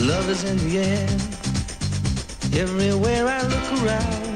[0.00, 1.06] Love is in the air.
[2.62, 4.30] Everywhere I look around.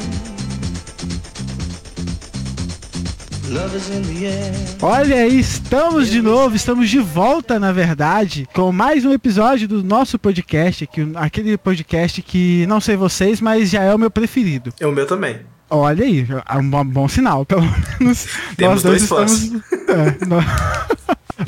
[3.51, 4.55] Love is in the air.
[4.83, 9.83] Olha aí, estamos de novo, estamos de volta, na verdade, com mais um episódio do
[9.83, 14.73] nosso podcast, que, aquele podcast que não sei vocês, mas já é o meu preferido.
[14.81, 15.41] É o meu também.
[15.71, 17.63] Olha aí, é um bom sinal, pelo
[18.01, 18.27] menos.
[18.57, 19.33] Temos nós dois dois fãs.
[19.43, 19.63] estamos.
[19.89, 20.45] É, nós-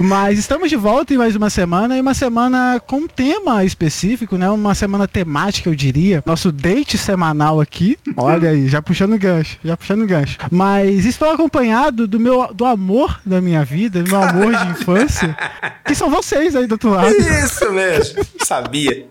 [0.00, 4.36] Mas estamos de volta em mais uma semana e uma semana com um tema específico,
[4.36, 4.48] né?
[4.50, 6.22] Uma semana temática, eu diria.
[6.26, 7.98] Nosso date semanal aqui.
[8.16, 10.38] Olha aí, já puxando gancho, já puxando gancho.
[10.50, 15.36] Mas estou acompanhado do meu do amor da minha vida, do meu amor de infância,
[15.84, 17.14] que são vocês aí do outro lado.
[17.14, 18.24] Isso mesmo.
[18.44, 19.06] Sabia.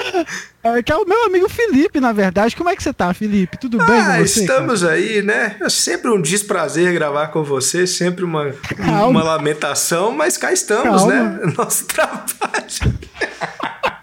[0.68, 2.55] É, que é o meu amigo Felipe, na verdade.
[2.55, 3.56] Como é que você tá, Felipe?
[3.56, 4.40] Tudo bem Ah, com você?
[4.42, 5.58] estamos aí, né?
[5.62, 9.06] É sempre um desprazer gravar com você, sempre uma, Calma.
[9.08, 11.14] uma lamentação, mas cá estamos, Calma.
[11.14, 11.54] né?
[11.56, 12.26] Nosso trabalho.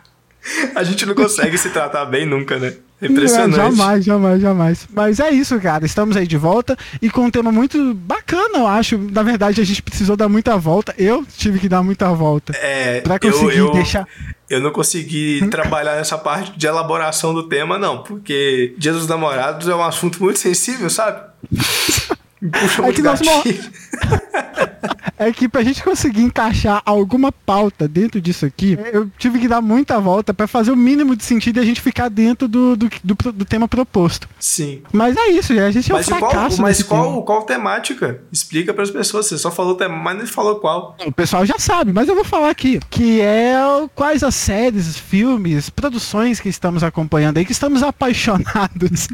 [0.75, 2.75] A gente não consegue se tratar bem nunca, né?
[3.01, 3.57] É Impressionante.
[3.57, 4.89] Não, jamais, jamais, jamais.
[4.95, 5.85] Mas é isso, cara.
[5.85, 8.97] Estamos aí de volta e com um tema muito bacana, eu acho.
[8.97, 10.95] Na verdade, a gente precisou dar muita volta.
[10.97, 12.53] Eu tive que dar muita volta.
[12.57, 14.07] É, Pra eu, conseguir eu, deixar-
[14.49, 19.67] eu não consegui trabalhar nessa parte de elaboração do tema, não, porque Dia dos Namorados
[19.69, 21.23] é um assunto muito sensível, sabe?
[22.51, 23.63] Puxa É que nós gatilho.
[25.19, 29.61] É que pra gente conseguir encaixar alguma pauta dentro disso aqui, eu tive que dar
[29.61, 32.91] muita volta pra fazer o mínimo de sentido e a gente ficar dentro do, do,
[33.05, 34.29] do, do tema proposto.
[34.41, 34.83] Sim.
[34.93, 36.63] Mas é isso, a gente é um Mas, e qual, fracasso.
[36.63, 37.23] mas qual, tema.
[37.23, 38.21] qual temática?
[38.33, 39.27] Explica para as pessoas.
[39.27, 40.97] Você só falou tema, mas não falou qual.
[41.07, 42.81] O pessoal já sabe, mas eu vou falar aqui.
[42.91, 43.55] Que é
[43.95, 49.07] quais as séries, filmes, produções que estamos acompanhando aí, que estamos apaixonados.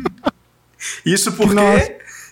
[1.05, 1.55] Isso porque.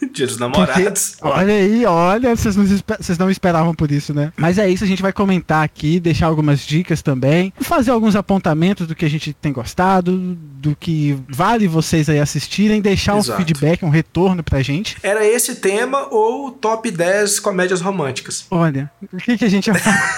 [0.13, 1.17] Dia dos Namorados.
[1.19, 4.33] Porque- olha aí, olha, vocês não, vocês não esperavam por isso, né?
[4.37, 8.87] Mas é isso, a gente vai comentar aqui, deixar algumas dicas também, fazer alguns apontamentos
[8.87, 13.39] do que a gente tem gostado, do que vale vocês aí assistirem, deixar um Exato.
[13.39, 14.97] feedback, um retorno pra gente.
[15.03, 18.47] Era esse tema ou top 10 comédias românticas?
[18.51, 20.17] Olha, o que, que a gente vai falar?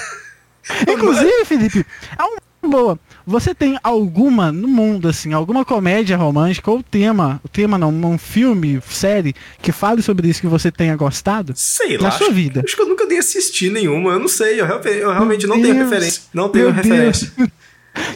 [0.89, 1.87] Inclusive, Felipe,
[2.19, 2.39] é uma
[2.69, 2.99] boa.
[3.27, 8.17] Você tem alguma no mundo, assim, alguma comédia romântica ou tema, o tema não, um
[8.19, 11.53] filme, série, que fale sobre isso que você tenha gostado?
[11.57, 12.11] Sei Na lá.
[12.13, 12.63] sua acho- vida.
[12.65, 14.13] Acho que eu nunca nem assisti nenhuma.
[14.13, 14.61] Eu não sei.
[14.61, 15.91] Eu, eu realmente Meu não tenho Deus.
[15.91, 16.23] referência.
[16.33, 17.33] Não tenho referência.
[17.37, 17.49] Deus.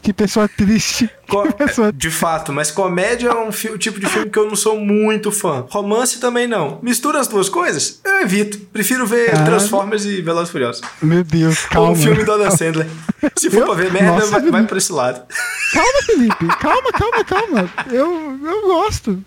[0.02, 1.08] Que pessoa triste.
[1.28, 1.92] Co- Que pessoa...
[1.92, 5.66] De fato, mas comédia é um tipo de filme que eu não sou muito fã.
[5.70, 6.78] Romance também não.
[6.82, 8.00] Mistura as duas coisas?
[8.04, 8.58] Eu evito.
[8.72, 9.46] Prefiro ver Caralho.
[9.46, 10.82] Transformers e Velozes e Furiosos.
[11.00, 11.90] Meu Deus, Ou calma.
[11.92, 12.86] um filme do Adam Sandler.
[13.36, 14.68] Se for Eu- pra ver merda, Nossa, vai, vai Felipe.
[14.68, 15.22] pra esse lado.
[15.72, 16.46] Calma, Felipe.
[16.58, 17.70] Calma, calma, calma.
[17.90, 19.22] Eu, eu gosto.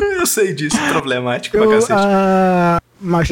[0.00, 0.76] Eu sei disso.
[0.88, 1.92] Problemático pra Eu, cacete.
[1.94, 3.28] ah, mas...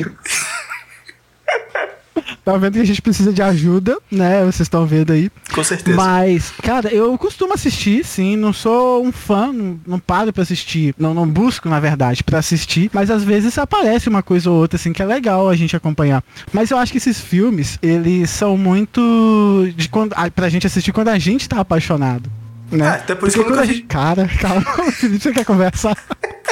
[2.52, 4.40] Tá vendo que a gente precisa de ajuda, né?
[4.40, 5.30] Vocês estão vendo aí.
[5.54, 5.94] Com certeza.
[5.94, 8.36] Mas, cara, eu costumo assistir, sim.
[8.36, 10.94] Não sou um fã, não, não paro pra assistir.
[10.98, 12.90] Não, não busco, na verdade, pra assistir.
[12.90, 16.24] Mas às vezes aparece uma coisa ou outra, assim, que é legal a gente acompanhar.
[16.50, 19.68] Mas eu acho que esses filmes, eles são muito.
[19.76, 22.30] De quando, pra gente assistir quando a gente tá apaixonado.
[22.72, 22.86] Né?
[22.88, 23.86] Ah, até por isso Porque que eu nunca a gente.
[23.86, 25.96] Cara, calma, Felipe, você quer conversar?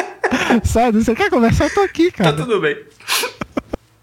[0.62, 1.64] Sério, você quer conversar?
[1.64, 2.36] Eu tô aqui, Tá cara.
[2.36, 2.76] tudo bem.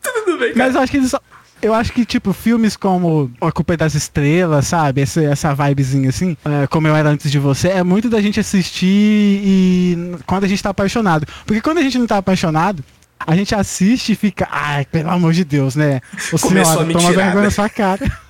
[0.02, 0.66] Tá tudo bem, cara.
[0.66, 1.22] Mas eu acho que eles só-
[1.64, 5.00] Eu acho que, tipo, filmes como A Culpa é das Estrelas, sabe?
[5.00, 8.38] Essa, essa vibezinha assim, é, como eu era antes de você, é muito da gente
[8.38, 11.26] assistir e quando a gente tá apaixonado.
[11.46, 12.84] Porque quando a gente não tá apaixonado,
[13.26, 16.02] a gente assiste e fica, ai, pelo amor de Deus, né?
[16.32, 17.14] O Começou senhora, a toma mentirada.
[17.24, 18.00] vergonha na sua cara.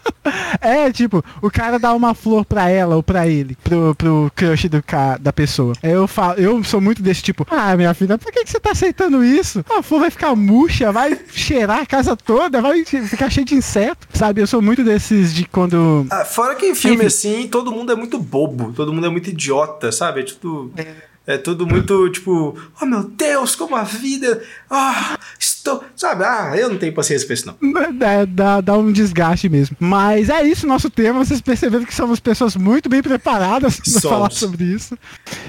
[0.61, 4.67] É, tipo, o cara dá uma flor pra ela ou pra ele, pro, pro crush
[4.69, 5.73] do ca, da pessoa.
[5.81, 8.59] Aí Eu falo, eu sou muito desse tipo, ah, minha filha, por que, que você
[8.59, 9.63] tá aceitando isso?
[9.69, 14.07] A flor vai ficar murcha, vai cheirar a casa toda, vai ficar cheio de inseto,
[14.13, 14.41] sabe?
[14.41, 16.05] Eu sou muito desses de quando.
[16.09, 17.05] Ah, fora que em filme Enfim.
[17.07, 20.21] assim, todo mundo é muito bobo, todo mundo é muito idiota, sabe?
[20.21, 20.71] É tudo.
[20.77, 24.41] É tudo muito tipo, oh meu Deus, como a vida.
[24.69, 25.83] Ah, estou.
[25.95, 26.25] Sabe?
[26.25, 27.93] Ah, eu não tenho paciência pra isso, não.
[27.93, 29.77] Dá, dá, dá um desgaste mesmo.
[29.79, 31.23] Mas é isso, nosso tema.
[31.23, 34.97] Vocês perceberam que somos pessoas muito bem preparadas para falar sobre isso.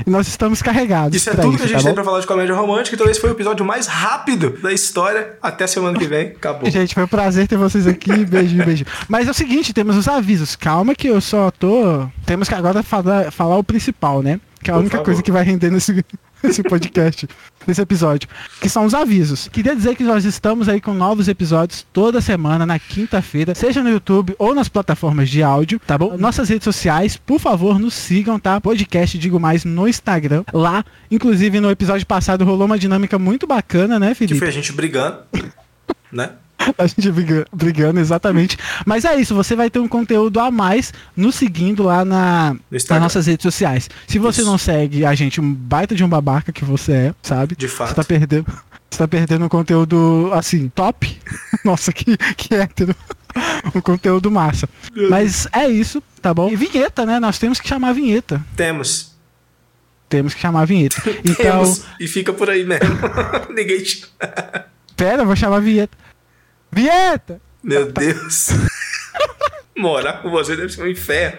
[0.06, 1.16] E nós estamos carregados.
[1.16, 1.94] Isso é tudo que a gente tá tem bom?
[1.94, 5.36] pra falar de comédia romântica, então esse foi o episódio mais rápido da história.
[5.42, 6.28] Até semana que vem.
[6.28, 6.70] Acabou.
[6.70, 8.12] Gente, foi um prazer ter vocês aqui.
[8.24, 8.86] Beijinho, beijinho.
[9.08, 10.54] Mas é o seguinte, temos os avisos.
[10.54, 12.06] Calma que eu só tô.
[12.24, 14.40] Temos que agora falar, falar o principal, né?
[14.64, 15.04] Que é a Por única favor.
[15.04, 16.04] coisa que vai render nesse,
[16.42, 17.28] nesse podcast,
[17.66, 18.26] nesse episódio.
[18.60, 19.46] Que são os avisos.
[19.48, 23.90] Queria dizer que nós estamos aí com novos episódios toda semana, na quinta-feira, seja no
[23.90, 26.16] YouTube ou nas plataformas de áudio, tá bom?
[26.16, 28.58] Nossas redes sociais, por favor, nos sigam, tá?
[28.60, 30.44] Podcast Digo Mais no Instagram.
[30.52, 34.38] Lá, inclusive no episódio passado rolou uma dinâmica muito bacana, né, Que Felipe?
[34.38, 35.18] foi a gente brigando,
[36.10, 36.30] né?
[36.78, 38.56] a gente briga- brigando, exatamente.
[38.86, 43.00] Mas é isso, você vai ter um conteúdo a mais nos seguindo lá na, nas
[43.00, 43.88] nossas redes sociais.
[44.06, 44.50] Se você Isso.
[44.50, 47.56] não segue a gente, um baita de um babaca que você é, sabe?
[47.56, 47.90] De fato.
[47.90, 48.46] Você tá perdendo.
[48.90, 51.18] Você tá perdendo um conteúdo, assim, top.
[51.64, 52.94] Nossa, que, que hétero.
[53.74, 54.68] Um conteúdo massa.
[55.10, 56.48] Mas é isso, tá bom?
[56.48, 57.18] E vinheta, né?
[57.18, 58.40] Nós temos que chamar a vinheta.
[58.54, 59.16] Temos.
[60.08, 60.94] Temos que chamar a vinheta.
[61.24, 61.82] Então, Temos.
[61.98, 62.86] E fica por aí mesmo.
[63.52, 64.06] Ninguém te...
[64.96, 65.96] pera, eu vou chamar a vinheta.
[66.74, 67.40] Vinheta!
[67.62, 68.48] Meu Deus.
[69.78, 71.38] Morar com você deve ser um inferno.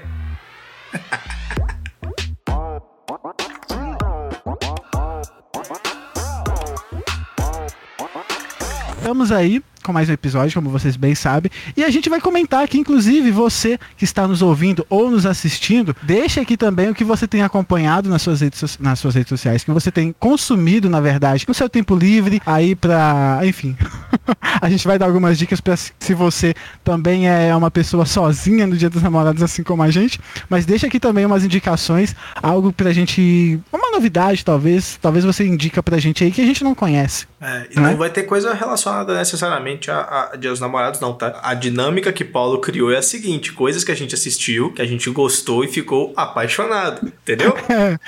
[8.97, 11.51] Estamos aí com mais um episódio, como vocês bem sabem.
[11.77, 15.95] E a gente vai comentar aqui, inclusive, você que está nos ouvindo ou nos assistindo,
[16.01, 19.63] deixa aqui também o que você tem acompanhado nas suas redes, nas suas redes sociais,
[19.63, 23.41] que você tem consumido, na verdade, no seu tempo livre, aí pra.
[23.43, 23.77] Enfim.
[24.59, 28.75] a gente vai dar algumas dicas para se você também é uma pessoa sozinha no
[28.75, 30.19] Dia dos Namorados, assim como a gente.
[30.49, 33.59] Mas deixa aqui também umas indicações, algo pra gente.
[33.71, 34.97] Uma novidade, talvez.
[34.99, 37.27] Talvez você indica pra gente aí que a gente não conhece.
[37.39, 37.91] É, e Né?
[37.91, 41.39] não vai ter coisa relacionada necessariamente a, a Dia dos Namorados, não, tá?
[41.44, 44.86] A dinâmica que Paulo criou é a seguinte: coisas que a gente assistiu, que a
[44.86, 47.07] gente gostou e ficou apaixonado.
[47.07, 47.56] Entendeu?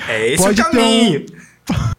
[0.08, 1.26] É esse Pode o caminho.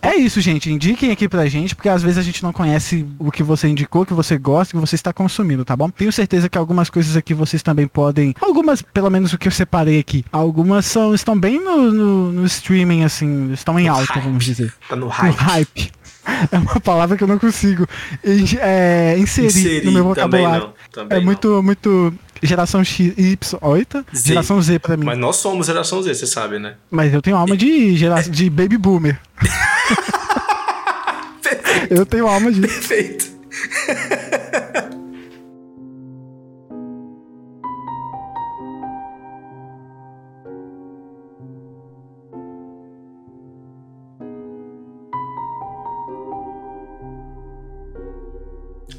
[0.00, 0.70] É isso, gente.
[0.70, 4.06] Indiquem aqui pra gente, porque às vezes a gente não conhece o que você indicou,
[4.06, 5.90] que você gosta, que você está consumindo, tá bom?
[5.90, 8.34] Tenho certeza que algumas coisas aqui vocês também podem.
[8.40, 10.24] Algumas, pelo menos o que eu separei aqui.
[10.30, 14.24] Algumas são, estão bem no, no, no streaming, assim, estão em No alta, hype.
[14.24, 14.72] vamos dizer.
[14.88, 15.92] Tá no No hype.
[16.50, 17.86] É uma palavra que eu não consigo
[18.60, 20.66] é, inserir, Inserir, no meu também vocabulário.
[20.66, 21.26] não, também é não.
[21.26, 22.14] muito, muito.
[22.42, 24.04] Geração X, Y, oita?
[24.14, 24.28] Z.
[24.28, 25.04] Geração Z pra mim.
[25.04, 26.74] Mas Mas, nós somos geração Z, você sabe, né?
[27.12, 28.20] eu tenho alma de, gera...
[28.22, 29.18] de baby boomer.
[31.90, 32.60] Eu tenho alma de.
[32.62, 33.26] Perfeito.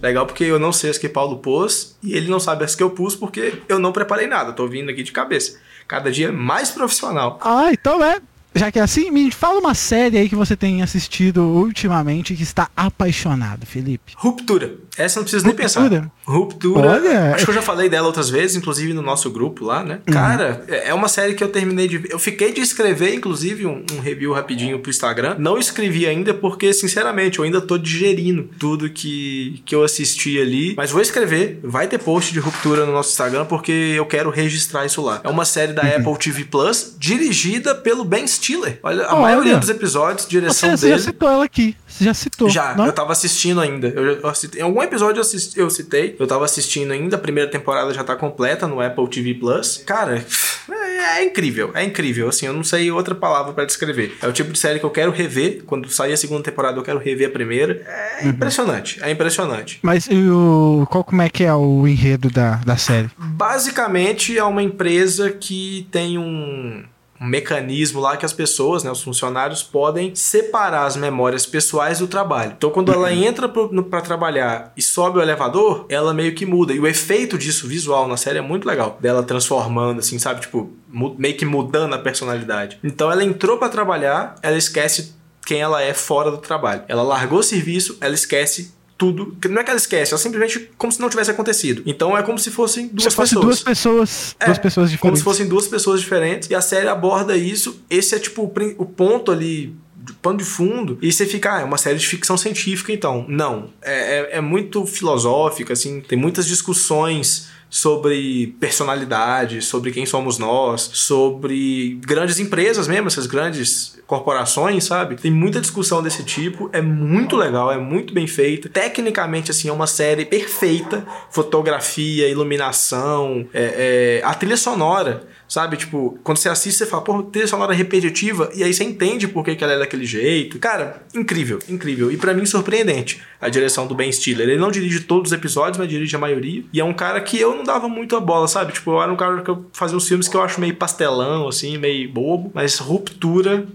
[0.04, 2.84] Legal porque eu não sei as que Paulo pôs e ele não sabe as que
[2.84, 4.52] eu pus porque eu não preparei nada.
[4.52, 5.58] Tô vindo aqui de cabeça.
[5.88, 7.40] Cada dia mais profissional.
[7.42, 8.20] Ah, então é.
[8.56, 12.44] Já que é assim, me fala uma série aí que você tem assistido ultimamente que
[12.44, 14.14] está apaixonado, Felipe.
[14.16, 14.76] Ruptura.
[14.98, 16.00] Essa não precisa nem Ruptura?
[16.00, 16.12] pensar.
[16.26, 16.90] Ruptura.
[16.92, 17.34] Olha.
[17.36, 20.00] Acho que eu já falei dela outras vezes, inclusive no nosso grupo lá, né?
[20.08, 20.14] Uhum.
[20.14, 22.04] Cara, é é uma série que eu terminei de.
[22.10, 25.36] Eu fiquei de escrever, inclusive, um, um review rapidinho pro Instagram.
[25.40, 30.76] Não escrevi ainda porque, sinceramente, eu ainda tô digerindo tudo que, que eu assisti ali.
[30.78, 31.60] Mas vou escrever.
[31.64, 35.22] Vai ter post de Ruptura no nosso Instagram porque eu quero registrar isso lá.
[35.24, 36.12] É uma série da Uhum.
[36.12, 38.43] Apple TV Plus, dirigida pelo Ben Stiller.
[38.84, 39.22] Olha, a Olha.
[39.22, 41.06] maioria dos episódios, direção Você, você já dele.
[41.08, 41.76] citou ela aqui.
[41.88, 42.50] Você já citou.
[42.50, 42.86] Já, não?
[42.88, 43.88] eu tava assistindo ainda.
[43.88, 46.16] Eu, eu em algum episódio eu, assisti- eu citei.
[46.20, 47.16] Eu tava assistindo ainda.
[47.16, 49.82] A primeira temporada já tá completa no Apple TV Plus.
[49.86, 50.26] Cara,
[50.70, 51.72] é, é incrível.
[51.74, 52.28] É incrível.
[52.30, 54.16] Assim, eu não sei outra palavra pra descrever.
[54.22, 55.64] É o tipo de série que eu quero rever.
[55.66, 57.82] Quando sair a segunda temporada, eu quero rever a primeira.
[58.22, 59.00] É impressionante.
[59.04, 59.80] É impressionante.
[59.82, 63.10] Mas e o, qual como é que é o enredo da, da série?
[63.18, 66.84] Basicamente, é uma empresa que tem um.
[67.24, 72.08] Um mecanismo lá que as pessoas, né, os funcionários, podem separar as memórias pessoais do
[72.08, 72.54] trabalho.
[72.58, 76.74] Então, quando ela entra para trabalhar e sobe o elevador, ela meio que muda.
[76.74, 78.98] E o efeito disso visual na série é muito legal.
[79.00, 80.42] Dela transformando, assim, sabe?
[80.42, 80.70] Tipo,
[81.18, 82.78] meio que mudando a personalidade.
[82.84, 85.16] Então, ela entrou para trabalhar, ela esquece
[85.46, 86.84] quem ela é fora do trabalho.
[86.90, 89.36] Ela largou o serviço, ela esquece tudo.
[89.50, 91.84] Não é que ela esquece, ela simplesmente como se não tivesse acontecido.
[91.86, 93.46] Então é como se fossem duas Se fosse pessoas.
[93.46, 94.36] duas pessoas.
[94.40, 95.20] É, duas pessoas Como diferentes.
[95.20, 96.50] se fossem duas pessoas diferentes.
[96.50, 97.82] E a série aborda isso.
[97.90, 99.76] Esse é tipo o o ponto ali.
[99.98, 103.26] de Pano de fundo, e você fica, ah, é uma série de ficção científica, então.
[103.30, 103.70] Não.
[103.82, 103.94] É,
[104.34, 111.98] é, é muito filosófica, assim, tem muitas discussões sobre personalidade, sobre quem somos nós, sobre
[112.06, 115.16] grandes empresas mesmo, essas grandes corporações, sabe?
[115.16, 118.70] Tem muita discussão desse tipo, é muito legal, é muito bem feita.
[118.70, 121.04] Tecnicamente, assim, é uma série perfeita.
[121.32, 125.78] Fotografia, iluminação, é, é, a trilha sonora, sabe?
[125.78, 129.46] Tipo, quando você assiste, você fala, pô, trilha sonora repetitiva, e aí você entende por
[129.46, 130.58] que, que ela é daquele jeito.
[130.58, 132.12] Cara, incrível, incrível.
[132.12, 134.50] E pra mim, surpreendente a direção do Ben Stiller.
[134.50, 136.64] Ele não dirige todos os episódios, mas dirige a maioria.
[136.74, 138.74] E é um cara que eu não dava muito a bola, sabe?
[138.74, 141.48] Tipo, eu era um cara que eu fazia uns filmes que eu acho meio pastelão,
[141.48, 142.50] assim, meio bobo.
[142.52, 143.68] Mas Ruptura,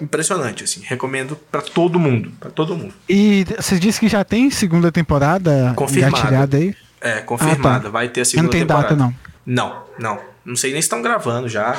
[0.00, 0.80] impressionante, assim.
[0.82, 2.32] Recomendo pra todo mundo.
[2.40, 2.94] Pra todo mundo.
[3.06, 6.56] E você disse que já tem segunda temporada Confirmada.
[6.56, 6.74] aí?
[6.98, 7.76] É, confirmada.
[7.76, 7.88] Ah, tá.
[7.90, 8.94] Vai ter a segunda não tem temporada.
[8.94, 9.14] data, não.
[9.44, 10.29] Não, não.
[10.44, 11.76] Não sei nem se estão gravando já.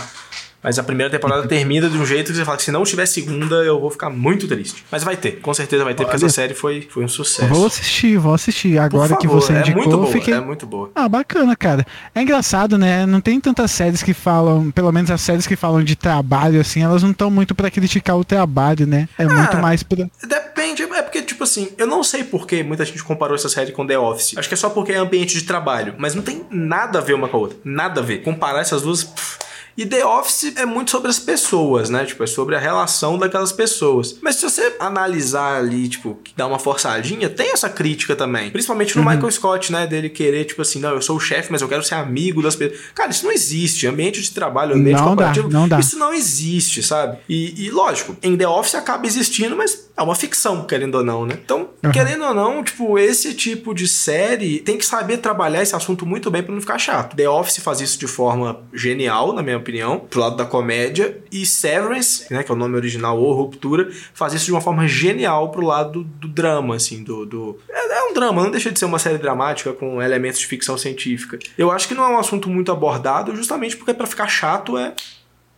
[0.63, 3.05] Mas a primeira temporada termina de um jeito que você fala que se não tiver
[3.05, 4.83] segunda, eu vou ficar muito triste.
[4.91, 6.25] Mas vai ter, com certeza vai ter, porque Olha.
[6.25, 7.53] essa série foi, foi um sucesso.
[7.53, 8.77] Vou assistir, vou assistir.
[8.77, 10.33] Agora que favor, você é indicou, muito boa, fiquei.
[10.33, 10.91] é muito boa.
[10.95, 11.85] Ah, bacana, cara.
[12.13, 13.05] É engraçado, né?
[13.05, 16.83] Não tem tantas séries que falam, pelo menos as séries que falam de trabalho, assim,
[16.83, 19.07] elas não estão muito pra criticar o trabalho, né?
[19.17, 20.05] É muito mais pra.
[20.27, 23.71] Depende, é porque, tipo assim, eu não sei por que muita gente comparou essa série
[23.71, 24.37] com The Office.
[24.37, 27.13] Acho que é só porque é ambiente de trabalho, mas não tem nada a ver
[27.13, 27.57] uma com a outra.
[27.63, 28.19] Nada a ver.
[28.19, 29.03] Comparar essas duas.
[29.03, 29.50] pff.
[29.77, 32.05] E The Office é muito sobre as pessoas, né?
[32.05, 34.17] Tipo, é sobre a relação daquelas pessoas.
[34.21, 38.51] Mas se você analisar ali, tipo, dar uma forçadinha, tem essa crítica também.
[38.51, 39.87] Principalmente no Michael Scott, né?
[39.87, 42.55] Dele querer, tipo assim, não, eu sou o chefe, mas eu quero ser amigo das
[42.55, 42.79] pessoas.
[42.93, 43.87] Cara, isso não existe.
[43.87, 45.79] Ambiente de trabalho, ambiente Não dá, corporativo, não dá.
[45.79, 47.17] isso não existe, sabe?
[47.27, 51.25] E, e, lógico, em The Office acaba existindo, mas é uma ficção, querendo ou não,
[51.25, 51.37] né?
[51.43, 51.91] Então, Uhum.
[51.91, 56.29] querendo ou não, tipo, esse tipo de série tem que saber trabalhar esse assunto muito
[56.29, 57.15] bem pra não ficar chato.
[57.15, 61.45] The Office faz isso de forma genial, na minha opinião, pro lado da comédia, e
[61.45, 65.49] Severance, né, que é o nome original, ou Ruptura, faz isso de uma forma genial
[65.49, 67.25] pro lado do, drama, assim, do...
[67.25, 67.57] do...
[67.69, 70.77] É, é um drama, não deixa de ser uma série dramática com elementos de ficção
[70.77, 71.39] científica.
[71.57, 74.93] Eu acho que não é um assunto muito abordado, justamente porque pra ficar chato é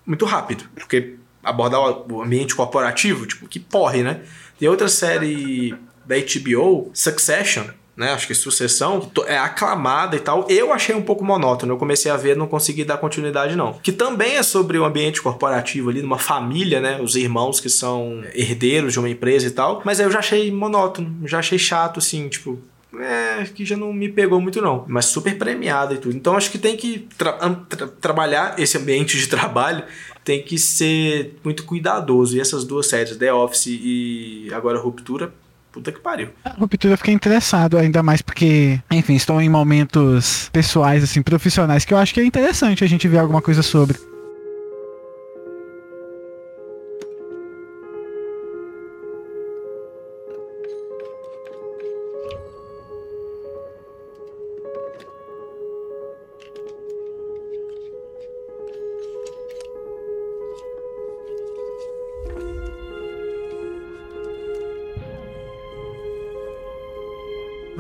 [0.06, 0.66] muito rápido.
[0.76, 4.22] Porque abordar o ambiente corporativo, tipo, que porre, né?
[4.58, 8.12] Tem outra série da HBO, Succession, né?
[8.14, 10.46] Acho que Sucessão, que é aclamada e tal.
[10.50, 11.74] Eu achei um pouco monótono.
[11.74, 13.74] Eu comecei a ver, não consegui dar continuidade, não.
[13.74, 17.00] Que também é sobre o ambiente corporativo ali, numa família, né?
[17.02, 19.82] Os irmãos que são herdeiros de uma empresa e tal.
[19.86, 22.60] Mas aí eu já achei monótono, já achei chato, assim, tipo.
[23.00, 26.16] É, que já não me pegou muito não, mas super premiada e tudo.
[26.16, 27.34] Então acho que tem que tra-
[27.68, 29.84] tra- trabalhar esse ambiente de trabalho,
[30.24, 32.38] tem que ser muito cuidadoso.
[32.38, 35.34] E essas duas séries, The Office e agora Ruptura,
[35.74, 36.30] puta que pariu.
[36.46, 41.84] A ruptura eu fiquei interessado, ainda mais porque, enfim, estou em momentos pessoais, assim, profissionais,
[41.84, 43.98] que eu acho que é interessante a gente ver alguma coisa sobre.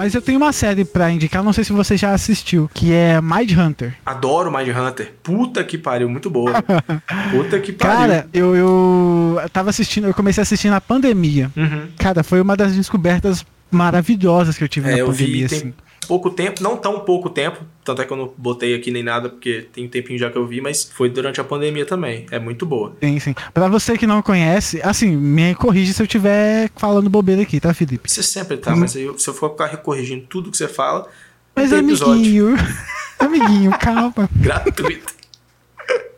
[0.03, 3.21] Mas eu tenho uma série pra indicar, não sei se você já assistiu, que é
[3.21, 3.93] Mind Hunter.
[4.05, 5.13] Adoro Mind Hunter.
[5.23, 6.61] Puta que pariu, muito boa.
[7.31, 7.95] Puta que pariu.
[7.95, 11.49] Cara, eu, eu tava assistindo, eu comecei a assistir na pandemia.
[11.55, 11.87] Uhum.
[11.97, 15.57] Cara, foi uma das descobertas maravilhosas que eu tive É, na eu pandemia, vi tem
[15.59, 15.73] assim.
[16.03, 19.29] Pouco tempo, não tão pouco tempo, tanto é que eu não botei aqui nem nada,
[19.29, 22.25] porque tem um tempinho já que eu vi, mas foi durante a pandemia também.
[22.31, 22.95] É muito boa.
[23.01, 23.35] Sim, sim.
[23.53, 27.73] Pra você que não conhece, assim, me corrige se eu estiver falando bobeira aqui, tá,
[27.73, 28.09] Felipe?
[28.11, 31.07] Você sempre tá, mas aí eu- se eu for ficar corrigindo tudo que você fala,
[31.55, 32.55] Mas amiguinho,
[33.19, 34.29] amiguinho, calma.
[34.35, 35.13] gratuito.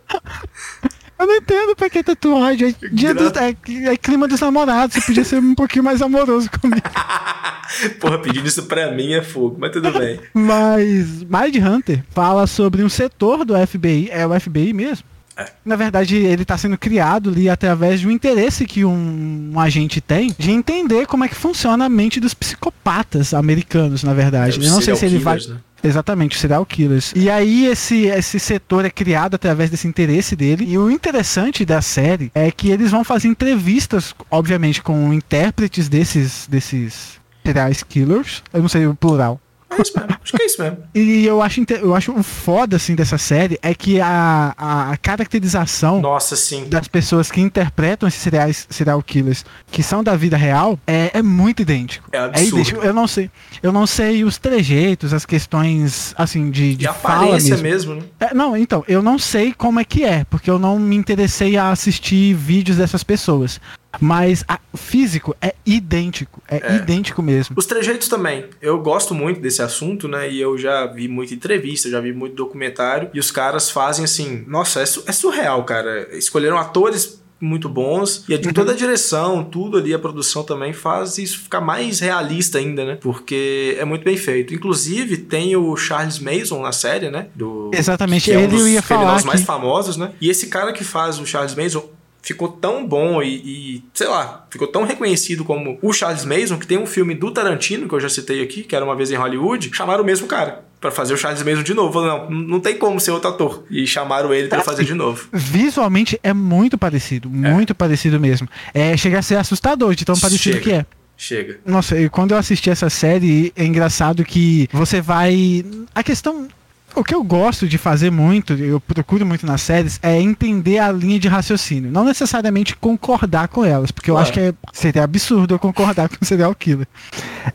[1.18, 2.76] Eu não entendo pra que tatuagem.
[2.82, 3.56] É, dia Gra- dos- é-
[3.94, 6.82] é clima dos namorados, você podia ser um pouquinho mais amoroso comigo.
[8.00, 10.20] Porra, pedindo isso pra mim é fogo, mas tudo bem.
[10.34, 15.04] Mas Mind Hunter fala sobre um setor do FBI, é o FBI mesmo?
[15.38, 15.52] É.
[15.66, 20.00] Na verdade, ele está sendo criado ali através de um interesse que um, um agente
[20.00, 24.60] tem de entender como é que funciona a mente dos psicopatas americanos, na verdade.
[24.62, 25.38] É, Eu não sei se ele vai.
[25.38, 25.58] né?
[25.88, 27.13] Exatamente, serial killers.
[27.15, 30.65] E aí esse, esse setor é criado através desse interesse dele.
[30.68, 36.48] E o interessante da série é que eles vão fazer entrevistas, obviamente, com intérpretes desses,
[36.48, 38.44] desses serial killers.
[38.51, 39.39] Eu não sei o plural.
[39.70, 40.78] É isso mesmo, acho que é isso mesmo.
[40.94, 46.00] E eu acho, eu acho o foda assim dessa série é que a, a, caracterização
[46.02, 46.66] Nossa, sim.
[46.70, 51.22] das pessoas que interpretam esses serial, serial killers que são da vida real é, é
[51.22, 52.08] muito idêntico.
[52.12, 52.56] É absurdo.
[52.56, 52.82] idêntico.
[52.82, 53.30] Eu não sei.
[53.62, 57.96] Eu não sei os trejeitos, as questões assim de, de fala aparência mesmo.
[57.96, 58.02] mesmo, né?
[58.20, 61.58] É, não, então, eu não sei como é que é, porque eu não me interessei
[61.58, 63.60] a assistir vídeos dessas pessoas.
[64.00, 66.42] Mas a- o físico é idêntico.
[66.50, 66.75] É, É.
[66.78, 67.56] idêntico mesmo.
[67.58, 68.46] Os trejeitos também.
[68.62, 70.30] Eu gosto muito desse assunto, né?
[70.30, 73.10] E eu já vi muita entrevista, já vi muito documentário.
[73.14, 74.44] E os caras fazem assim.
[74.48, 76.08] Nossa, é, su- é surreal, cara.
[76.18, 78.24] Escolheram atores muito bons.
[78.30, 78.54] E a- Uhum.
[78.54, 82.98] toda a direção, tudo ali, a produção também faz isso ficar mais realista ainda, né?
[83.02, 84.54] Porque é muito bem feito.
[84.54, 87.28] Inclusive, tem o Charles Mason na série, né?
[87.36, 90.12] Do, Exatamente, que é um ele dos ia falar criminosos mais que- famosos, né?
[90.22, 91.84] E esse cara que faz o Charles Mason
[92.25, 96.65] ficou tão bom e, e, sei lá, ficou tão reconhecido como o Charles Mason que
[96.65, 99.15] tem um filme do Tarantino, que eu já citei aqui, que era uma vez em
[99.15, 101.94] Hollywood, chamaram o mesmo cara pra fazer o Charles Mason de novo.
[101.94, 103.63] Falaram, não, não tem como ser outro ator.
[103.70, 105.27] E chamaram ele pra fazer de novo.
[105.32, 110.55] Visualmente é muito parecido, muito parecido mesdo É, chega a ser assustador de tão parecido
[110.55, 110.60] Chega.
[110.62, 110.86] que é.
[111.17, 111.60] Chega.
[111.65, 115.63] Nossa, e quando eu assisti essa série, é engraçado que você vai.
[115.94, 116.48] A questão.
[116.96, 120.92] O que eu gosto de fazer muito, eu procuro muito nas séries, é entender a
[120.92, 121.92] linha de raciocínio.
[121.92, 126.18] Não necessariamente concordar com elas, porque eu acho que é- seria absurdo eu concordar com
[126.22, 126.88] o serial killer.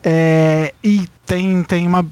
[0.04, 2.04] É, e tem, tem uma,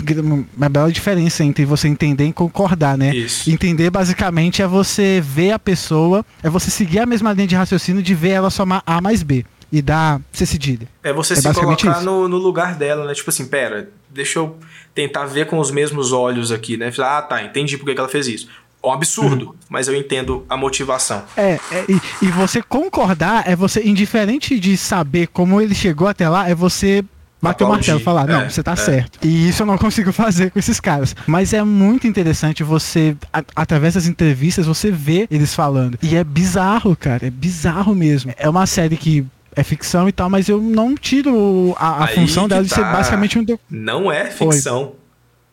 [0.56, 3.14] uma bela diferença entre você entender e concordar, né?
[3.14, 3.50] Isso.
[3.50, 8.02] Entender basicamente é você ver a pessoa, é você seguir a mesma linha de raciocínio
[8.02, 10.88] de ver ela somar A mais B e dar C cedilha.
[11.02, 13.12] É você É se colocar no, no lugar dela, né?
[13.14, 14.56] Tipo assim, pera, deixa eu
[14.94, 16.92] tentar ver com os mesmos olhos aqui, né?
[16.98, 18.48] Ah, tá, entendi por que ela fez isso.
[18.82, 19.54] É um absurdo, Uhum.
[19.68, 21.22] mas eu entendo a motivação.
[21.36, 26.28] É, é, e, e você concordar é você, indiferente de saber como ele chegou até
[26.28, 27.04] lá, é você
[27.42, 28.76] bater o martelo e falar, não, é, você tá é.
[28.76, 29.18] certo.
[29.24, 31.14] E isso eu não consigo fazer com esses caras.
[31.26, 35.98] Mas é muito interessante você, a- através das entrevistas, você ver eles falando.
[36.02, 38.32] E é bizarro, cara, é bizarro mesmo.
[38.36, 39.24] É uma série que
[39.55, 42.93] é ficção e tal, mas eu não tiro a, a função dela de ser tá.
[42.93, 43.45] basicamente um.
[43.71, 44.93] Não é ficção.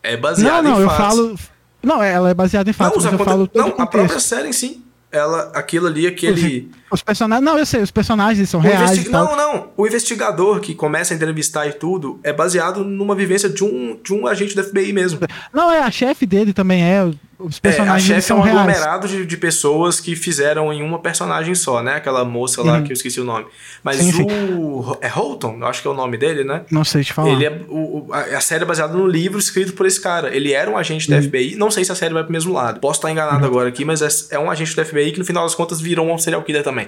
[0.03, 1.15] É Não, baseado não, em eu fatos.
[1.15, 1.39] falo.
[1.81, 4.19] Não, ela é baseada em Não, fatos, os mas eu falo todo não a própria
[4.19, 4.81] série em si.
[5.11, 6.69] Ela, aquilo ali, aquele.
[6.91, 7.45] Os personagens.
[7.45, 9.09] Não, eu sei, os personagens são O reais investi-.
[9.11, 9.67] Não, não.
[9.77, 14.13] O investigador que começa a entrevistar e tudo é baseado numa vivência de um, de
[14.13, 15.19] um agente do FBI mesmo.
[15.53, 17.09] Não, é a chefe dele também é.
[17.37, 18.57] Os É, a personagens chefe é um reais.
[18.59, 21.95] aglomerado de, de pessoas que fizeram em uma personagem só, né?
[21.95, 22.83] Aquela moça lá Uhum.
[22.83, 23.45] que eu esqueci o nome.
[23.83, 24.23] Mas Sim, sim.
[24.23, 24.97] o.
[25.01, 26.61] É Holton, eu acho que é o nome dele, né?
[26.71, 27.29] Não sei te falar.
[27.31, 30.33] Ele é, o, a, a série é baseada no livro escrito por esse cara.
[30.35, 31.17] Ele era um agente Uhum.
[31.19, 31.55] da FBI.
[31.55, 32.79] Não sei se a série vai pro mesmo lado.
[32.79, 35.43] Posso estar enganado agora aqui, mas é, é um agente da FBI que no final
[35.43, 36.87] das contas virou um serial killer também.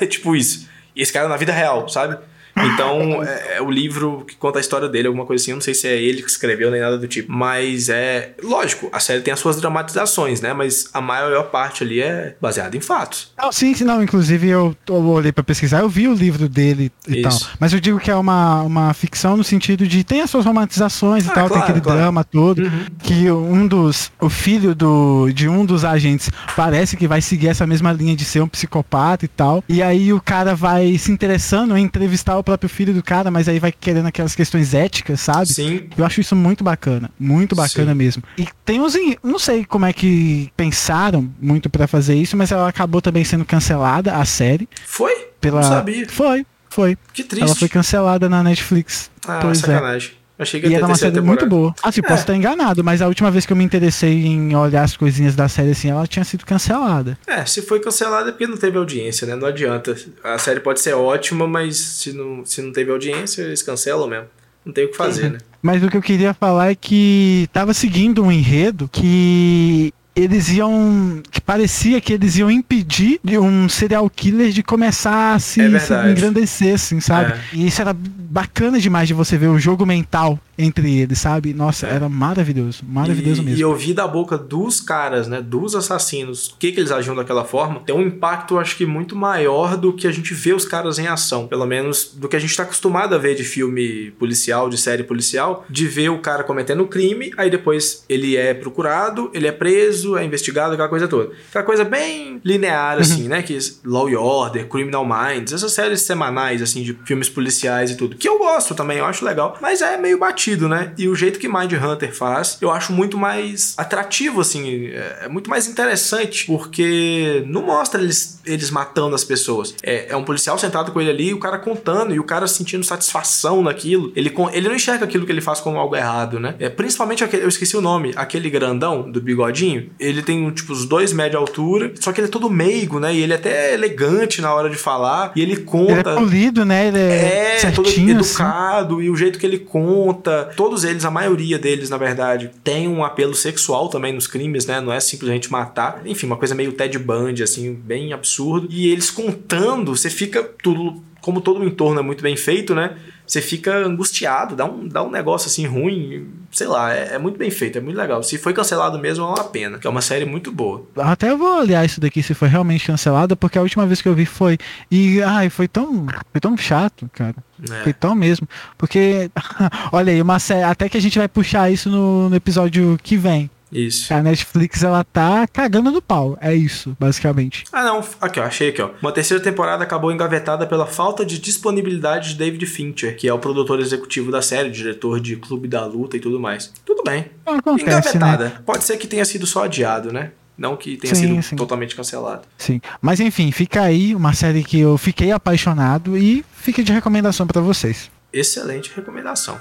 [0.00, 0.68] é tipo isso.
[0.94, 2.18] E esse cara na vida real, sabe?
[2.66, 5.50] Então, é, é o livro que conta a história dele, alguma coisa assim.
[5.52, 7.30] Eu não sei se é ele que escreveu nem nada do tipo.
[7.32, 8.32] Mas é.
[8.42, 10.52] Lógico, a série tem as suas dramatizações, né?
[10.52, 13.32] Mas a maior parte ali é baseada em fatos.
[13.38, 14.02] Não, sim, sim, não.
[14.02, 17.40] Inclusive eu, eu olhei pra pesquisar, eu vi o livro dele e Isso.
[17.40, 17.50] tal.
[17.60, 21.24] Mas eu digo que é uma, uma ficção no sentido de tem as suas romantizações
[21.26, 21.98] e Ah, tal, claro, tem aquele claro.
[22.00, 22.62] drama todo.
[22.62, 22.86] Uhum.
[23.02, 24.10] Que um dos.
[24.20, 28.24] O filho do, de um dos agentes parece que vai seguir essa mesma linha de
[28.24, 29.62] ser um psicopata e tal.
[29.68, 33.46] E aí o cara vai se interessando em entrevistar o próprio filho do cara, mas
[33.46, 35.52] aí vai querendo aquelas questões éticas, sabe?
[35.52, 35.90] Sim.
[35.98, 37.98] Eu acho isso muito bacana, muito bacana Sim.
[37.98, 38.22] mesmo.
[38.38, 42.66] E tem uns, não sei como é que pensaram muito pra fazer isso, mas ela
[42.66, 45.26] acabou também sendo cancelada a série Foi?
[45.38, 46.08] pela Não sabia.
[46.08, 46.96] Foi, foi.
[47.12, 47.58] Que Ela triste.
[47.58, 49.10] foi cancelada na Netflix.
[49.26, 50.17] Ah, pois é.
[50.38, 51.74] Achei que ia ter era uma série muito boa.
[51.82, 52.08] Assim, É.
[52.08, 55.34] posso estar enganado, mas a última vez que eu me interessei em olhar as coisinhas
[55.34, 57.18] da série assim, ela tinha sido cancelada.
[57.26, 59.34] É, se foi cancelada é porque não teve audiência, né?
[59.34, 59.96] Não adianta.
[60.22, 64.26] A série pode ser ótima, mas se não, se não teve audiência, eles cancelam mesmo.
[64.64, 65.38] Não tem o que fazer, né?
[65.62, 71.22] Mas o que eu queria falar é que tava seguindo um enredo que eles iam.
[71.30, 75.78] que parecia que eles iam impedir de um serial killer de começar a se, É
[75.78, 77.32] se engrandecer, assim, sabe?
[77.32, 77.38] É.
[77.54, 77.96] E isso era
[78.30, 81.54] bacana demais de você ver o jogo mental entre eles, sabe?
[81.54, 81.94] Nossa, É.
[81.94, 83.60] era maravilhoso, maravilhoso e, mesmo.
[83.60, 85.40] E ouvir da boca dos caras, né?
[85.40, 89.14] Dos assassinos, o que, que eles agiam daquela forma, tem um impacto, acho que, muito
[89.14, 91.46] maior do que a gente vê os caras em ação.
[91.46, 95.04] Pelo menos do que a gente tá acostumado a ver de filme policial, de série
[95.04, 100.16] policial, de ver o cara cometendo crime, aí depois ele é procurado, ele é preso,
[100.16, 101.30] é investigado, aquela coisa toda.
[101.50, 103.42] Aquela coisa bem linear, assim, né?
[103.42, 108.16] Que Law and Order, Criminal Minds, essas séries semanais, assim, de filmes policiais e tudo.
[108.18, 109.56] Que eu gosto também, eu acho legal.
[109.60, 110.92] Mas é meio batido, né?
[110.98, 114.86] E o jeito que Mind Hunter faz, eu acho muito mais atrativo, assim.
[114.88, 119.74] É é muito mais interessante, porque não mostra eles, eles matando as pessoas.
[119.82, 122.84] É, é um policial sentado com ele ali, o cara contando, e o cara sentindo
[122.84, 124.12] satisfação naquilo.
[124.16, 126.54] Ele, ele não enxerga aquilo que ele faz como algo errado, né?
[126.58, 129.90] É, principalmente aquele, eu esqueci o nome, aquele grandão do bigodinho.
[129.98, 133.14] Ele tem, tipo, os dois média altura, só que ele é todo meigo, né?
[133.14, 136.14] E ele é até elegante na hora de falar, e ele Ele é conta.
[136.14, 136.88] polido, né?
[136.88, 138.42] Ele é, É, todo assim.
[138.42, 140.50] educado e o jeito que ele conta.
[140.56, 144.80] Todos eles, a maioria deles, na verdade, tem um apelo sexual também nos crimes, né?
[144.80, 146.02] Não é simplesmente matar.
[146.04, 148.68] Enfim, uma coisa meio Ted Bundy, assim, bem absurdo.
[148.70, 151.02] E eles contando, você fica tudo.
[151.20, 152.96] Como todo o entorno é muito bem feito, né?
[153.28, 157.36] Você fica angustiado, dá um, dá um negócio assim ruim, sei lá, é, é muito
[157.38, 158.22] bem feito, é muito legal.
[158.22, 160.82] Se foi cancelado mesmo, é uma pena, que é uma série muito boa.
[160.96, 164.08] Até eu vou olhar isso daqui se foi realmente cancelada, porque a última vez que
[164.08, 164.56] eu vi foi.
[164.90, 166.06] E ai, foi tão.
[166.32, 167.34] Foi tão chato, cara.
[167.82, 167.92] Foi É.
[167.92, 168.48] tão mesmo.
[168.78, 169.30] Porque,
[169.92, 170.62] olha aí, uma série.
[170.62, 173.50] Até que a gente vai puxar isso no, no episódio que vem.
[173.70, 174.12] Isso.
[174.12, 176.38] A Netflix, ela tá cagando no pau.
[176.40, 177.64] É isso, basicamente.
[177.72, 178.02] Ah, não.
[178.20, 178.44] Aqui, ó.
[178.44, 178.90] Achei aqui, ó.
[179.02, 183.38] Uma terceira temporada acabou engavetada pela falta de disponibilidade de David Fincher, que é o
[183.38, 186.72] produtor executivo da série, diretor de Clube da Luta e tudo mais.
[186.84, 187.26] Tudo bem.
[187.44, 188.26] Acontece, né?
[188.26, 188.62] Engavetada.
[188.64, 190.32] Pode ser que tenha sido só adiado, né?
[190.56, 191.56] Não que tenha Sim, sido sim.
[191.56, 192.42] totalmente cancelado.
[192.56, 192.80] Sim.
[193.00, 197.60] Mas enfim, fica aí uma série que eu fiquei apaixonado e fica de recomendação pra
[197.60, 198.10] vocês.
[198.32, 199.56] Excelente recomendação.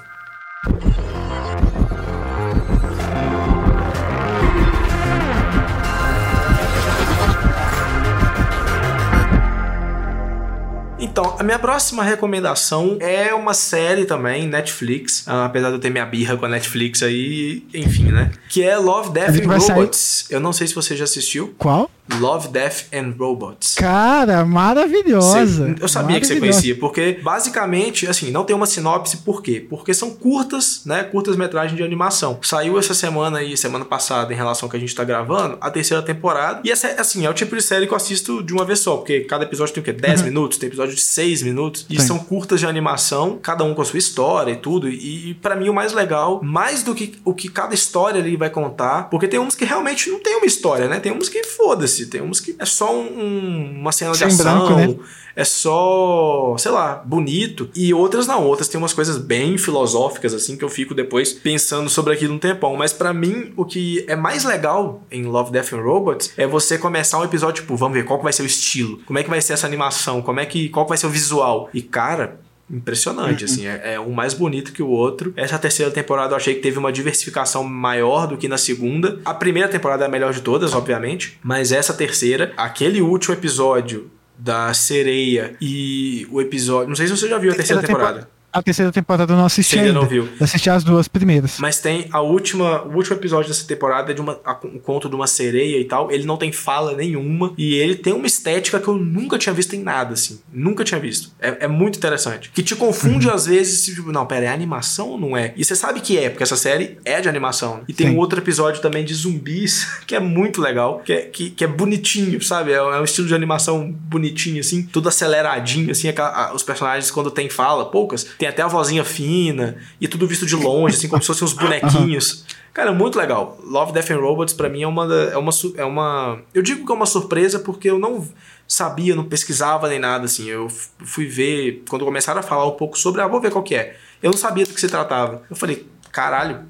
[11.19, 15.23] Então, a minha próxima recomendação é uma série também, Netflix.
[15.25, 18.29] ah, apesar de eu ter minha birra com a Netflix aí, enfim, né?
[18.47, 20.27] Que é Love, Death Ele and vai sair- Robots.
[20.29, 21.55] Eu não sei se você já assistiu.
[21.57, 21.89] Qual?
[22.19, 23.75] Love, Death and Robots.
[23.75, 25.75] Cara, maravilhosa.
[25.79, 29.65] Eu sabia que você conhecia, porque basicamente, assim, não tem uma sinopse, por quê?
[29.69, 31.03] Porque são curtas, né?
[31.03, 32.39] Curtas-metragens de animação.
[32.41, 35.69] Saiu essa semana aí, semana passada, em relação ao que a gente tá gravando, a
[35.69, 36.61] terceira temporada.
[36.63, 38.97] E essa, assim, é o tipo de série que eu assisto de uma vez só,
[38.97, 39.93] porque cada episódio tem o quê?
[39.93, 41.85] 10 minutos, tem episódio de 6 minutos.
[41.89, 42.05] E Tem.
[42.05, 44.89] são curtas de animação, cada um com a sua história e tudo.
[44.89, 48.35] E, e para mim o mais legal, mais do que o que cada história ali
[48.35, 50.99] vai contar, porque tem uns que realmente não tem uma história, né?
[50.99, 54.27] Tem uns que foda-se, tem uns que é só um- um- uma cena de Sem
[54.27, 54.95] ação, branco, né?
[55.35, 57.69] é só, sei lá, bonito.
[57.75, 61.89] E outras não, outras tem umas coisas bem filosóficas, assim, que eu fico depois pensando
[61.89, 62.75] sobre aquilo um tempão.
[62.75, 66.77] Mas pra mim, o que é mais legal em Love, Death and Robots é você
[66.77, 69.29] começar um episódio, tipo, vamos ver qual que vai ser o estilo, como é que
[69.29, 71.69] vai ser essa animação, como é que, qual que vai ser o visual.
[71.73, 75.33] E, cara, Impressionante, assim, é, é um mais bonito que o outro.
[75.37, 79.19] Essa terceira temporada eu achei que teve uma diversificação maior do que na segunda.
[79.23, 84.11] A primeira temporada é a melhor de todas, obviamente, mas essa terceira, aquele último episódio
[84.37, 86.89] da sereia e o episódio.
[86.89, 88.29] Não sei se você já viu a terceira, temporada.
[88.57, 90.01] A terceira temporada eu não assisti Você ainda ainda.
[90.01, 90.23] não viu.
[90.39, 91.57] Eu assisti as duas primeiras.
[91.59, 95.07] Mas tem a última, o último episódio dessa temporada é de uma, a- um conto
[95.07, 96.11] de uma sereia e tal.
[96.11, 99.75] Ele não tem fala nenhuma e ele tem uma estética que eu nunca tinha visto
[99.75, 100.39] em nada, assim.
[100.51, 101.31] Nunca tinha visto.
[101.39, 102.49] É, é muito interessante.
[102.53, 105.53] Que te confunde às vezes, tipo, não, pera, é animação ou não é?
[105.55, 107.81] E você sabe que é, porque essa série é de animação.
[107.87, 108.15] E tem Sim.
[108.15, 111.67] um outro episódio também de zumbis que é muito legal, que é, que, que é
[111.67, 112.71] bonitinho, sabe?
[112.71, 116.07] É, é um estilo de animação bonitinho, assim, tudo aceleradinho, assim.
[116.17, 120.45] a- os personagens, quando tem fala, poucas, tem até a vozinha fina e tudo visto
[120.45, 122.45] de longe, assim, como se fossem uns bonequinhos.
[122.73, 123.57] Cara, muito legal.
[123.63, 126.39] Love, Death and Robots, pra mim, é uma, é, uma, é uma.
[126.53, 128.27] Eu digo que é uma surpresa porque eu não
[128.67, 130.47] sabia, não pesquisava nem nada, assim.
[130.47, 133.73] Eu fui ver, quando começaram a falar um pouco sobre, ah, vou ver qual que
[133.73, 133.97] é.
[134.21, 135.41] Eu não sabia do que se tratava.
[135.49, 136.65] Eu falei, caralho,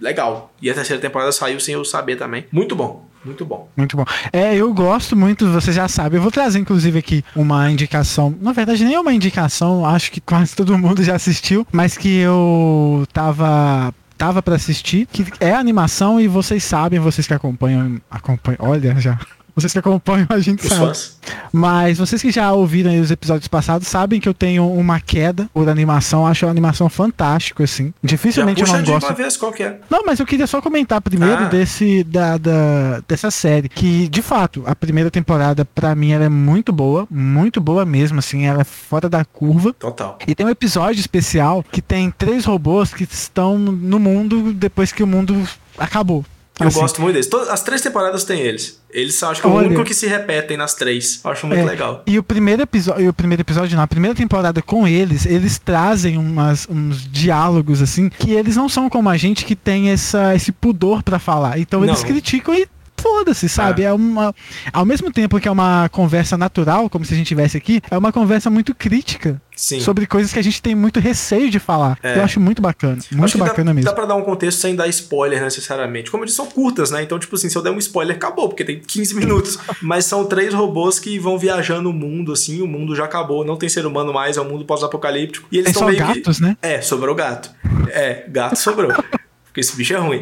[0.00, 0.52] legal.
[0.62, 2.46] E a terceira temporada saiu sem eu saber também.
[2.50, 3.68] Muito bom, muito bom.
[3.76, 4.04] Muito bom.
[4.32, 6.16] É, eu gosto muito, você já sabe.
[6.16, 8.34] Eu vou trazer, inclusive, aqui uma indicação.
[8.40, 12.16] Na verdade, nem é uma indicação, acho que quase todo mundo já assistiu, mas que
[12.18, 13.94] eu tava.
[14.16, 17.98] Tava pra assistir, que é animação e vocês sabem, vocês que acompanham.
[18.10, 19.18] acompanham olha já.
[19.60, 20.80] Vocês que acompanham, a gente Os sabe.
[20.86, 21.18] fãs.
[21.52, 25.48] Mas vocês que já ouviram aí os episódios passados sabem que eu tenho uma queda
[25.52, 26.26] por animação.
[26.26, 27.92] Acho a animação fantástico, assim.
[28.02, 29.06] Dificilmente eu não gosto.
[29.08, 29.76] uma vez qual é.
[29.88, 31.48] Não, mas eu queria só comentar primeiro Ah.
[31.48, 36.28] desse da, da- dessa série que de fato a primeira temporada pra mim ela é
[36.28, 39.72] muito boa, muito boa mesmo, assim, ela é fora da curva.
[39.72, 40.18] Total.
[40.26, 45.02] E tem um episódio especial que tem três robôs que estão no mundo depois que
[45.02, 45.36] o mundo
[45.78, 46.24] acabou.
[46.60, 47.26] Eu Assim, gosto muito deles.
[47.26, 48.80] Todas, as três temporadas tem eles.
[48.90, 49.66] Eles são, acho que, é o Olha.
[49.68, 51.20] único que se repetem nas três.
[51.24, 52.02] Eu acho muito É, legal.
[52.06, 56.16] E o primeiro episódio, o primeiro episódio, não, a primeira temporada com eles, eles trazem
[56.18, 60.52] umas, uns diálogos assim que eles não são como a gente que tem essa, esse
[60.52, 61.58] pudor pra falar.
[61.58, 62.08] Então eles Não.
[62.08, 62.66] criticam e
[63.00, 63.82] foda-se, sabe?
[63.82, 63.92] É.
[63.92, 64.34] uma
[64.72, 67.96] ao mesmo tempo que é uma conversa natural, como se a gente tivesse aqui, é
[67.96, 69.80] uma conversa muito crítica Sim.
[69.80, 71.98] sobre coisas que a gente tem muito receio de falar.
[72.02, 72.16] É.
[72.16, 73.90] Eu acho muito bacana, muito que bacana dá, mesmo.
[73.90, 76.10] Dá pra dar um contexto sem dar spoiler necessariamente.
[76.10, 77.02] Como eu disse, são curtas, né?
[77.02, 79.58] Então, tipo assim, se eu der um spoiler, acabou, porque tem 15 minutos.
[79.82, 83.56] Mas são três robôs que vão viajando o mundo, assim, o mundo já acabou, não
[83.56, 85.46] tem ser humano mais, é um mundo pós-apocalíptico.
[85.52, 86.20] E eles estão só meio que.
[86.20, 86.56] gatos, né?
[86.62, 87.50] É, sobrou gato.
[87.90, 88.92] É, gato sobrou.
[89.44, 90.20] Porque esse bicho é ruim.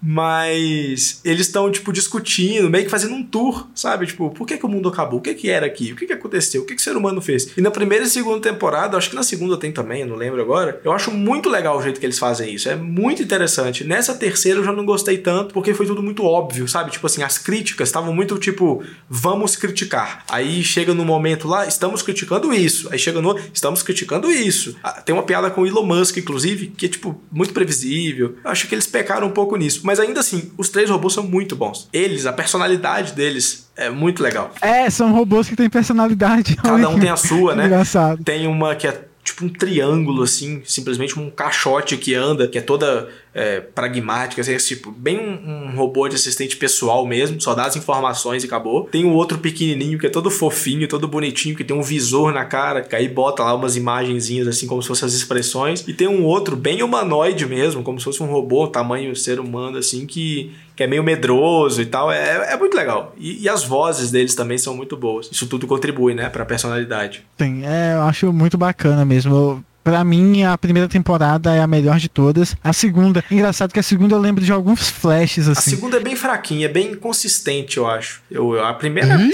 [0.00, 4.06] Mas eles estão, tipo, discutindo, meio que fazendo um tour, sabe?
[4.06, 5.18] Tipo, por que, que o mundo acabou?
[5.18, 5.92] O que, que era aqui?
[5.92, 6.62] O que, que aconteceu?
[6.62, 7.52] O que, que o ser humano fez?
[7.56, 10.40] E na primeira e segunda temporada, acho que na segunda tem também, eu não lembro
[10.40, 10.80] agora.
[10.84, 12.68] Eu acho muito legal o jeito que eles fazem isso.
[12.68, 13.84] É muito interessante.
[13.84, 16.90] Nessa terceira eu já não gostei tanto, porque foi tudo muito óbvio, sabe?
[16.90, 20.24] Tipo assim, as críticas estavam muito tipo, vamos criticar.
[20.28, 22.88] Aí chega no momento lá, estamos criticando isso.
[22.92, 24.76] Aí chega no, estamos criticando isso.
[24.82, 28.36] Ah, Tem uma piada com o Elon Musk, inclusive, que é, tipo, muito previsível.
[28.44, 29.86] Eu acho que eles pecaram um pouco nisso.
[29.88, 31.88] Mas ainda assim, os três robôs são muito bons.
[31.90, 34.52] Eles, a personalidade deles é muito legal.
[34.60, 36.56] É, são robôs que têm personalidade.
[36.56, 37.64] Cada um tem a sua, né?
[37.64, 38.22] Engraçado.
[38.22, 42.60] Tem uma que é tipo um triângulo, assim, simplesmente um caixote que anda, que é
[42.60, 47.66] toda é, pragmática, assim, tipo, bem um, um robô de assistente pessoal mesmo, só dá
[47.66, 48.84] as informações e acabou.
[48.84, 52.44] Tem o outro pequenininho que é todo fofinho, todo bonitinho, que tem um visor na
[52.44, 55.86] cara, que aí bota lá umas imagenzinhas, assim, como se fossem as expressões.
[55.86, 59.78] E tem um outro bem humanoide mesmo, como se fosse um robô, tamanho ser humano,
[59.78, 62.08] assim, que, que é meio medroso e tal.
[62.12, 63.12] É, é muito legal.
[63.18, 65.28] E, e as vozes deles também são muito boas.
[65.32, 67.26] Isso tudo contribui, né, pra personalidade.
[67.36, 69.34] Sim, é, eu acho muito bacana mesmo.
[69.34, 72.54] Eu- Pra mim, a primeira temporada é a melhor de todas.
[72.62, 75.70] A segunda, engraçado que a segunda eu lembro de alguns flashes A assim.
[75.70, 78.20] segunda é bem fraquinha, é bem consistente, eu acho.
[78.30, 79.16] Eu, a primeira.
[79.16, 79.30] Hum?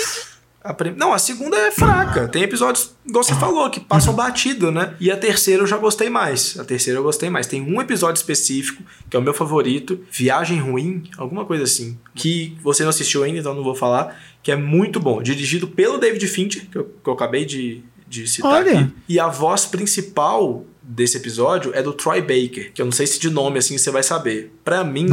[0.64, 0.94] A prim...
[0.96, 2.26] Não, a segunda é fraca.
[2.26, 4.94] Tem episódios, igual você falou, que passam batido, né?
[4.98, 6.58] E a terceira eu já gostei mais.
[6.58, 7.46] A terceira eu gostei mais.
[7.46, 12.56] Tem um episódio específico, que é o meu favorito, Viagem Ruim, alguma coisa assim, que
[12.62, 15.20] você não assistiu ainda, então não vou falar, que é muito bom.
[15.22, 18.80] Dirigido pelo David Fincher, que eu, que eu acabei de, de citar Olha.
[18.80, 18.94] aqui.
[19.06, 23.20] E a voz principal desse episódio é do Troy Baker, que eu não sei se
[23.20, 24.50] de nome assim você vai saber.
[24.64, 25.08] Pra mim,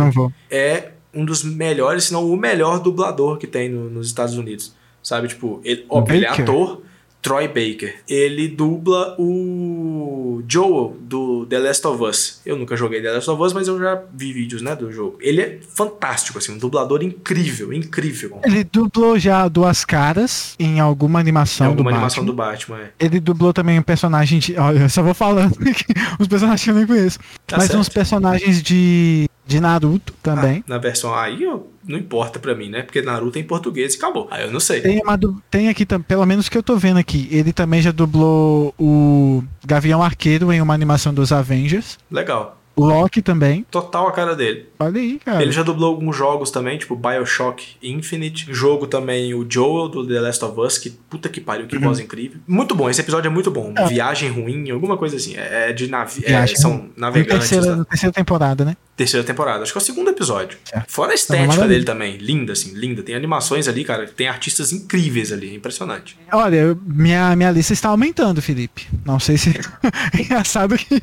[0.49, 4.79] é um dos melhores, se não o melhor dublador que tem no- nos Estados Unidos.
[5.03, 6.81] Sabe, tipo, ele, óbvio, ele é ator,
[7.21, 7.95] Troy Baker.
[8.09, 12.41] Ele dubla o Joel do The Last of Us.
[12.45, 15.17] Eu nunca joguei The Last of Us, mas eu já vi vídeos, né, do jogo.
[15.21, 18.39] Ele é fantástico, assim, um dublador incrível, incrível.
[18.43, 22.31] Ele dublou já Duas Caras em alguma animação É alguma do animação Batman.
[22.31, 22.91] do Batman, é.
[22.99, 24.57] Ele dublou também um personagem de.
[24.57, 25.85] Olha, eu só vou falando aqui,
[26.19, 27.19] os personagens que eu nem conheço.
[27.45, 27.79] Tá Mas certo.
[27.79, 30.59] uns personagens de, de Naruto também.
[30.65, 32.81] Ah, na versão aí, eu- não importa pra mim, né?
[32.81, 34.27] Porque Naruto é em português e acabou.
[34.31, 34.81] Aí eu não sei.
[34.81, 38.73] Tem, uma tem aqui, pelo menos que eu tô vendo aqui, ele também já dublou
[38.79, 41.97] o Gavião Arqueiro em uma animação dos Avengers.
[42.09, 42.60] Legal.
[42.85, 43.65] Loki também.
[43.69, 44.67] Total a cara dele.
[44.79, 45.41] Olha aí, cara.
[45.41, 48.47] Ele já dublou alguns jogos também, tipo Bioshock Infinite.
[48.51, 51.99] Jogo também o Joel do The Last of Us, que puta que pariu, que voz
[51.99, 52.39] incrível.
[52.47, 53.67] Muito bom, esse episódio é muito bom.
[53.67, 53.77] Uhum.
[53.77, 53.87] É.
[53.87, 55.35] Viagem ruim, alguma coisa assim.
[55.37, 56.23] É é de navio.
[56.25, 57.49] Viagem são navegantes.
[57.49, 58.75] terceira, da terceira temporada, né?
[58.95, 59.63] terceira temporada.
[59.63, 60.57] Acho que é o segundo episódio.
[60.63, 60.91] Certo.
[60.91, 62.17] Fora a Tá estética dele também.
[62.17, 63.01] Linda, assim, linda.
[63.01, 64.07] Tem animações ali, cara.
[64.07, 65.49] Tem artistas incríveis ali.
[65.51, 66.17] É impressionante.
[66.31, 68.87] Olha, minha, minha lista está aumentando, Felipe.
[69.05, 69.49] Não sei se.
[70.19, 71.01] Engraçado que.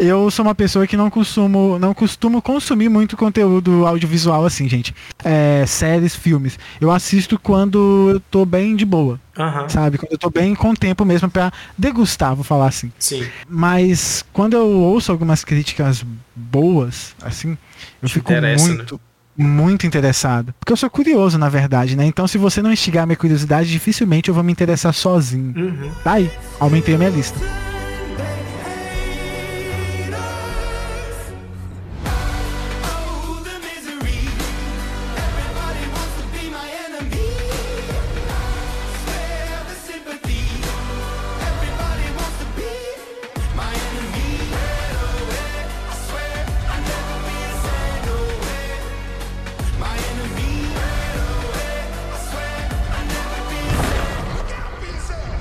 [0.00, 4.94] Eu sou uma pessoa que não costumo, não costumo consumir muito conteúdo audiovisual assim, gente.
[5.22, 6.58] É, séries, filmes.
[6.80, 9.68] Eu assisto quando eu tô bem de boa, Aham.
[9.68, 9.98] sabe?
[9.98, 12.90] Quando eu tô bem com tempo mesmo pra degustar, vou falar assim.
[12.98, 13.26] Sim.
[13.46, 16.02] Mas quando eu ouço algumas críticas
[16.34, 17.58] boas, assim,
[18.02, 18.56] eu Te fico né?
[18.56, 18.98] muito,
[19.36, 20.54] muito interessado.
[20.58, 22.06] Porque eu sou curioso, na verdade, né?
[22.06, 25.52] Então, se você não instigar minha curiosidade, dificilmente eu vou me interessar sozinho.
[25.54, 25.90] Uhum.
[26.02, 27.38] Tá aí, aumentei a minha lista.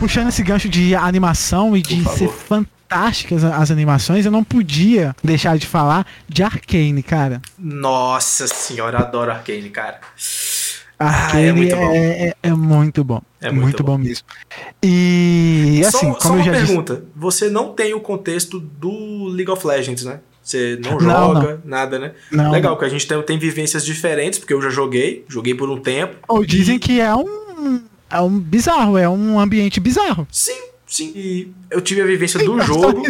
[0.09, 5.55] Puxando esse gancho de animação e de ser fantásticas as animações, eu não podia deixar
[5.55, 7.39] de falar de Arcane, cara.
[7.59, 9.99] Nossa senhora, adoro Arcane, cara.
[10.97, 11.91] Arcane é muito bom.
[11.93, 13.21] é, é- é muito bom.
[13.39, 13.97] É É muito muito, bom.
[13.99, 14.03] bom.
[14.03, 14.25] mesmo.
[14.83, 16.65] E assim, só, como só eu uma já disse.
[16.65, 17.03] pergunta.
[17.15, 20.21] Você não tem o contexto do League of Legends, né?
[20.41, 22.13] Você não Não, joga, nada, né?
[22.31, 22.49] Não.
[22.51, 25.79] Legal, porque a gente tem, tem vivências diferentes, porque eu já joguei, joguei por um
[25.79, 26.15] tempo.
[26.27, 27.83] Ou dizem E- que é um.
[28.09, 30.27] É um bizarro, é um ambiente bizarro.
[30.31, 31.11] Sim, sim.
[31.15, 33.03] E eu tive a vivência do Só jogo.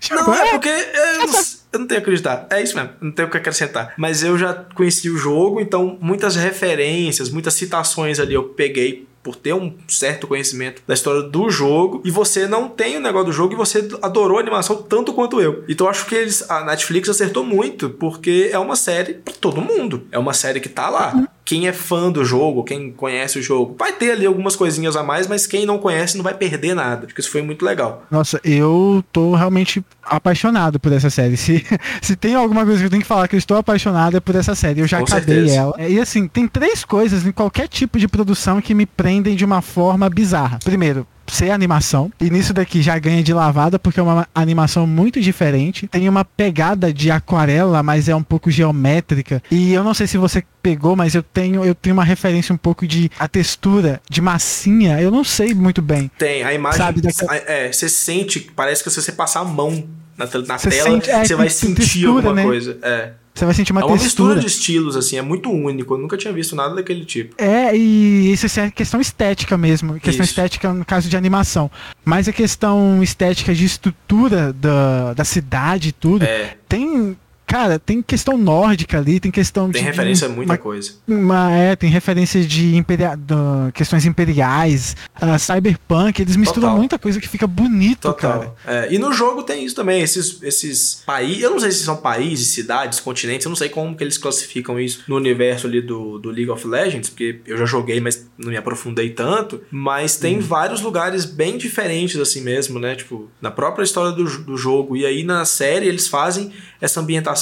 [0.00, 1.40] Tipo, Não, é é, porque eu não,
[1.72, 2.46] eu não tenho que acreditar.
[2.50, 3.94] É isso mesmo, não tenho o que acrescentar.
[3.96, 9.34] Mas eu já conheci o jogo, então muitas referências, muitas citações ali eu peguei por
[9.34, 12.00] ter um certo conhecimento da história do jogo.
[12.04, 15.40] E você não tem o negócio do jogo e você adorou a animação tanto quanto
[15.40, 15.64] eu.
[15.68, 19.60] Então eu acho que eles, a Netflix acertou muito, porque é uma série pra todo
[19.60, 20.06] mundo.
[20.12, 21.28] É uma série que tá lá.
[21.46, 25.02] Quem é fã do jogo, quem conhece o jogo, vai ter ali algumas coisinhas a
[25.02, 27.06] mais, mas quem não conhece não vai perder nada.
[27.06, 28.04] Acho que isso foi muito legal.
[28.10, 31.36] Nossa, eu tô realmente apaixonado por essa série.
[31.46, 31.64] Se,
[32.02, 34.34] se tem alguma coisa que eu tenho que falar que eu estou apaixonado é por
[34.34, 34.80] essa série.
[34.80, 35.54] Eu já Com acabei certeza.
[35.56, 35.74] ela.
[35.78, 39.44] É, E assim, tem três coisas em qualquer tipo de produção que me prendem de
[39.44, 40.58] uma forma bizarra.
[40.64, 42.10] Primeiro, ser animação.
[42.20, 45.86] E nisso daqui já ganha de lavada, porque é uma animação muito diferente.
[45.86, 49.42] Tem uma pegada de aquarela, mas é um pouco geométrica.
[49.50, 52.58] E eu não sei se você pegou, mas eu tenho, eu tenho uma referência um
[52.58, 55.00] pouco de a textura de massinha.
[55.00, 56.10] Eu não sei muito bem.
[56.18, 56.78] Tem, a imagem.
[56.78, 60.70] Sabe, daquela- É, você sente, parece que se você passar a mão na, na Você
[60.70, 62.42] tela, sente- é, você vai sentir textura, alguma né?
[62.42, 62.78] coisa.
[62.82, 63.10] É.
[63.36, 64.34] Você vai sentir uma é uma textura.
[64.34, 65.92] mistura de estilos, assim, é muito único.
[65.92, 67.34] Eu nunca tinha visto nada daquele tipo.
[67.36, 69.94] É, e isso é questão estética mesmo.
[70.00, 70.32] Questão Isso.
[70.32, 71.70] estética no caso de animação.
[72.02, 76.24] Mas a questão estética de estrutura da, da cidade e tudo.
[76.24, 77.14] É, Tem.
[77.46, 79.86] Cara, tem questão nórdica ali, tem questão tem de.
[79.88, 80.92] referência a muita uma, coisa.
[81.06, 86.76] uma- é, tem referências de imperia, da- questões imperiais, ah, cyberpunk, eles misturam Total.
[86.76, 88.54] muita coisa que fica bonito, Total.
[88.64, 88.86] cara.
[88.86, 91.42] É, e no jogo tem isso também, esses, esses países.
[91.42, 94.80] Eu não sei se são países, cidades, continentes, eu não sei como que eles classificam
[94.80, 98.50] isso no universo ali do, do League of Legends, porque eu já joguei, mas não
[98.50, 99.60] me aprofundei tanto.
[99.70, 102.96] Mas tem vários lugares bem diferentes, assim mesmo, né?
[102.96, 104.96] Tipo, na própria história do, do jogo.
[104.96, 107.35] E aí na série eles fazem essa ambientação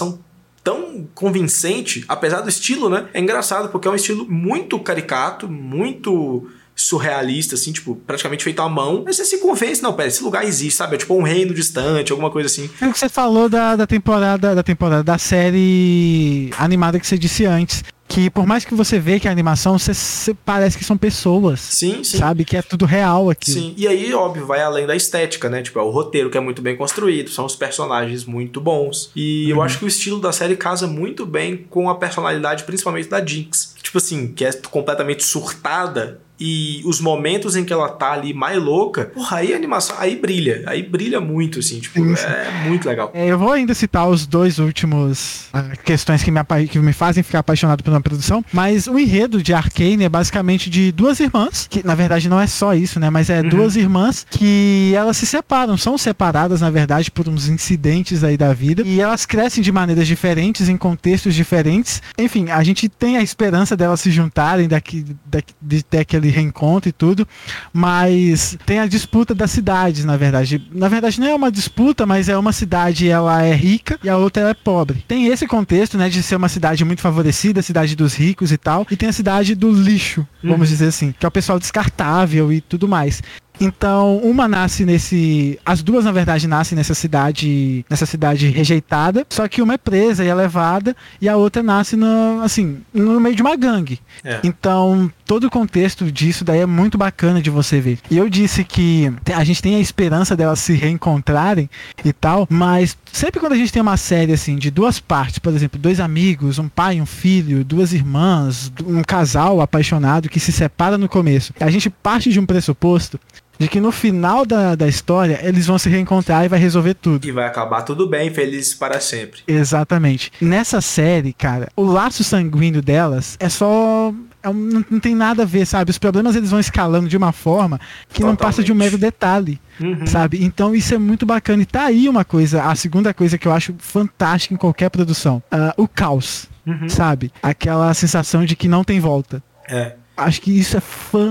[0.62, 3.08] tão convincente, apesar do estilo, né?
[3.12, 8.68] É engraçado, porque é um estilo muito caricato, muito surrealista, assim, tipo, praticamente feito à
[8.68, 9.02] mão.
[9.04, 10.96] Mas você se convence, não, pera, esse lugar existe, sabe?
[10.96, 12.68] É tipo um reino distante, alguma coisa assim.
[12.80, 17.18] É o que você falou da, da temporada, da temporada, da série animada que você
[17.18, 17.82] disse antes.
[18.06, 21.58] Que por mais que você vê que a animação, você, você parece que são pessoas.
[21.58, 22.18] Sim, sim.
[22.18, 22.44] Sabe?
[22.44, 23.50] Que é tudo real aqui.
[23.50, 25.62] Sim, e aí, óbvio, vai além da estética, né?
[25.62, 29.10] Tipo, é o roteiro que é muito bem construído, são os personagens muito bons.
[29.16, 33.08] E eu acho que o estilo da série casa muito bem com a personalidade, principalmente
[33.08, 33.74] da Jinx.
[33.82, 36.20] Tipo assim, que é completamente surtada.
[36.38, 40.16] E os momentos em que ela tá ali mais louca, porra, aí a animação, aí
[40.16, 42.26] brilha, aí brilha muito, assim, tipo, Sim, sim.
[42.26, 43.10] é muito legal.
[43.14, 47.22] É, eu vou ainda citar os dois últimos ah, questões que me, que me fazem
[47.22, 51.86] ficar apaixonado pela produção, mas o enredo de Arcane é basicamente de duas irmãs, que
[51.86, 53.10] na verdade não é só isso, né?
[53.10, 58.24] Mas é duas irmãs que elas se separam, são separadas na verdade por uns incidentes
[58.24, 62.02] aí da vida, e elas crescem de maneiras diferentes, em contextos diferentes.
[62.18, 66.88] Enfim, a gente tem a esperança delas se juntarem daqui, daqui de ter aquele reencontro
[66.88, 67.26] e tudo,
[67.72, 70.62] mas tem a disputa das cidades, na verdade.
[70.72, 74.16] Na verdade, não é uma disputa, mas é uma cidade, ela é rica e a
[74.16, 75.04] outra ela é pobre.
[75.06, 78.86] Tem esse contexto, né, de ser uma cidade muito favorecida, cidade dos ricos e tal,
[78.90, 82.60] e tem a cidade do lixo, vamos dizer assim, que é o pessoal descartável e
[82.60, 83.22] tudo mais.
[83.60, 85.58] Então, uma nasce nesse.
[85.64, 87.84] As duas, na verdade, nascem nessa cidade.
[87.88, 89.26] Nessa cidade rejeitada.
[89.30, 90.96] Só que uma é presa e é levada.
[91.20, 94.00] E a outra nasce no, assim, no meio de uma gangue.
[94.24, 94.40] É.
[94.42, 97.98] Então, todo o contexto disso daí é muito bacana de você ver.
[98.10, 101.68] E eu disse que a gente tem a esperança delas se reencontrarem
[102.04, 105.52] e tal, mas sempre quando a gente tem uma série assim de duas partes, por
[105.52, 110.98] exemplo, dois amigos, um pai, um filho, duas irmãs, um casal apaixonado que se separa
[110.98, 113.18] no começo, a gente parte de um pressuposto
[113.58, 117.26] de que no final da, da história eles vão se reencontrar e vai resolver tudo.
[117.26, 119.40] E vai acabar tudo bem, felizes para sempre.
[119.46, 120.30] Exatamente.
[120.40, 124.12] Nessa série, cara, o laço sanguíneo delas é só.
[124.42, 125.90] é um- não, não tem nada a ver, sabe?
[125.90, 129.58] Os problemas eles vão escalando de uma forma que não passa de um mero detalhe,
[129.80, 130.06] Uhum.
[130.06, 130.44] sabe?
[130.44, 131.62] Então isso é muito bacana.
[131.62, 135.42] E tá aí uma coisa, a segunda coisa que eu acho fantástica em qualquer produção:
[135.50, 136.88] ah, o caos, Uhum.
[136.90, 137.32] sabe?
[137.42, 139.42] Aquela sensação de que não tem volta.
[139.66, 139.94] É.
[140.16, 140.82] Acho que isso é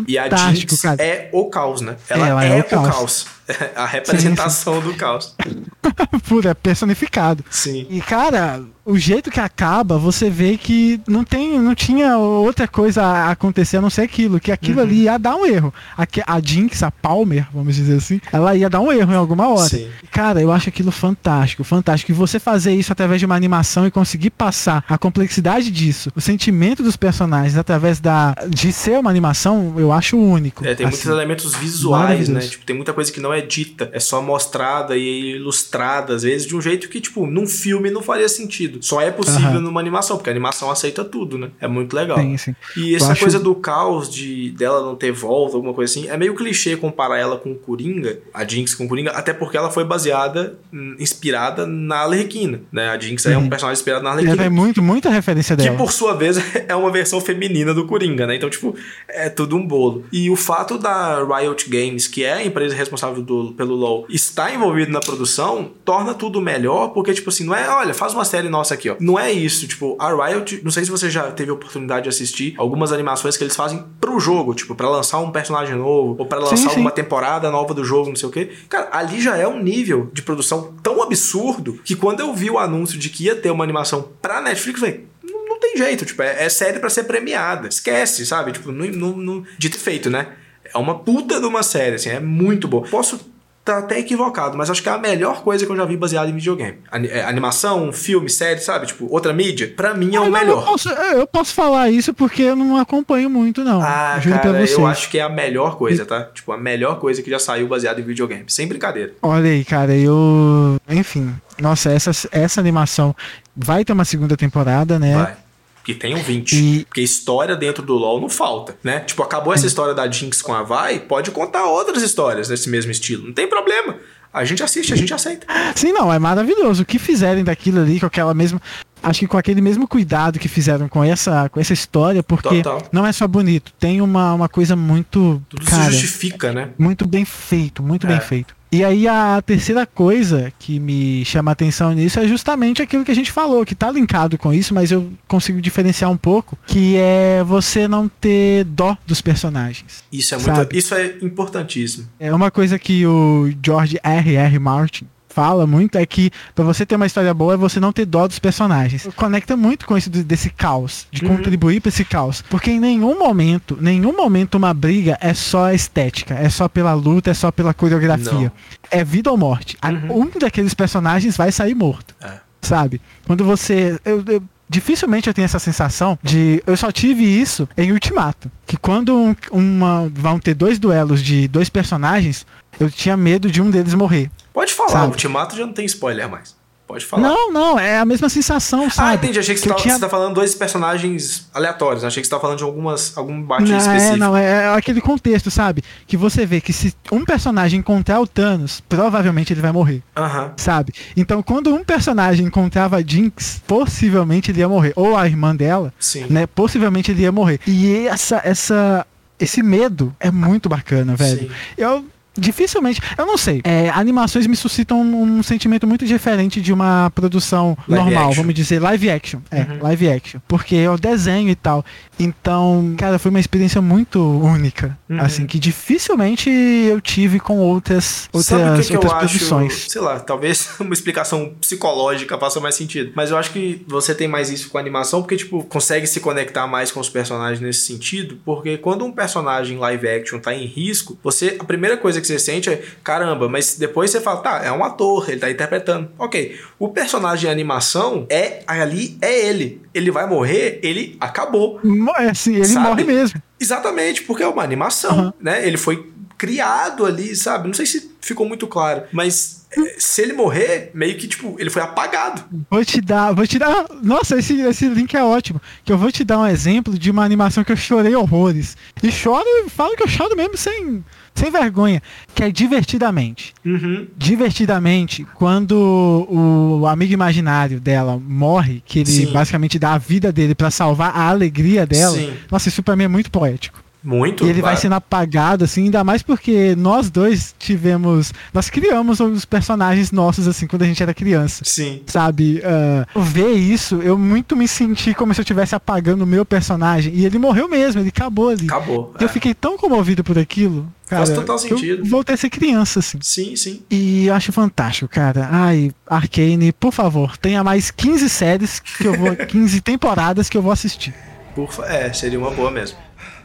[0.08, 1.02] E a fantástico, cara.
[1.02, 1.96] é o caos, né?
[2.10, 2.90] Ela, Ela é, é o o caos.
[2.90, 3.26] caos.
[3.76, 5.36] a representação do caos.
[6.28, 7.44] Pura, é personificado.
[7.50, 7.88] Sim.
[7.90, 13.02] E cara, o jeito que acaba, você vê que não tem, não tinha outra coisa
[13.04, 14.84] a acontecer a não ser aquilo, que aquilo Uhum.
[14.84, 15.74] ali ia dar um erro.
[15.98, 19.48] Aque- A Jinx, a Palmer, vamos dizer assim, ela ia dar um erro em alguma
[19.50, 19.70] hora.
[19.70, 19.88] Sim.
[20.12, 22.12] Cara, eu acho aquilo fantástico, fantástico.
[22.12, 26.22] E você fazer isso através de uma animação e conseguir passar a complexidade disso, o
[26.22, 30.66] sentimento dos personagens através da de ser uma animação, eu acho único.
[30.66, 31.10] É, tem muitos assim.
[31.10, 32.40] elementos visuais, né?
[32.42, 36.46] Tipo, tem muita coisa que não é dita, é só mostrada e ilustrada, às vezes,
[36.48, 38.73] de um jeito que, tipo, num filme não faria sentido.
[38.82, 39.60] Só é possível Aham.
[39.62, 41.50] numa animação, porque a animação aceita tudo, né?
[41.60, 42.18] É muito legal.
[42.18, 42.56] Sim, sim.
[42.78, 46.18] E essa acho- coisa do caos de dela não ter volta, alguma coisa assim, é
[46.18, 49.70] meio clichê comparar ela com o Coringa, a Jinx com o Coringa, até porque ela
[49.70, 52.90] foi baseada, hum, inspirada na Arlequina, né?
[52.90, 53.50] A Jinx é um Uhum.
[53.50, 54.44] personagem inspirado na Arlequina.
[54.44, 55.78] é muito, muita referência Que dela.
[55.78, 58.36] por sua vez é uma versão feminina do Coringa, né?
[58.36, 58.76] Então, tipo,
[59.08, 60.04] é tudo um bolo.
[60.12, 64.54] E o fato da Riot Games, que é a empresa responsável do- pelo LoL, estar
[64.54, 68.50] envolvido na produção, torna tudo melhor, porque, tipo assim, não é, olha, faz uma série
[68.64, 68.96] nossa aqui, ó.
[69.00, 72.10] Não é isso, tipo, a Riot, não sei se você já teve a oportunidade de
[72.10, 76.26] assistir algumas animações que eles fazem pro jogo, tipo, pra lançar um personagem novo, ou
[76.26, 76.80] pra lançar Sim, sim.
[76.80, 78.52] uma temporada nova do jogo, não sei o quê.
[78.70, 82.58] Cara, ali já é um nível de produção tão absurdo que quando eu vi o
[82.58, 86.22] anúncio de que ia ter uma animação pra Netflix, eu falei, não, tem jeito, tipo,
[86.22, 87.68] é, é série pra ser premiada.
[87.68, 88.52] Esquece, sabe?
[88.54, 90.28] Tipo, não, não, não- dito e feito, né?
[90.74, 92.88] É uma puta de uma série, assim, é muito boa.
[92.88, 93.20] Posso
[93.64, 96.30] estar até equivocado, mas acho que é a melhor coisa que eu já vi baseada
[96.30, 96.80] em videogame.
[97.10, 98.88] É, animação, filme, série, sabe?
[98.88, 100.66] Tipo, outra mídia, pra mim é o Ah, não, Eu melhor.
[100.66, 103.82] posso, eu posso falar isso porque eu não acompanho muito, não.
[103.82, 106.26] Ah, Juro cara, eu acho que é a melhor coisa, tá?
[106.34, 108.44] Tipo, a melhor coisa que já saiu baseada em videogame.
[108.48, 109.14] Sem brincadeira.
[109.22, 110.78] Olha aí, cara, eu.
[110.90, 111.34] Enfim.
[111.62, 113.16] Nossa, essa, essa animação
[113.56, 115.16] vai ter uma segunda temporada, né?
[115.16, 115.43] Vai.
[115.84, 116.54] Que tem um 20.
[116.56, 119.02] E- Porque história dentro do LoL não falta, né?
[119.02, 122.92] Tipo, acabou essa história da Jinx com a Vai, pode contar outras histórias desse mesmo
[122.92, 123.26] estilo.
[123.26, 123.98] Não tem problema.
[124.34, 125.46] A gente assiste, a gente aceita.
[125.76, 126.82] Sim, não, é maravilhoso.
[126.82, 128.60] O que fizerem daquilo ali, com aquela mesma.
[129.04, 132.82] Acho que com aquele mesmo cuidado que fizeram com essa, com essa história, porque Total.
[132.92, 135.40] não é só bonito, tem uma, uma coisa muito.
[135.50, 136.70] Tudo cara, se justifica, né?
[136.80, 138.10] muito bem feito, muito É.
[138.12, 138.56] bem feito.
[138.74, 143.12] E aí a terceira coisa que me chama a atenção nisso é justamente aquilo que
[143.12, 146.96] a gente falou, que tá linkado com isso, mas eu consigo diferenciar um pouco, que
[146.98, 150.04] é você não ter dó dos personagens.
[150.12, 150.58] Isso é, Sabe?
[150.58, 152.08] muito, isso é importantíssimo.
[152.20, 154.36] É uma coisa que o George R.
[154.36, 154.58] R.
[154.58, 158.06] Martin fala muito é que pra você ter uma história boa é você não ter
[158.06, 159.08] dó dos personagens.
[159.16, 162.44] Conecta muito com isso de- desse caos, de contribuir pra esse caos.
[162.50, 167.32] Porque em nenhum momento, nenhum momento uma briga é só estética, é só pela luta,
[167.32, 168.32] é só pela coreografia.
[168.34, 168.52] Não.
[168.92, 169.78] É vida ou morte.
[169.82, 172.14] A- Um daqueles personagens vai sair morto.
[172.22, 172.34] É.
[172.62, 173.02] Sabe?
[173.26, 174.00] Quando você.
[174.06, 176.64] eu- eu- dificilmente eu tenho essa sensação de.
[176.66, 178.50] Eu só tive isso em Ultimato.
[178.66, 182.46] Que quando um- uma, vão ter dois duelos de dois personagens,
[182.80, 184.30] eu tinha medo de um deles morrer.
[184.54, 185.06] Pode falar, Sabe?
[185.06, 186.56] o Ultimato já não tem spoiler mais.
[186.86, 187.24] Pode falar.
[187.24, 189.16] Não, não, é a mesma sensação, Ah, sabe?
[189.16, 189.40] entendi.
[189.40, 192.04] Achei que, você, eu tava, tinha- você tá falando dois personagens aleatórios.
[192.04, 194.14] Achei que você tá falando de algumas, algum bate Não, específico.
[194.14, 195.82] é, não, é, é aquele contexto, sabe?
[196.06, 200.04] Que você vê que se um personagem encontrar o Thanos, provavelmente ele vai morrer.
[200.16, 200.52] Aham.
[200.58, 200.94] sabe?
[201.16, 204.92] Então, quando um personagem encontrava a Jinx, possivelmente ele ia morrer.
[204.98, 206.26] Ou a irmã dela, Sim.
[206.30, 206.46] né?
[206.46, 207.60] Possivelmente ele ia morrer.
[207.66, 209.08] E essa, essa,
[209.40, 211.40] esse medo é muito bacana, velho.
[211.48, 211.52] Sim.
[211.78, 212.06] Eu
[212.38, 213.62] dificilmente, eu não sei.
[213.64, 218.42] É, animações me suscitam um, um sentimento muito diferente de uma produção Live normal, action.
[218.42, 219.40] vamos dizer live action.
[219.52, 219.78] É, Uhum.
[219.82, 221.86] live action, porque é o desenho e tal.
[222.20, 225.20] Então, cara, foi uma experiência muito única, Uhum.
[225.22, 229.30] assim, que dificilmente eu tive com outras outras, Sabe o que, que eu outras acho?
[229.34, 229.86] produções.
[229.90, 233.12] Sei lá, talvez uma explicação psicológica faça mais sentido.
[233.16, 236.20] Mas eu acho que você tem mais isso com a animação, porque, tipo, consegue se
[236.20, 238.38] conectar mais com os personagens nesse sentido.
[238.46, 241.58] Porque quando um personagem live action tá em risco, você.
[241.60, 244.84] A primeira coisa que você sente é, caramba, mas depois você fala, tá, é um
[244.84, 246.10] ator, ele tá interpretando.
[246.18, 246.60] Ok.
[246.80, 249.82] O personagem em animação é ali, é ele.
[249.94, 251.80] Ele vai morrer, ele acabou.
[252.18, 252.88] É, assim, ele Sabe?
[252.88, 253.42] morre mesmo.
[253.60, 255.34] Exatamente, porque é uma animação, Aham.
[255.40, 255.66] né?
[255.68, 257.68] Ele foi criado ali, sabe?
[257.68, 259.63] Não sei se ficou muito claro, mas
[259.98, 262.44] se ele morrer, meio que, tipo, ele foi apagado.
[262.70, 263.86] Vou te dar, vou te dar.
[264.02, 265.62] Nossa, esse, esse link é ótimo.
[265.84, 268.78] Que eu vou te dar um exemplo de uma animação que eu chorei horrores.
[269.02, 271.04] E choro, falo que eu choro mesmo sem,
[271.36, 272.02] sem vergonha.
[272.34, 273.54] Que é divertidamente.
[273.66, 274.08] Uhum.
[274.18, 279.32] Divertidamente, quando o amigo imaginário dela morre, que ele Sim.
[279.32, 282.16] basicamente dá a vida dele pra salvar a alegria dela.
[282.16, 282.34] Sim.
[282.52, 283.83] Nossa, isso pra mim é muito poético.
[284.04, 284.46] Muito.
[284.46, 284.82] E ele vai claro.
[284.82, 288.34] sendo apagado, assim, ainda mais porque nós dois tivemos.
[288.54, 291.64] Nós criamos os personagens nossos, assim, quando a gente era criança.
[291.66, 292.02] Sim.
[292.08, 292.62] Sabe?
[292.64, 297.14] ah, ver isso, eu muito me senti como se eu estivesse apagando o meu personagem.
[297.14, 298.66] E ele morreu mesmo, ele acabou ali.
[298.66, 299.14] Acabou.
[299.20, 299.32] E eu é.
[299.32, 300.88] fiquei tão comovido por aquilo.
[301.08, 302.04] Cara, Faz total sentido.
[302.06, 303.20] voltei a ser criança, assim.
[303.22, 303.82] Sim, sim.
[303.90, 305.48] E eu acho fantástico, cara.
[305.52, 309.36] Ai, Arcane, por favor, tenha mais 15 séries que eu vou.
[309.36, 311.14] 15 temporadas que eu vou assistir.
[311.56, 312.98] Por É, seria uma boa mesmo.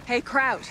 [0.09, 0.63] Hey, Kraut.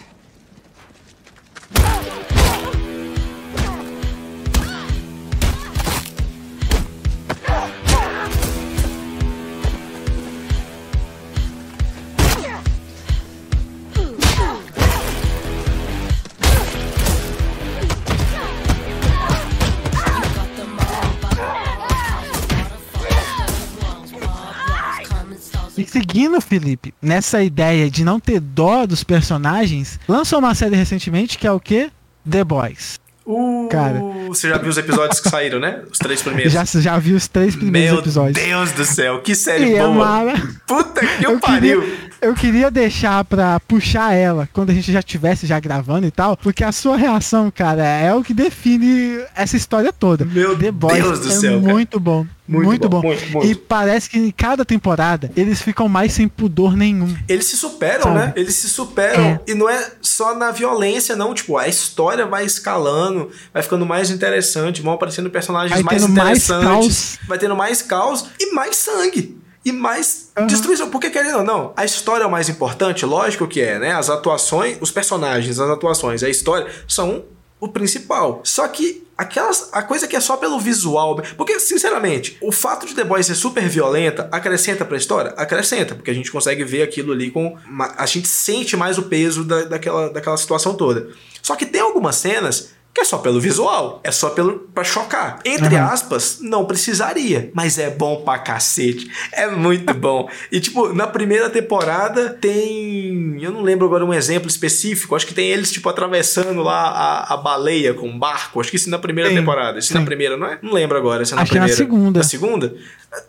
[25.98, 31.48] Seguindo, Felipe, nessa ideia de não ter dó dos personagens, lançou uma série recentemente que
[31.48, 31.90] é o quê?
[32.30, 33.00] The Boys.
[33.26, 34.00] Uh, Cara.
[34.30, 35.82] Você já viu os episódios que saíram, né?
[35.92, 36.54] Os três primeiros.
[36.54, 38.42] Já, já vi os três primeiros Meu episódios.
[38.42, 39.94] Deus do céu, que série E é boa.
[39.94, 41.82] mara- Puta que Eu pariu.
[41.82, 46.12] queria, eu queria deixar pra puxar ela quando a gente já tivesse já gravando e
[46.12, 50.26] tal, porque a sua reação, cara, é o que define essa história toda.
[50.26, 51.74] Meu The Boys Deus do é céu, cara.
[51.74, 52.26] muito bom.
[52.50, 53.08] Muito Muito, bom, bom.
[53.10, 53.46] muito, muito.
[53.52, 57.14] E parece que em cada temporada eles ficam mais sem pudor nenhum.
[57.28, 58.16] Eles se superam, Sabe?
[58.20, 58.34] né?
[58.38, 59.22] Eles se superam.
[59.22, 59.40] É.
[59.48, 61.34] E não é só na violência, não.
[61.34, 66.14] Tipo, a história vai escalando, vai ficando mais interessante, vão aparecendo personagens Vai mais tendo
[66.14, 67.18] mais interessantes.
[67.18, 67.20] caos.
[67.28, 69.37] vai tendo mais caos e mais sangue.
[69.68, 70.48] E mais Aham.
[70.48, 70.90] destruição.
[70.90, 73.92] Porque, querendo ou não, a história é o mais importante, lógico que é, né?
[73.92, 77.26] As atuações, os personagens, as atuações, a história são
[77.60, 78.40] o principal.
[78.46, 81.22] Só que aquelas, a coisa que é só pelo visual.
[81.36, 85.32] Porque, sinceramente, o fato de The Boys ser super violenta acrescenta pra história?
[85.32, 87.58] Acrescenta, porque a gente consegue ver aquilo ali com.
[87.98, 91.10] a gente sente mais o peso da, daquela, daquela situação toda.
[91.42, 92.77] Só que tem algumas cenas.
[92.98, 95.40] Que é só pelo visual, é só pelo para chocar.
[95.46, 95.86] Entre Aham.
[95.94, 99.08] aspas, não precisaria, mas é bom pra cacete.
[99.32, 100.28] É muito bom.
[100.52, 105.34] E tipo, na primeira temporada tem, eu não lembro agora um exemplo específico, acho que
[105.36, 108.60] tem eles tipo atravessando lá a, a baleia com um barco.
[108.60, 109.78] Acho que isso na primeira temporada.
[109.78, 110.58] Isso na primeira, não é?
[110.64, 111.92] Não lembro agora se é na Acho que é na primeira.
[111.92, 112.20] segunda.
[112.20, 112.76] Na segunda?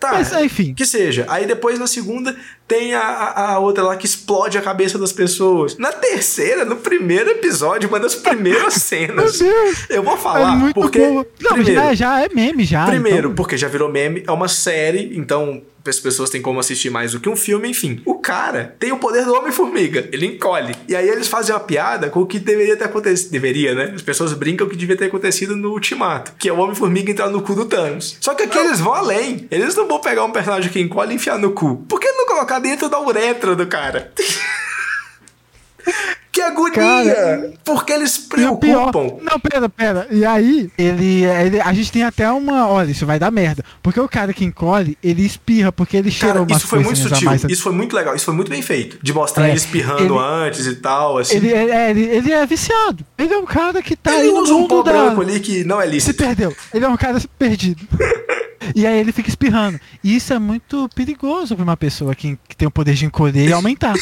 [0.00, 0.12] Tá.
[0.14, 0.72] Mas, enfim.
[0.72, 1.26] Que seja.
[1.28, 2.34] Aí depois na segunda
[2.68, 5.78] tem a, a, a outra lá que explode a cabeça das pessoas.
[5.78, 9.40] Na terceira, no primeiro episódio, uma das primeiras cenas.
[9.40, 9.86] Meu Deus!
[9.88, 11.26] Eu vou falar é muito porque boa.
[11.40, 12.84] Não, primeiro, já, já é meme já.
[12.84, 16.90] Primeiro, então- porque já virou meme, é uma série, então as pessoas têm como assistir
[16.90, 18.00] mais do que um filme, enfim.
[18.04, 20.74] O cara tem o poder do Homem-Formiga, ele encolhe.
[20.88, 23.30] E aí eles fazem uma piada com o que deveria ter acontecido.
[23.30, 23.92] Deveria, né?
[23.94, 27.42] As pessoas brincam que devia ter acontecido no Ultimato, que é o Homem-Formiga entrar no
[27.42, 28.16] cu do Thanos.
[28.20, 29.46] Só que aqui eles vão além.
[29.50, 31.76] Eles não vão pegar um personagem que encolhe e enfiar no cu.
[31.88, 34.12] Por que não colocar dentro da uretra do cara?
[36.30, 36.72] Que agonia!
[36.74, 38.56] Cara, porque eles o pior.
[38.90, 39.16] preocupam.
[39.22, 40.06] Não, pera, pera.
[40.10, 42.68] E aí, ele, ele- A gente tem até uma.
[42.68, 43.64] Olha, isso vai dar merda.
[43.82, 46.88] Porque o cara que encolhe, ele espirra, porque ele Cara, cheirou umas isso foi muito
[46.90, 47.28] coisinhas a sutil.
[47.30, 47.44] mais.
[47.44, 48.14] Isso foi muito legal.
[48.14, 48.98] Isso foi muito bem feito.
[49.02, 51.36] De mostrar É, ele espirrando ele- antes e tal, assim.
[51.36, 53.04] Ele, é, ele, ele é viciado.
[53.18, 54.92] Ele é um cara que tá Ele aí no usa um pó da...
[54.92, 56.22] branco ali que não é Se lícito.
[56.22, 56.54] perdeu.
[56.72, 57.80] Ele é um cara perdido.
[58.74, 59.80] e aí ele fica espirrando.
[60.02, 63.48] E isso é muito perigoso pra uma pessoa que, que tem o poder de encolher
[63.48, 63.94] e aumentar.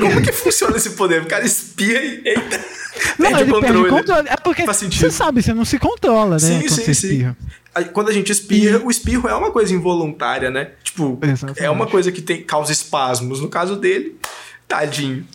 [0.00, 1.22] Como que funciona esse poder?
[1.22, 2.22] O cara espirra e.
[2.24, 2.60] Eita.
[3.18, 3.90] Não, Perde ele o perde o controle.
[3.90, 4.28] controle.
[4.28, 6.38] É porque você sabe, você não se controla, né?
[6.38, 7.34] Sim, quando sim, sim.
[7.92, 10.70] Quando a gente espirra, o espirro é uma coisa involuntária, né?
[10.82, 11.62] Tipo, Exatamente.
[11.62, 13.40] é uma coisa que tem, causa espasmos.
[13.40, 14.16] No caso dele,
[14.68, 15.26] tadinho.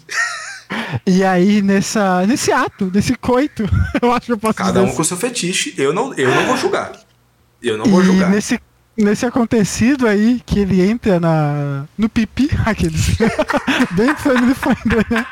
[1.05, 3.63] E aí, nessa, nesse ato, nesse coito,
[4.01, 4.95] eu acho que eu posso Cada um assim.
[4.95, 5.73] com seu fetiche.
[5.77, 6.91] Eu não, eu não vou julgar.
[7.67, 8.29] Eu não vou E julgar.
[8.29, 8.59] nesse,
[8.97, 13.15] nesse acontecido aí, que ele entra na, no pipi, aqueles.
[13.91, 15.25] bem family friendly, né?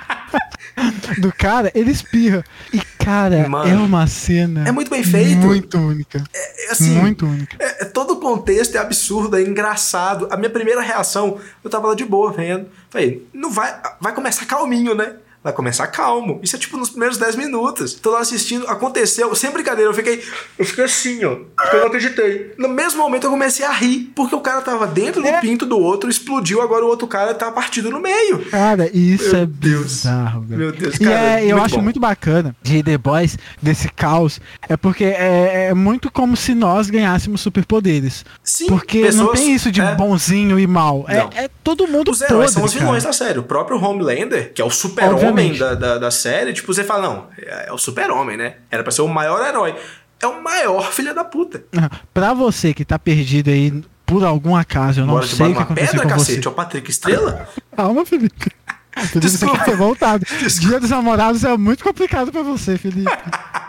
[1.20, 2.44] Do cara, ele espirra.
[2.74, 4.68] E, cara, Mano, é uma cena.
[4.68, 5.38] é muito bem feito.
[5.46, 6.24] Muito única.
[6.34, 7.56] É, assim, muito única.
[7.60, 10.28] É, é- todo o contexto é absurdo, é engraçado.
[10.32, 12.66] A minha primeira reação, eu tava lá de boa vendo.
[12.90, 13.80] Falei, não vai.
[14.02, 15.14] Vai começar calminho, né?
[15.44, 16.40] Vai começar calmo.
[16.42, 17.94] Isso é tipo nos primeiros 10 minutos.
[17.96, 20.24] Tô lá assistindo, aconteceu, sem brincadeira, eu fiquei.
[20.58, 21.36] Eu fiquei assim, ó.
[21.56, 22.54] Porque eu não acreditei.
[22.58, 24.12] No mesmo momento eu comecei a rir.
[24.16, 25.42] Porque o cara tava dentro do É.
[25.42, 28.40] pinto do outro, explodiu, agora o outro cara tá partido no meio.
[28.50, 29.84] Cara, isso Meu é Deus.
[29.84, 30.60] bizarro, velho.
[30.62, 31.82] Meu Deus, E cara, é, eu muito acho bom.
[31.82, 34.40] muito bacana de The Boys, desse caos,
[34.70, 38.24] é porque é, é muito como se nós ganhássemos superpoderes.
[38.44, 39.96] Sim, Porque não pessoas- tem isso de é.
[39.96, 41.06] bonzinho e mal.
[41.08, 41.30] É, Não.
[41.36, 43.12] é todo mundo Os heróis são os vilões cara.
[43.12, 43.40] da série.
[43.40, 45.60] O próprio Homelander, que é o super-homem Obviamente.
[45.60, 48.56] da, da, da série, tipo, você fala, não, é, é o super-homem, né?
[48.72, 49.76] Era pra ser o maior herói.
[50.22, 51.64] É o maior filho da puta.
[52.14, 55.62] Pra você que tá perdido aí, por algum acaso, eu não Bora sei o que
[55.62, 56.40] aconteceu pedra, com cacete.
[56.42, 56.48] você.
[56.48, 57.50] É o Patrick Estrela?
[57.76, 58.36] Calma, Felipe.
[58.96, 59.66] Felipe, você Desculpa.
[59.66, 60.26] ser voltado.
[60.40, 60.70] Desculpa.
[60.70, 63.10] Dia dos namorados é muito complicado pra você, Felipe.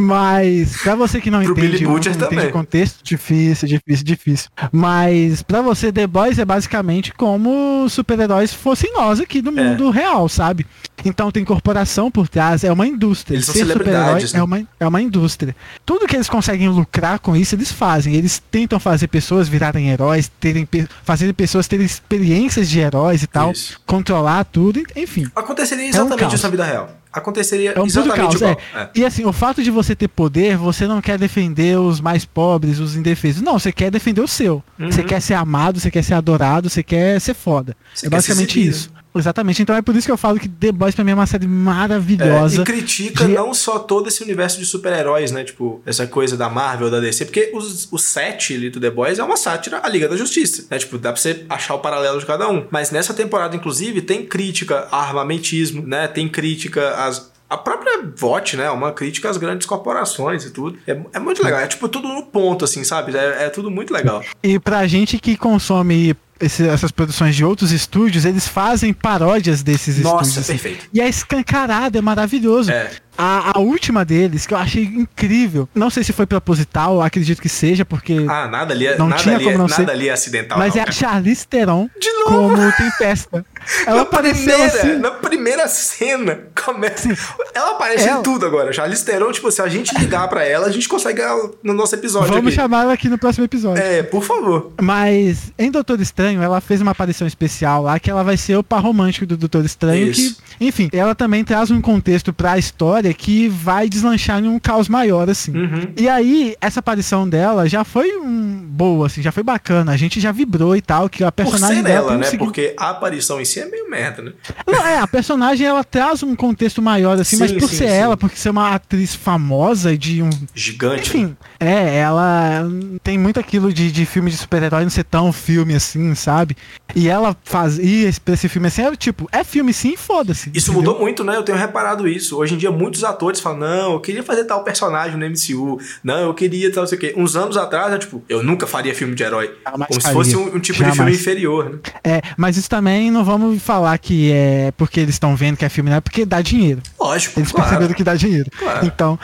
[0.00, 4.50] Mas, pra você que não Pro entende, não entende o contexto, difícil, difícil, difícil.
[4.72, 9.62] Mas, pra você, The Boys é basicamente como super-heróis fossem nós aqui do É.
[9.62, 10.66] mundo real, sabe?
[11.04, 13.36] Então tem corporação por trás, é uma indústria.
[13.36, 14.40] Eles Ser super-herói celebridades, né?
[14.40, 15.56] é, uma, é uma indústria.
[15.86, 18.14] Tudo que eles conseguem lucrar com isso, eles fazem.
[18.14, 20.68] Eles tentam fazer pessoas virarem heróis, terem,
[21.02, 23.80] fazer pessoas terem experiências de heróis e tal, Isso.
[23.86, 25.26] controlar tudo, enfim.
[25.34, 26.34] Aconteceria um exatamente caos.
[26.34, 26.90] isso na vida real.
[27.12, 28.52] Aconteceria É um exatamente caos, é.
[28.52, 28.60] igual.
[28.74, 28.88] É.
[28.94, 32.78] E assim, o fato de você ter poder, você não quer defender os mais pobres,
[32.78, 33.42] os indefesos.
[33.42, 34.62] Não, você quer defender o seu.
[34.78, 34.90] Uhum.
[34.90, 37.76] Você quer ser amado, você quer ser adorado, você quer ser foda.
[37.94, 38.90] Você é basicamente isso.
[39.14, 39.60] Exatamente.
[39.62, 41.44] Então é por isso que eu falo que The Boys pra mim é uma série
[41.44, 42.62] É, maravilhosa.
[42.62, 45.42] e critica de- não só todo esse universo de super-heróis, né?
[45.44, 49.18] Tipo, essa coisa da Marvel, da DC, porque os, o set ali do The Boys
[49.18, 50.78] é uma sátira à Liga da Justiça, né?
[50.78, 52.66] Tipo, dá pra você achar o paralelo de cada um.
[52.70, 56.06] Mas nessa temporada, inclusive, tem crítica a armamentismo, né?
[56.08, 57.30] Tem crítica às.
[57.48, 58.70] A própria VOT, né?
[58.70, 60.78] Uma crítica às grandes corporações e tudo.
[60.86, 61.58] É, é muito legal.
[61.58, 63.16] É tipo tudo no ponto, assim, sabe?
[63.16, 64.22] É, é tudo muito legal.
[64.40, 69.98] E pra gente que consome esse- essas produções de outros estúdios, eles fazem paródias desses
[69.98, 70.38] Nossa, estúdios.
[70.38, 70.52] assim.
[70.52, 70.86] perfeito.
[70.92, 72.70] E é escancarado, é maravilhoso.
[72.70, 72.90] É.
[73.18, 77.48] A, a última deles, que eu achei incrível, não sei se foi proposital, acredito que
[77.48, 78.24] seja, porque.
[78.28, 79.90] Ah, nada ali é, Não nada tinha ali, como é, não nada ser.
[79.90, 80.58] ali é acidental.
[80.58, 80.92] mas não, é a.
[80.92, 82.24] Charlize Theron De novo?
[82.56, 83.44] como Tempesta.
[83.86, 84.98] Ela na apareceu primeira, assim.
[84.98, 87.08] na primeira cena, começa.
[87.54, 88.72] Ela aparece Ela- em tudo agora.
[88.72, 91.94] Charlize Theron, tipo, se a gente ligar pra ela, a gente consegue ela no nosso
[91.94, 92.56] episódio Vamos aqui.
[92.56, 93.82] chamar ela aqui no próximo episódio.
[93.82, 94.72] É, por favor.
[94.80, 98.62] Mas em Doutor Estranho, ela fez uma aparição especial lá, que ela vai ser o
[98.64, 100.40] par romântico do Doutor Estranho, Isso.
[100.58, 104.88] que, enfim, ela também traz um contexto pra história que vai deslanchar em um caos
[104.88, 105.56] maior, assim.
[105.56, 105.92] Uhum.
[105.96, 109.92] E aí, essa aparição dela já foi um, boa, assim, já foi bacana.
[109.92, 112.30] A gente já vibrou e tal, que a Por personagem ser dela ela, né?
[112.38, 114.32] Porque a aparição em si é meio merda, né?
[114.66, 117.88] Não, é, a personagem ela traz um contexto maior, assim, mas Sim, por sim, ser
[117.88, 117.94] sim.
[117.94, 121.16] ela, porque ser uma atriz famosa de um Gigante.
[121.16, 121.22] né?
[121.24, 122.66] Enfim, é, ela
[123.02, 126.56] tem muito aquilo de, de filme de super-herói não ser tão filme assim, sabe?
[126.94, 130.50] E ela fazia pra esse filme assim, é tipo, é filme sim, foda-se.
[130.54, 130.92] Isso entendeu?
[130.92, 131.36] mudou muito, né?
[131.36, 132.36] Eu tenho reparado isso.
[132.36, 135.80] Hoje em dia, muitos atores falam: não, eu queria fazer tal personagem no MCU.
[136.02, 137.14] Não, eu queria tal, não sei o quê.
[137.16, 139.54] Uns anos atrás, é tipo, eu nunca faria filme de herói.
[139.64, 140.18] Jamais Como se faria.
[140.18, 140.96] fosse um, um tipo de Jamais.
[140.96, 141.78] filme inferior, né?
[142.02, 145.68] É, mas isso também não vamos falar que é porque eles estão vendo que é
[145.68, 146.82] filme, não é porque dá dinheiro.
[146.98, 147.68] Lógico, Eles claro.
[147.68, 148.50] perceberam que dá dinheiro.
[148.58, 148.86] Claro.
[148.86, 149.18] Então,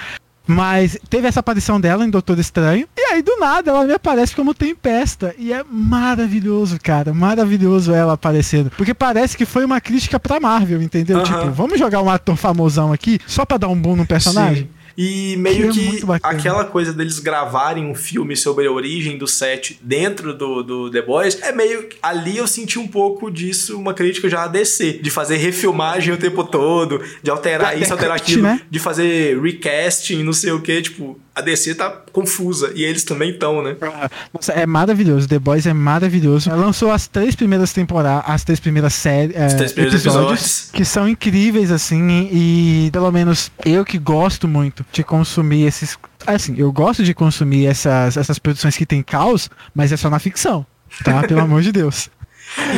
[0.47, 2.86] Mas teve essa aparição dela em Doutor Estranho.
[2.97, 5.34] E aí, do nada, ela me aparece como Tempesta.
[5.38, 7.12] E é maravilhoso, cara.
[7.12, 8.70] Maravilhoso ela aparecendo.
[8.76, 11.22] Porque parece que foi uma crítica pra Marvel, entendeu?
[11.22, 14.64] Tipo, vamos jogar um ator famosão aqui só pra dar um boom no personagem?
[14.64, 14.76] Sim.
[14.97, 19.26] E meio Que é que, aquela coisa deles gravarem um filme sobre a origem do
[19.26, 21.88] set dentro do, do The Boys, é meio.
[22.03, 24.94] Ali eu senti um pouco disso, uma crítica já a DC.
[25.03, 28.61] De fazer refilmagem o tempo todo, de alterar isso, alterar aquilo, né?
[28.70, 30.80] de fazer recasting, não sei o que.
[30.80, 32.72] Tipo, a DC tá confusa.
[32.74, 33.76] E eles também estão, né?
[33.82, 35.28] Ah, Nossa, é maravilhoso.
[35.28, 36.49] The Boys é maravilhoso.
[36.49, 40.70] Ela lançou as três primeiras temporadas, as três primeiras séries, é, três primeiros episódios.
[40.72, 46.55] que são incríveis assim e pelo menos eu que gosto muito de consumir esses, assim,
[46.57, 50.64] eu gosto de consumir essas essas produções que tem caos, mas é só na ficção,
[51.05, 51.22] tá?
[51.28, 52.09] Pelo amor de Deus.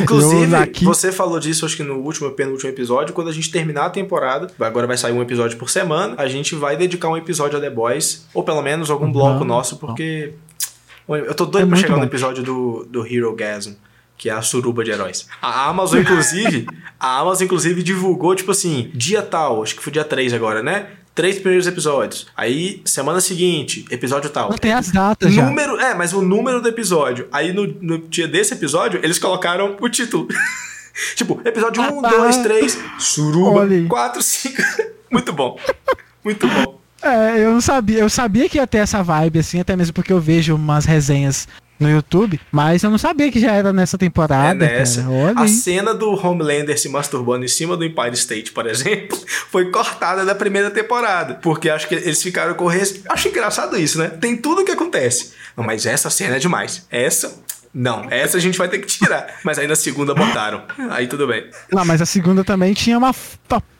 [0.01, 3.89] Inclusive, você falou disso, acho que no último, penúltimo episódio, quando a gente terminar a
[3.89, 7.61] temporada, agora vai sair um episódio por semana, a gente vai dedicar um episódio a
[7.61, 10.33] The Boys, ou pelo menos algum bloco Não, nosso, porque
[11.07, 12.05] eu tô doido É pra chegar no bom.
[12.05, 13.73] episódio do, do Hero Gasm.
[14.17, 15.27] Que é a suruba de heróis.
[15.41, 16.67] A Amazon, inclusive,
[16.99, 20.87] a Amazon, inclusive, divulgou, tipo assim, dia tal, acho que foi dia 3 agora, né?
[21.19, 22.27] Três primeiros episódios.
[22.33, 24.51] Aí, semana seguinte, episódio tal.
[24.51, 25.43] Não tem as datas já.
[25.43, 27.27] Número, é, mas o número do episódio.
[27.29, 30.29] Aí no, no dia desse episódio, eles colocaram o título.
[31.17, 32.43] tipo, episódio 1, Ah, 2, tá.
[32.43, 33.85] 3, suruba, Olha aí.
[33.85, 34.61] 4, 5.
[35.11, 35.59] Muito bom.
[36.23, 36.78] Muito bom.
[37.01, 40.11] É, eu não sabia, eu sabia que ia ter essa vibe assim, até mesmo porque
[40.11, 41.47] eu vejo umas resenhas
[41.79, 45.05] no YouTube, mas eu não sabia que já era nessa temporada, é nessa.
[45.37, 49.17] A cena do Homelander se masturbando em cima do Empire State, por exemplo,
[49.49, 51.35] foi cortada da primeira temporada.
[51.35, 53.01] Porque acho que eles ficaram com res...
[53.07, 54.09] Acho engraçado isso, né?
[54.09, 55.31] Tem tudo o que acontece.
[55.55, 56.85] Mas essa cena é demais.
[56.91, 57.33] Essa.
[57.73, 59.27] Não, essa a gente vai ter que tirar.
[59.43, 60.63] Mas aí na segunda botaram.
[60.89, 61.49] Aí tudo bem.
[61.71, 63.13] Não, mas a segunda também tinha uma,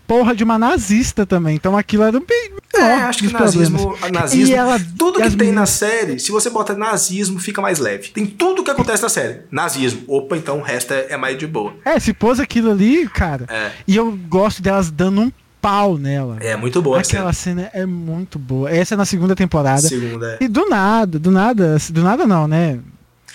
[0.07, 1.55] porra de uma nazista também.
[1.55, 2.53] Então aquilo era um bem.
[2.79, 6.49] É, acho que nazismo, nazismo E ela- tudo e que tem na série, se você
[6.49, 8.09] bota nazismo, fica mais leve.
[8.09, 9.41] Tem tudo que acontece na série.
[9.51, 10.01] Nazismo.
[10.07, 11.73] Opa, então o resto é, é mais de boa.
[11.85, 13.45] É, se pôs aquilo ali, cara.
[13.49, 13.71] É.
[13.87, 16.37] E eu gosto delas dando um pau nela.
[16.39, 18.71] É muito boa Aquela cena é muito boa.
[18.71, 19.81] Essa é na segunda temporada.
[19.81, 20.43] Segunda, é.
[20.45, 22.79] E do nada, do nada, do nada não, né?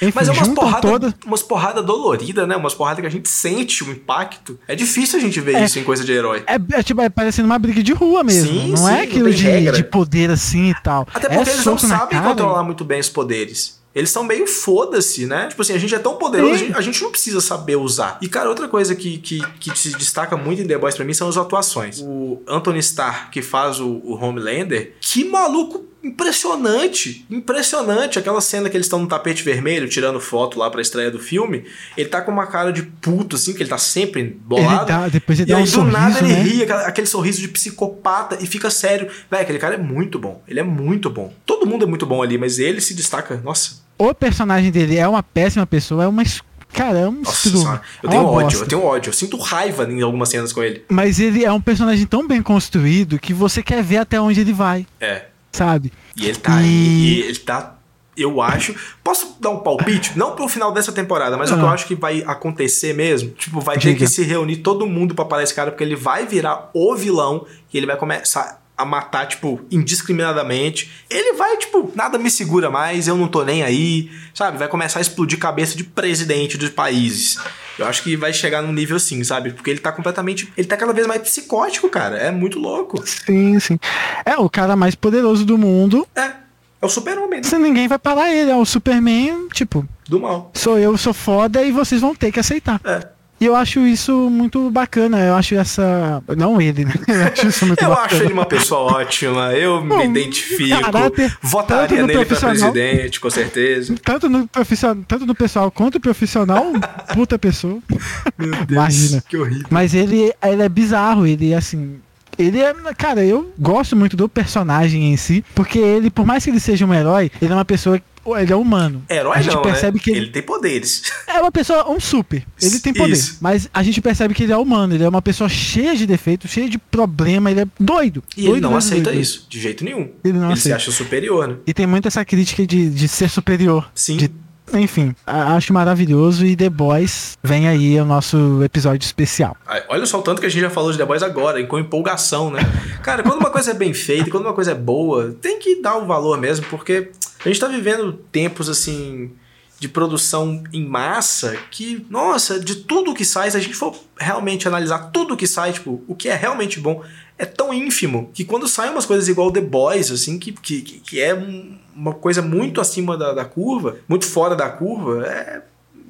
[0.02, 1.14] Enfim, Mas é umas porradas todas.
[1.24, 2.56] umas porrada doloridas, né?
[2.56, 4.58] Umas porradas que a gente sente o impacto.
[4.66, 5.64] É difícil a gente ver É.
[5.64, 6.42] isso em coisa de herói.
[6.46, 8.48] É, é tipo, é parecendo uma briga de rua mesmo.
[8.52, 11.06] Sim, não sim, é não aquilo tem de, de poder assim e tal.
[11.14, 12.28] Até é porque eles não sabem cara.
[12.30, 13.82] controlar muito bem os poderes.
[13.94, 15.46] Eles são meio foda-se, né?
[15.46, 18.18] Tipo assim, a gente é tão poderoso, a gente, a gente não precisa saber usar.
[18.20, 21.14] E, cara, outra coisa que, que, que se destaca muito em The Boys pra mim
[21.14, 22.00] são as atuações.
[22.02, 27.24] O Anthony Starr, que faz o, o Homelander, que maluco impressionante.
[27.30, 28.18] Impressionante.
[28.18, 31.64] Aquela cena que eles estão no tapete vermelho, tirando foto lá pra estreia do filme,
[31.96, 34.90] ele tá com uma cara de puto, assim, que ele tá sempre bolado.
[34.92, 36.42] Ele dá- depois ele e dá aí, um do sorriso, nada, ele né?
[36.42, 39.08] ri, aquela- aquele sorriso de psicopata e fica sério.
[39.30, 40.42] Véi, aquele cara é muito bom.
[40.48, 41.32] Ele é muito bom.
[41.46, 43.40] Todo mundo é muito bom ali, mas ele se destaca.
[43.44, 46.22] Nossa, O personagem dele é uma péssima pessoa, é uma.
[46.22, 46.42] es-
[46.72, 47.80] Cara, é um nossa senhora.
[48.02, 48.64] Eu É tenho ódio, bosta.
[48.64, 49.10] eu tenho ódio.
[49.10, 50.82] Eu sinto raiva em algumas cenas com ele.
[50.88, 54.52] Mas ele é um personagem tão bem construído que você quer ver até onde ele
[54.52, 55.26] vai, É.
[55.54, 55.92] sabe?
[56.16, 57.70] E ele tá E- aí, e ele tá.
[58.16, 58.74] Eu acho.
[59.02, 60.16] Posso dar um palpite?
[60.16, 61.72] Não pro final dessa temporada, mas o que eu Ah.
[61.72, 63.30] acho que vai acontecer mesmo.
[63.30, 63.98] Tipo, vai ter Diga.
[63.98, 67.44] que se reunir todo mundo pra parar esse cara, porque ele vai virar o vilão
[67.72, 70.90] e ele vai começar a matar, tipo, indiscriminadamente.
[71.08, 74.58] Ele vai, tipo, nada me segura mais, eu não tô nem aí, sabe?
[74.58, 77.38] Vai começar a explodir cabeça de presidente dos países.
[77.78, 79.52] Eu acho que vai chegar num nível assim, sabe?
[79.52, 80.52] Porque ele tá completamente.
[80.56, 82.16] Ele tá cada vez mais psicótico, cara.
[82.16, 83.02] É muito louco.
[83.06, 83.78] Sim, sim.
[84.24, 86.06] É o cara mais poderoso do mundo.
[86.14, 86.44] É.
[86.82, 87.48] É o super-homem né?
[87.48, 88.50] Se ninguém vai parar ele.
[88.50, 90.50] É o Superman, tipo, do mal.
[90.54, 92.80] sou eu, sou foda e vocês vão ter que aceitar.
[92.84, 93.13] É.
[93.44, 95.20] E eu acho isso muito bacana.
[95.20, 96.22] Eu acho essa.
[96.34, 96.94] Não ele, né?
[97.06, 98.06] Eu acho isso muito Eu bacana.
[98.06, 103.28] acho ele uma pessoa ótima, eu me Bom, identifico, caráter, votaria nele pra presidente, com
[103.28, 103.94] certeza.
[104.02, 106.72] Tanto no, profissional, tanto no pessoal quanto no profissional,
[107.12, 107.80] puta pessoa.
[108.38, 109.24] Meu Deus, Imagina.
[109.28, 109.66] que horrível.
[109.68, 111.96] Mas ele, ele é bizarro, ele assim.
[112.38, 112.74] Ele é.
[112.96, 116.86] Cara, eu gosto muito do personagem em si, porque ele, por mais que ele seja
[116.86, 118.00] um herói, ele é uma pessoa.
[118.38, 119.02] Ele é humano.
[119.10, 120.02] Herói a gente não, percebe né?
[120.04, 121.02] que ele, ele tem poderes.
[121.26, 122.44] é uma pessoa, um super.
[122.60, 123.12] Ele tem poder.
[123.12, 123.38] Isso.
[123.40, 126.50] Mas a gente percebe que ele é humano, ele é uma pessoa cheia de defeitos,
[126.50, 128.22] cheia de problema, ele é doido.
[128.36, 129.20] E ele Doido, não doido, aceita doido.
[129.20, 130.08] isso, de jeito nenhum.
[130.24, 130.76] Ele não se aceita.
[130.76, 131.56] acha superior, né?
[131.66, 133.90] E tem muito essa crítica de, de ser superior.
[133.94, 134.16] Sim.
[134.16, 139.54] De- enfim, acho maravilhoso e The Boys vem aí o nosso episódio especial.
[139.88, 142.50] Olha só o tanto que a gente já falou de The Boys agora, com empolgação,
[142.50, 142.60] né?
[143.02, 145.96] Cara, quando uma coisa é bem feita, quando uma coisa é boa, tem que dar
[145.98, 147.10] o valor mesmo, porque
[147.44, 149.32] a gente tá vivendo tempos assim
[149.78, 154.66] de produção em massa que, nossa, de tudo que sai, se a gente for realmente
[154.68, 157.02] analisar tudo que sai, tipo, o que é realmente bom,
[157.36, 161.20] é tão ínfimo que quando saem umas coisas igual The Boys, assim, que, que, que
[161.20, 165.62] é um- uma coisa muito acima da, da curva, muito fora da curva, é.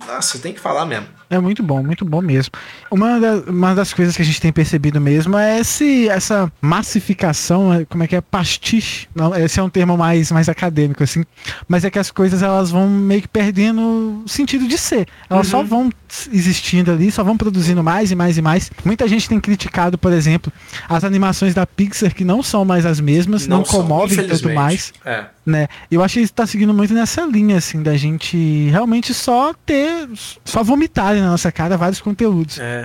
[0.06, 1.06] Nossa, tem que falar mesmo.
[1.30, 2.52] É muito bom, muito bom mesmo.
[2.94, 7.72] Uma, da- uma das coisas que a gente tem percebido mesmo é esse, essa massificação,
[7.74, 8.20] é- como é que é?
[8.20, 9.08] Pastiche.
[9.14, 11.24] Não, esse é um termo mais, mais acadêmico, assim.
[11.66, 15.06] Mas é que as coisas elas vão meio que perdendo o sentido de ser.
[15.28, 15.90] Elas só vão
[16.32, 18.70] existindo ali, só vão produzindo mais e mais e mais.
[18.84, 20.52] Muita gente tem criticado, por exemplo,
[20.88, 24.92] as animações da Pixar que não são mais as mesmas, não, são, comovem tanto mais
[25.04, 25.24] É.
[25.44, 25.66] né?
[25.90, 30.08] Eu acho que ele tá seguindo muito nessa linha, assim, da gente realmente só ter,
[30.44, 32.58] só vomitarem na nossa cara vários conteúdos.
[32.60, 32.83] É.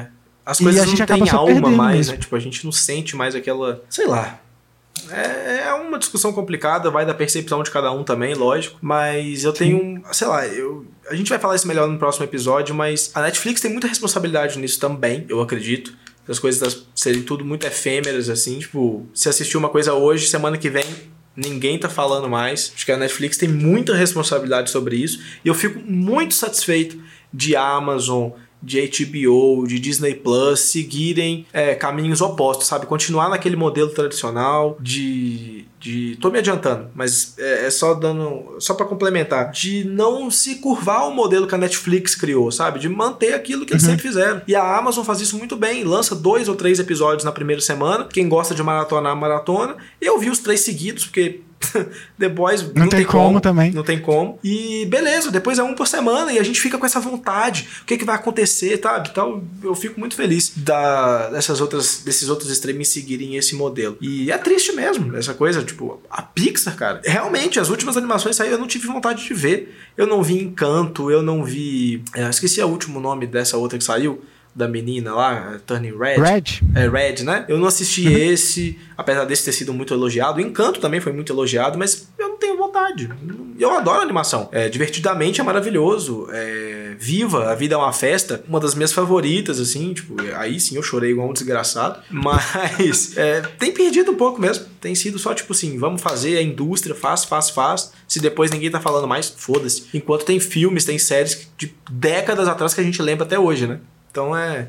[0.51, 2.13] As coisas a gente não têm alma mais, mesmo.
[2.13, 2.19] né?
[2.19, 3.83] Tipo, a gente não sente mais aquela.
[3.89, 4.39] Sei lá.
[5.11, 8.77] É, é uma discussão complicada, vai da percepção de cada um também, lógico.
[8.81, 10.01] Mas eu tenho um.
[10.11, 10.85] Sei lá, eu.
[11.09, 14.59] A gente vai falar isso melhor no próximo episódio, mas a Netflix tem muita responsabilidade
[14.59, 15.93] nisso também, eu acredito.
[16.27, 18.59] As coisas das- serem tudo muito efêmeras, assim.
[18.59, 20.85] Tipo, se assistir uma coisa hoje, semana que vem.
[21.35, 22.71] Ninguém tá falando mais.
[22.75, 25.19] Acho que a Netflix tem muita responsabilidade sobre isso.
[25.43, 27.01] E eu fico muito satisfeito
[27.33, 28.31] de a Amazon,
[28.61, 32.85] de HBO, de Disney Plus seguirem é, caminhos opostos, sabe?
[32.85, 35.65] Continuar naquele modelo tradicional de.
[35.79, 38.57] de tô me adiantando, mas é, é só dando.
[38.59, 39.51] Só para complementar.
[39.51, 42.79] De não se curvar ao modelo que a Netflix criou, sabe?
[42.79, 44.41] De manter aquilo que eles sempre fizeram.
[44.47, 45.83] E a Amazon faz isso muito bem.
[45.83, 48.05] Lança dois ou três episódios na primeira semana.
[48.05, 49.77] Quem gosta de maratonar, maratona.
[50.01, 51.41] Eu vi os três seguidos, porque.
[52.17, 53.71] The Boys não, tem como também.
[53.71, 54.39] Não tem como.
[54.43, 57.67] E beleza, depois é um por semana e a gente fica com essa vontade.
[57.81, 59.09] O que, que vai acontecer, sabe?
[59.11, 63.97] Então eu fico muito feliz da, dessas outras, desses outros streamings seguirem esse modelo.
[64.01, 67.01] E é triste mesmo, essa coisa, tipo, a Pixar, cara.
[67.03, 69.75] Realmente, as últimas animações saíram, eu não tive vontade de ver.
[69.97, 72.03] Eu não vi Encanto, eu não vi.
[72.15, 74.23] é, eu esqueci o último nome dessa outra que saiu.
[74.55, 76.15] Da menina lá, Turning Red.
[76.17, 76.43] Red?
[76.75, 77.45] É Red, né?
[77.47, 78.17] Eu não assisti Uhum.
[78.17, 80.37] esse, apesar desse ter sido muito elogiado.
[80.39, 83.09] O Encanto também foi muito elogiado, mas eu não tenho vontade.
[83.59, 84.49] Eu adoro animação.
[84.51, 86.27] É, divertidamente é maravilhoso.
[86.31, 88.43] É, viva, a vida é uma festa.
[88.49, 91.99] Uma das minhas favoritas, assim, tipo, aí sim eu chorei igual um desgraçado.
[92.09, 94.65] Mas é, tem perdido um pouco mesmo.
[94.81, 97.91] Tem sido só tipo assim, vamos fazer a indústria, faz, faz, faz.
[98.07, 99.85] Se depois ninguém tá falando mais, foda-se.
[99.93, 103.79] Enquanto tem filmes, tem séries de décadas atrás que a gente lembra até hoje, né?
[104.19, 104.67] Então é.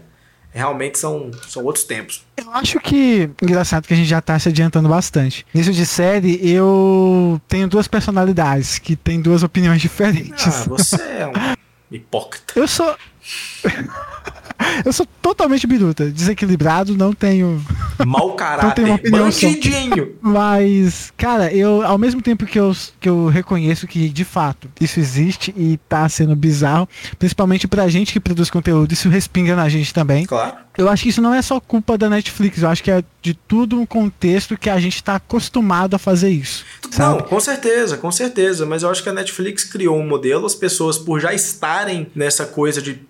[0.53, 2.25] Realmente são, são outros tempos.
[2.37, 5.47] Eu acho que engraçado que a gente já tá se adiantando bastante.
[5.55, 10.47] Nisso de série, eu tenho duas personalidades que têm duas opiniões diferentes.
[10.47, 11.33] Ah, você é um
[11.95, 12.53] hipócrita.
[12.57, 12.97] Eu sou.
[14.85, 17.63] eu sou totalmente biruta, desequilibrado, não tenho.
[18.07, 19.47] Mau caráter, tenho opinião só.
[19.47, 20.13] bandidinho.
[20.21, 24.99] Mas, cara, eu, ao mesmo tempo que eu, que eu reconheço que, de fato, isso
[24.99, 29.93] existe e tá sendo bizarro, principalmente pra gente que produz conteúdo, isso respinga na gente
[29.93, 30.25] também.
[30.25, 30.55] Claro.
[30.79, 33.35] Eu acho que isso não é só culpa da Netflix, eu acho que é de
[33.35, 36.65] tudo um contexto que a gente tá acostumado a fazer isso.
[36.85, 37.23] Não, Sabe?
[37.25, 38.65] com certeza, com certeza.
[38.65, 42.47] Mas eu acho que a Netflix criou um modelo, as pessoas, por já estarem nessa
[42.47, 43.03] coisa de,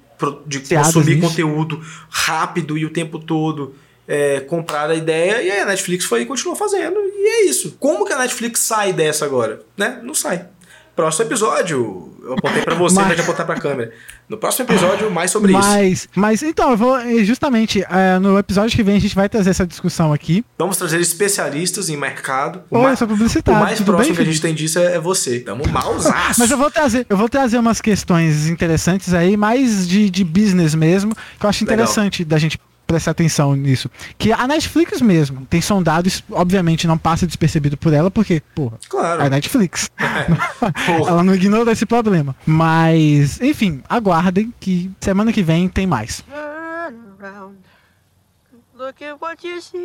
[0.46, 1.28] de consumir nisso.
[1.28, 3.74] conteúdo rápido e o tempo todo.
[4.12, 6.96] É, compraram a ideia e aí a Netflix foi e continuou fazendo.
[6.98, 7.76] E é isso.
[7.78, 9.62] Como que a Netflix sai dessa agora?
[9.76, 10.00] Né?
[10.02, 10.48] Não sai.
[10.96, 13.92] Próximo episódio, eu apontei pra você, Mas- de apontar pra câmera.
[14.28, 15.60] No próximo episódio, mais sobre isso.
[15.68, 19.50] Mas, mas então, eu vou justamente eh, no episódio que vem a gente vai trazer
[19.50, 20.44] essa discussão aqui.
[20.58, 22.62] Vamos trazer especialistas em mercado.
[22.70, 24.78] O Oi, mais- eu sou publicitário, O mais próximo bem, que a gente tem disso
[24.78, 25.40] é, é você.
[25.40, 26.12] Tamo mausaço.
[26.38, 30.74] Mas eu vou trazer, eu vou trazer umas questões interessantes aí, mais de, de business
[30.74, 31.74] mesmo, que eu acho Legal.
[31.84, 32.58] interessante da gente
[32.92, 33.90] prestar atenção nisso.
[34.18, 38.78] Que a Netflix mesmo tem sondado, isso obviamente não passa despercebido por ela, porque, porra,
[38.88, 39.22] Claro.
[39.22, 39.90] é a Netflix.
[40.86, 41.10] Porra.
[41.10, 42.34] ela não ignora esse problema.
[42.44, 46.22] Mas, enfim, aguardem que semana que vem tem mais.
[46.22, 47.56] Turn around.
[48.74, 49.78] Look at what you see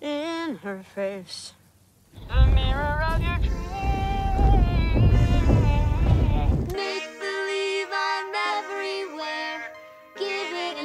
[0.00, 1.52] in her face.
[2.28, 3.67] The mirror of your dreams.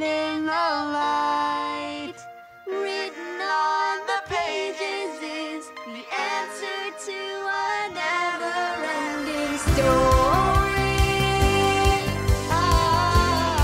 [0.03, 2.19] The light.
[2.67, 10.99] written on the pages is the answer to a never ending story.
[12.51, 13.63] Ah.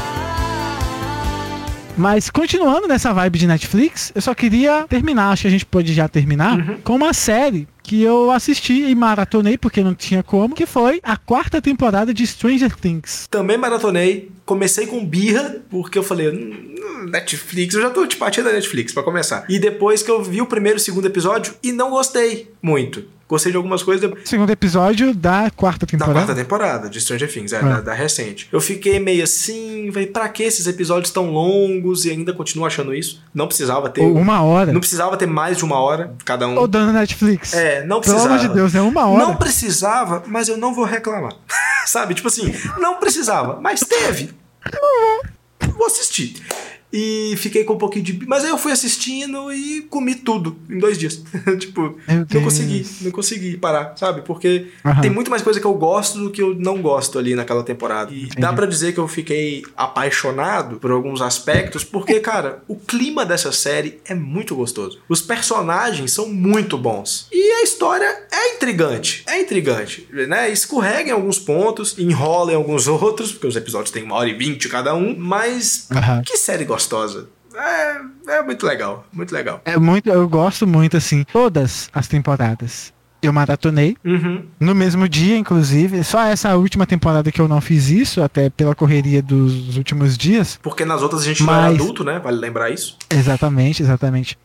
[1.98, 5.94] Mas continuando nessa vibe de Netflix, eu só queria terminar, acho que a gente pode
[5.94, 6.78] já terminar, Uhum.
[6.82, 11.18] com uma série que eu assisti e maratonei porque não tinha como, que foi a
[11.18, 13.28] quarta temporada de Stranger Things.
[13.32, 14.32] Também maratonei.
[14.46, 18.94] Comecei com birra, porque eu falei, "Hum, Netflix, eu já tô de partida da Netflix
[18.94, 19.44] pra começar.
[19.50, 23.04] E depois que eu vi o primeiro e segundo episódio e não gostei muito.
[23.30, 24.12] Gostei de algumas coisas.
[24.26, 26.14] Segundo episódio da quarta Da temporada.
[26.26, 27.62] quarta temporada de Stranger Things, é, Ah.
[27.62, 28.50] da, da recente.
[28.52, 32.92] Eu fiquei meio assim, falei, pra que esses episódios tão longos e ainda continuo achando
[32.92, 33.22] isso?
[33.32, 34.02] Não precisava ter.
[34.02, 34.74] Ou uma hora.
[34.74, 36.58] Não precisava ter mais de uma hora cada um.
[36.58, 37.54] Ô, dona Netflix.
[37.54, 38.34] É, não Pelo precisava.
[38.36, 39.24] amor de Deus, é uma hora.
[39.24, 41.34] Não precisava, mas eu não vou reclamar.
[41.86, 42.16] Sabe?
[42.16, 44.32] Tipo assim, não precisava, mas teve.
[45.78, 46.34] Vou assistir.
[46.92, 48.20] E fiquei com um pouquinho de.
[48.28, 51.22] Mas aí eu fui assistindo e comi tudo em dois dias.
[51.60, 52.44] tipo, Meu não Deus.
[52.44, 54.22] consegui, não consegui parar, sabe?
[54.22, 54.68] Porque
[55.02, 58.12] tem muito mais coisa que eu gosto do que eu não gosto ali naquela temporada.
[58.12, 63.26] E dá pra dizer que eu fiquei apaixonado por alguns aspectos, porque, cara, o clima
[63.26, 65.00] dessa série é muito gostoso.
[65.08, 67.28] Os personagens são muito bons.
[67.32, 69.24] E a história é intrigante.
[69.28, 70.50] É intrigante, né?
[70.50, 74.34] Escorrega em alguns pontos, enrola em alguns outros, porque os episódios têm uma hora e
[74.34, 75.88] vinte cada um, mas
[76.26, 76.79] que série gostosa.
[77.56, 79.62] É, é muito legal, muito legal.
[79.66, 82.94] É muito, eu gosto muito, assim, todas as temporadas.
[83.22, 84.46] Eu maratonei, Uhum.
[84.62, 86.04] no mesmo dia, inclusive.
[86.06, 90.58] Só essa última temporada que eu não fiz isso, até pela correria dos últimos dias.
[90.64, 92.18] Porque nas outras a gente não era Mas- adulto, né?
[92.20, 92.98] Vale lembrar isso.
[93.10, 94.38] Exatamente, exatamente.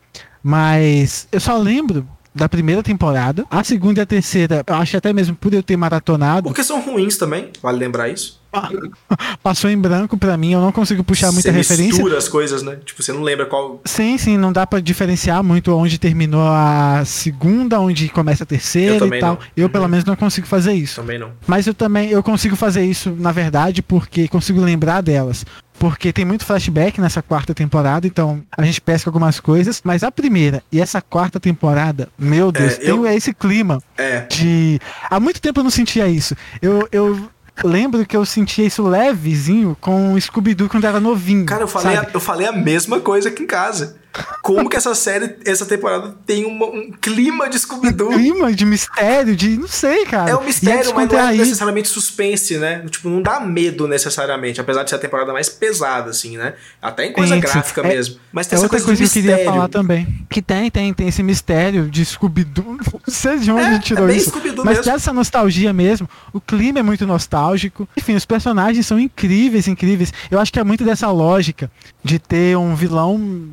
[0.43, 3.45] Mas eu só lembro da primeira temporada.
[3.49, 6.81] A segunda e a terceira, eu acho até mesmo por eu ter maratonado, Porque são
[6.81, 8.41] ruins também, vale lembrar isso.
[9.41, 10.53] passou em branco pra mim.
[10.53, 11.93] Eu não consigo puxar muita você referência.
[11.93, 12.77] mistura as coisas, né?
[12.85, 13.81] Tipo, você não lembra qual.
[13.85, 18.95] Sim, sim, não dá pra diferenciar muito onde terminou a segunda, onde começa a terceira
[19.05, 19.33] e tal.
[19.33, 19.39] não.
[19.55, 19.71] Eu, Uhum.
[19.71, 21.01] pelo menos, não consigo fazer isso.
[21.01, 21.31] Também não.
[21.47, 25.45] Mas eu também eu consigo fazer isso, na verdade, porque consigo lembrar delas.
[25.77, 29.81] Porque tem muito flashback nessa quarta temporada, então a gente pesca algumas coisas.
[29.83, 34.21] Mas a primeira e essa quarta temporada, meu Deus, É, tem eu- esse clima É.
[34.21, 34.79] de.
[35.09, 36.33] Há muito tempo eu não sentia isso.
[36.61, 37.29] Eu, eu
[37.63, 41.45] lembro que eu sentia isso levezinho com o Scooby-Doo quando era novinho.
[41.45, 43.97] Cara, eu falei, a, eu falei a mesma coisa aqui em casa.
[44.41, 48.09] Como que essa série, essa temporada tem uma- um clima de Scooby-Doo?
[48.11, 49.57] clima de mistério, de.
[49.57, 50.29] Não sei, cara.
[50.31, 52.83] É um mistério, mas não é necessariamente suspense, né?
[52.89, 56.53] Tipo, não dá medo necessariamente, apesar de ser a temporada mais pesada, assim, né?
[56.81, 58.17] Até em coisa Tem, gráfica é- mesmo.
[58.31, 60.25] Mas tem É essa outra coisa, coisa que eu queria falar também.
[60.29, 62.77] Que tem, tem, tem esse mistério de Scooby-Doo.
[63.07, 64.31] Não sei de onde É, a gente tirou é isso.
[64.57, 64.83] Mas mesmo.
[64.83, 66.09] tem essa nostalgia mesmo.
[66.33, 67.87] O clima é muito nostálgico.
[67.97, 70.13] Enfim, os personagens são incríveis, incríveis.
[70.29, 71.69] Eu acho que é muito dessa lógica
[72.03, 73.49] de ter um vilão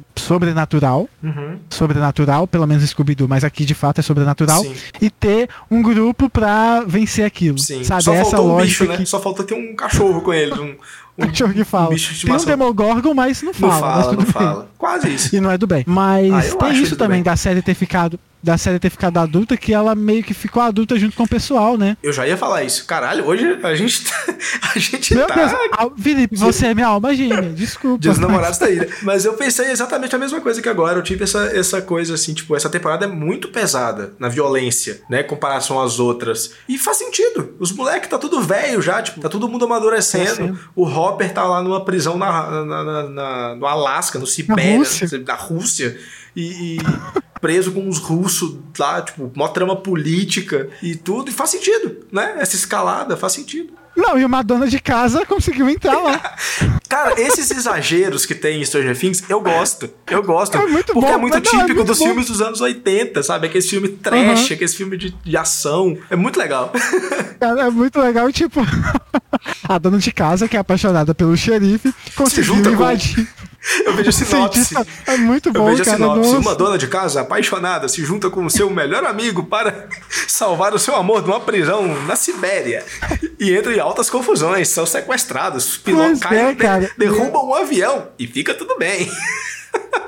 [0.52, 1.08] sobrenatural.
[1.22, 1.58] Uhum.
[1.68, 4.62] Sobrenatural, pelo menos Scooby-Doo, mas aqui de fato é sobrenatural.
[4.62, 4.74] Sim.
[5.00, 7.58] E ter um grupo pra vencer aquilo.
[7.58, 7.82] Sim.
[7.82, 8.04] Sabe?
[8.04, 8.96] Só essa faltou um lógica bicho, né?
[8.98, 9.06] que.
[9.06, 10.56] Só faltou ter um cachorro com eles.
[10.58, 10.76] Um,
[11.18, 11.90] um Cachorro que fala.
[11.90, 12.44] bicho de Tem um.
[12.44, 13.96] Demogorgon, mas não Não fala.
[13.96, 14.70] mas fala, não fala.
[14.78, 15.36] Quase isso.
[15.36, 15.84] E não é do bem.
[15.86, 18.18] Mas Ah, tem isso também da série ter ficado.
[18.42, 21.78] Da série ter ficado adulta, que ela meio que ficou adulta junto com o pessoal,
[21.78, 21.96] né?
[22.02, 22.84] Eu já ia falar isso.
[22.86, 24.16] Caralho, hoje a gente tá.
[24.74, 25.34] A gente Meu tá.
[25.36, 28.00] Deus, ah, Felipe, você é minha alma gêmea, desculpa.
[28.00, 28.88] Dia dos namorados tá aí, né?
[29.02, 30.98] Mas eu pensei exatamente a mesma coisa que agora.
[30.98, 35.20] Eu tive essa, essa coisa assim, tipo, essa temporada é muito pesada na violência, né?
[35.20, 36.54] Em comparação às outras.
[36.68, 37.54] E faz sentido.
[37.60, 40.24] Os moleques tá tudo velho já, tipo, tá todo mundo amadurecendo.
[40.24, 40.58] Crescendo.
[40.74, 45.18] O Hopper tá lá numa prisão na, na, na- na- no Alasca, no Sibéria, Rússia.
[45.18, 45.98] da Rússia.
[46.34, 46.78] E, e
[47.40, 51.28] preso com uns russos lá, tipo, mó trama política e tudo.
[51.30, 52.36] E faz sentido, né?
[52.38, 53.72] Essa escalada faz sentido.
[54.02, 56.34] Não, e uma dona de casa conseguiu entrar lá.
[56.88, 59.88] Cara, esses exageros que tem em Stranger Things, eu gosto.
[60.10, 60.56] Eu gosto.
[60.56, 62.04] É muito porque bom, é muito mas não, é típico muito dos bom.
[62.06, 63.46] filmes dos anos 80, sabe?
[63.46, 64.54] Aquele filme trash, Uhum.
[64.54, 65.96] aquele filme de, de ação.
[66.10, 66.72] É muito legal.
[67.40, 68.60] Cara, é muito legal, tipo.
[69.68, 73.28] a dona de casa, que é apaixonada pelo xerife, conseguiu junta com- invadir.
[73.86, 74.74] Eu vejo a sinopse.
[75.06, 75.96] É muito Eu bom, vejo a cara.
[75.96, 76.20] sinopse.
[76.32, 76.38] nossa.
[76.38, 79.88] Uma dona de casa apaixonada se junta com o seu melhor amigo para
[80.26, 82.84] salvar o seu amor de uma prisão na Sibéria.
[83.38, 88.52] E entra em altas confusões, são sequestrados, pilotos caem, é, derrubam um avião e fica
[88.54, 89.10] tudo bem.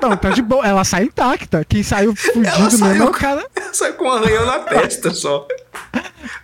[0.01, 0.65] Não, tá de boa.
[0.65, 1.65] Ela sai intacta.
[1.67, 3.45] Quem saiu Ela fudido mesmo saiu, é o cara.
[3.73, 5.47] saiu com um arranhão na testa só.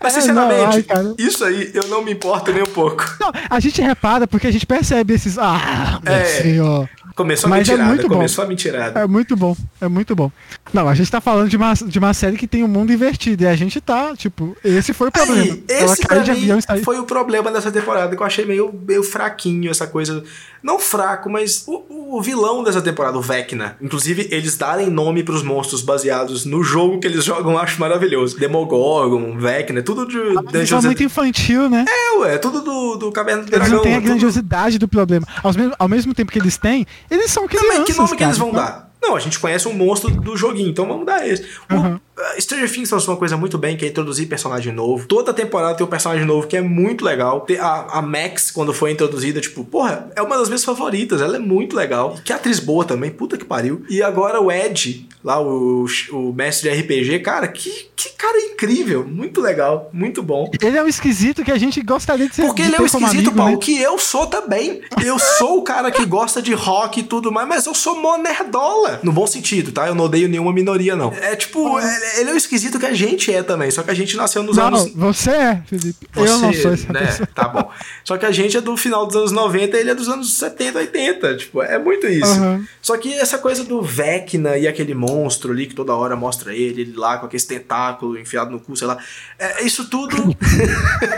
[0.01, 3.03] Mas, É, sinceramente, não, ai, isso aí eu não me importo nem um pouco.
[3.20, 5.38] Não, a gente repara porque a gente percebe esses.
[5.38, 6.26] Ah, meu É.
[6.26, 6.89] senhor.
[7.16, 8.16] Começou a Mas é mentirada, muito bom.
[8.16, 8.99] começou a mentirada.
[8.99, 10.32] É muito bom, é muito bom.
[10.74, 13.43] Não, a gente tá falando de uma, de uma série que tem um mundo invertido.
[13.43, 15.41] E a gente tá, tipo, esse foi o problema.
[15.41, 19.70] Aí, esse pra mim foi o problema dessa temporada, que eu achei meio, meio fraquinho
[19.70, 20.24] essa coisa.
[20.64, 23.76] Não fraco, mas o, o vilão dessa temporada, o Vecna.
[23.82, 28.38] Inclusive, eles darem nome pros monstros baseados no jogo que eles jogam, eu acho maravilhoso.
[28.38, 31.86] Demogorgon, Vecna, tudo de Eles são Dungeons and- muito infantil, né?
[31.88, 33.76] É, ué, tudo do, do Caverna do Eles Dragão.
[33.78, 35.26] não têm a tudo- grandiosidade do problema.
[35.43, 38.16] Ao mesmo, ao mesmo tempo que eles têm, eles são crianças, Também, que nome que
[38.18, 38.30] cara.
[38.30, 38.91] eles vão dar?
[39.01, 41.43] Não, a gente conhece um monstro do joguinho, então vamos dar esse.
[41.70, 41.95] O- Uhum.
[41.95, 41.99] Uh,
[42.40, 45.06] Stranger Things lançou uma coisa muito bem, que é introduzir personagem novo.
[45.08, 47.46] Toda temporada tem um personagem novo que é muito legal.
[47.60, 51.22] A, a Max, quando foi introduzida, tipo, porra, é uma das minhas favoritas.
[51.22, 52.16] Ela é muito legal.
[52.18, 53.84] E que atriz boa também, puta que pariu.
[53.90, 59.06] E agora o Ed, lá o, o mestre de RPG, cara, que, que cara incrível.
[59.08, 60.50] Muito legal, muito bom.
[60.62, 62.86] Ele é um esquisito que a gente gostaria de ser Porque de ele é um
[62.86, 63.58] esquisito, amigo, Paulo, né?
[63.58, 64.82] que eu sou também.
[65.04, 68.18] Eu sou o cara que gosta de rock e tudo mais, mas eu sou mó
[68.18, 69.00] nerdola.
[69.04, 69.88] No bom sentido, tá?
[69.88, 71.12] Eu não odeio nenhuma minoria, não.
[71.14, 73.93] É tipo, ele ele é o esquisito que a gente é também, só que a
[73.93, 74.91] gente nasceu nos Não, anos...
[74.93, 76.07] você é, Felipe.
[76.16, 77.05] eu Você, não sou essa né?
[77.05, 77.28] pessoa.
[77.34, 77.72] Tá bom.
[78.03, 80.34] Só que a gente é do final dos anos 90 e ele é dos anos
[80.34, 81.38] 70, 80.
[81.38, 82.32] Tipo, é muito isso.
[82.32, 82.66] Aham.
[82.82, 86.82] Só que essa coisa do Vecna e aquele monstro ali que toda hora mostra ele,
[86.82, 88.97] ele lá com aquele tentáculo enfiado no cu, sei lá.
[89.39, 90.16] É, isso tudo.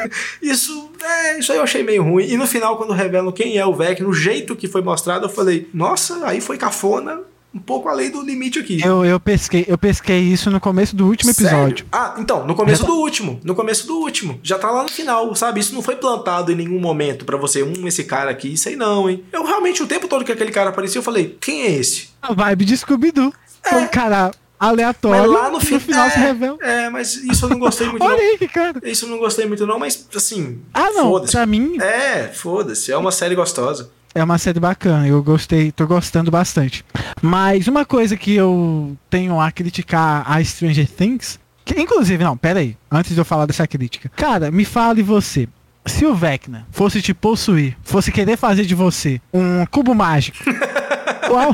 [0.41, 0.91] isso.
[1.03, 2.25] É, isso aí eu achei meio ruim.
[2.25, 5.29] E no final, quando revelam quem é o Vecna, o jeito que foi mostrado, eu
[5.29, 7.21] falei, nossa, aí foi cafona.
[7.53, 8.81] Um pouco além do limite aqui.
[8.83, 11.49] Eu, eu, pesquei, eu pesquei isso no começo do último Sério?
[11.51, 11.85] episódio.
[11.91, 13.39] Ah, então, no começo tá- do último.
[13.43, 14.39] No começo do último.
[14.41, 15.59] Já tá lá no final, sabe?
[15.59, 19.07] Isso não foi plantado em nenhum momento pra você, hum, esse cara aqui, sei não,
[19.07, 19.23] hein?
[19.31, 22.09] Eu realmente, o tempo todo que aquele cara aparecia, eu falei, quem é esse?
[22.21, 23.31] A vibe de Scooby-Doo.
[23.65, 23.75] É.
[23.75, 25.21] Um cara aleatório.
[25.31, 26.57] Mas lá no, que fi- final é, se revela.
[26.61, 28.23] É, mas isso eu não gostei muito, Olha não.
[28.41, 28.79] aí, cara.
[28.83, 30.59] Isso eu não gostei muito, não, mas assim.
[30.73, 31.09] Ah, não.
[31.11, 31.33] Foda-se.
[31.33, 32.91] Pra mim, É, foda-se.
[32.91, 33.91] É uma série gostosa.
[34.13, 35.07] É uma série bacana.
[35.07, 36.85] Eu gostei, tô gostando bastante.
[37.21, 41.39] Mas uma coisa que eu tenho a criticar a Stranger Things.
[41.65, 42.77] Que, inclusive, não, pera aí.
[42.91, 44.09] Antes de eu falar dessa crítica.
[44.15, 45.47] Cara, me fale você.
[45.85, 50.37] Se o Vecna fosse te possuir, fosse querer fazer de você um cubo mágico,
[51.27, 51.53] qual,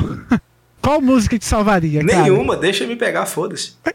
[0.80, 2.22] qual música te salvaria, cara?
[2.22, 3.74] Nenhuma, deixa me pegar, foda-se.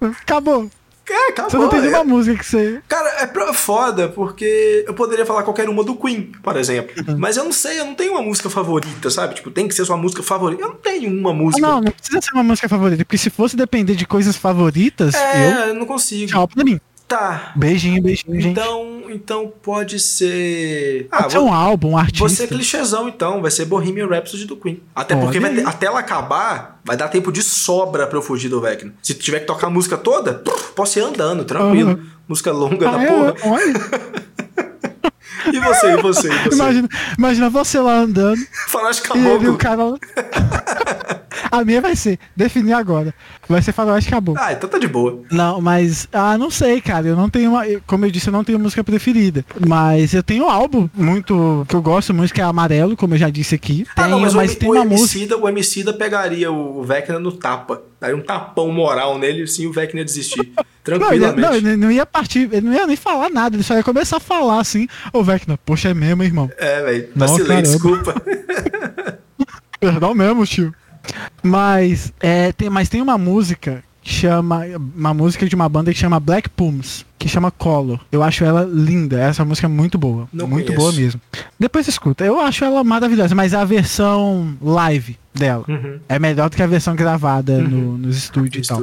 [0.00, 0.70] Acabou.
[1.08, 1.50] É, acabou.
[1.50, 1.82] Você não tem é.
[1.82, 2.82] nenhuma música que você.
[2.88, 6.94] Cara, é foda, porque eu poderia falar qualquer uma do Queen, por exemplo.
[7.06, 7.16] Uhum.
[7.18, 9.34] Mas eu não sei, eu não tenho uma música favorita, sabe?
[9.34, 10.62] Tipo, tem que ser sua música favorita.
[10.62, 11.66] Eu não tenho uma Ah, música.
[11.66, 15.20] não, não precisa ser uma música favorita, porque se fosse depender de coisas favoritas, eu.
[15.20, 16.30] É, eu não consigo.
[16.30, 16.80] Tchau pra mim.
[17.08, 17.52] Tá.
[17.54, 18.48] Beijinho, beijinho, gente.
[18.50, 21.06] Então, então pode ser.
[21.08, 22.28] Pode ser um álbum, um artista.
[22.28, 23.40] Você é clichêzão, então.
[23.40, 24.82] Vai ser Bohemian Rhapsody do Queen.
[24.94, 28.48] Até Olha porque ter- até ela acabar, vai dar tempo de sobra pra eu fugir
[28.48, 28.92] do Vecna.
[29.00, 30.42] Se tiver que tocar a música toda,
[30.74, 31.90] posso ir andando, tranquilo.
[31.92, 32.06] Aham.
[32.28, 33.34] Música longa da Ah, é, porra.
[33.44, 33.74] olha.
[35.52, 36.54] E você, e você, e você?
[36.56, 39.58] Imagina, imagina você lá andando Faroeste e ele, o Caboclo.
[39.58, 39.96] cara lá.
[41.50, 43.14] A minha vai ser, definir agora.
[43.48, 44.36] Vai ser Faroeste Acabou.
[44.38, 45.22] Ah, então tá de boa.
[45.30, 47.06] Não, mas, ah, não sei, cara.
[47.08, 47.64] Eu não tenho uma.
[47.86, 49.44] Como eu disse, eu não tenho música preferida.
[49.66, 51.66] Mas eu tenho um álbum muito.
[51.68, 53.86] que eu gosto muito, que é Amarelo, como eu já disse aqui.
[53.96, 55.18] Ah, não, Tenho, mas, mas o, tem o, uma música.
[55.18, 57.82] Emicida, o Emicida pegaria o Vecna no tapa.
[58.00, 60.52] Daria um tapão moral nele, sim, o Vecna ia desistir.
[60.86, 61.40] Não, ele, Tranquilamente.
[61.40, 64.18] não, ele não ia partir, ele não ia nem falar nada, ele só ia começar
[64.18, 66.48] a falar assim, ô Vecna, poxa, é mesmo, irmão.
[66.56, 67.08] É, velho.
[67.12, 67.62] Não, Vacilei, caramba.
[67.68, 68.22] desculpa.
[69.80, 70.72] Perdão mesmo, tio.
[71.42, 74.62] Mas, é, tem, mas tem uma música que chama.
[74.96, 78.00] Uma música de uma banda que chama Black Pums, que chama Color.
[78.10, 79.18] Eu acho ela linda.
[79.20, 80.28] Essa música é muito boa.
[80.32, 80.80] Não muito conheço.
[80.80, 81.20] boa mesmo.
[81.58, 82.24] Depois escuta.
[82.24, 86.00] Eu acho ela maravilhosa, mas a versão live dela Uhum.
[86.08, 88.82] é melhor do que a versão gravada no, nos estúdios e tal.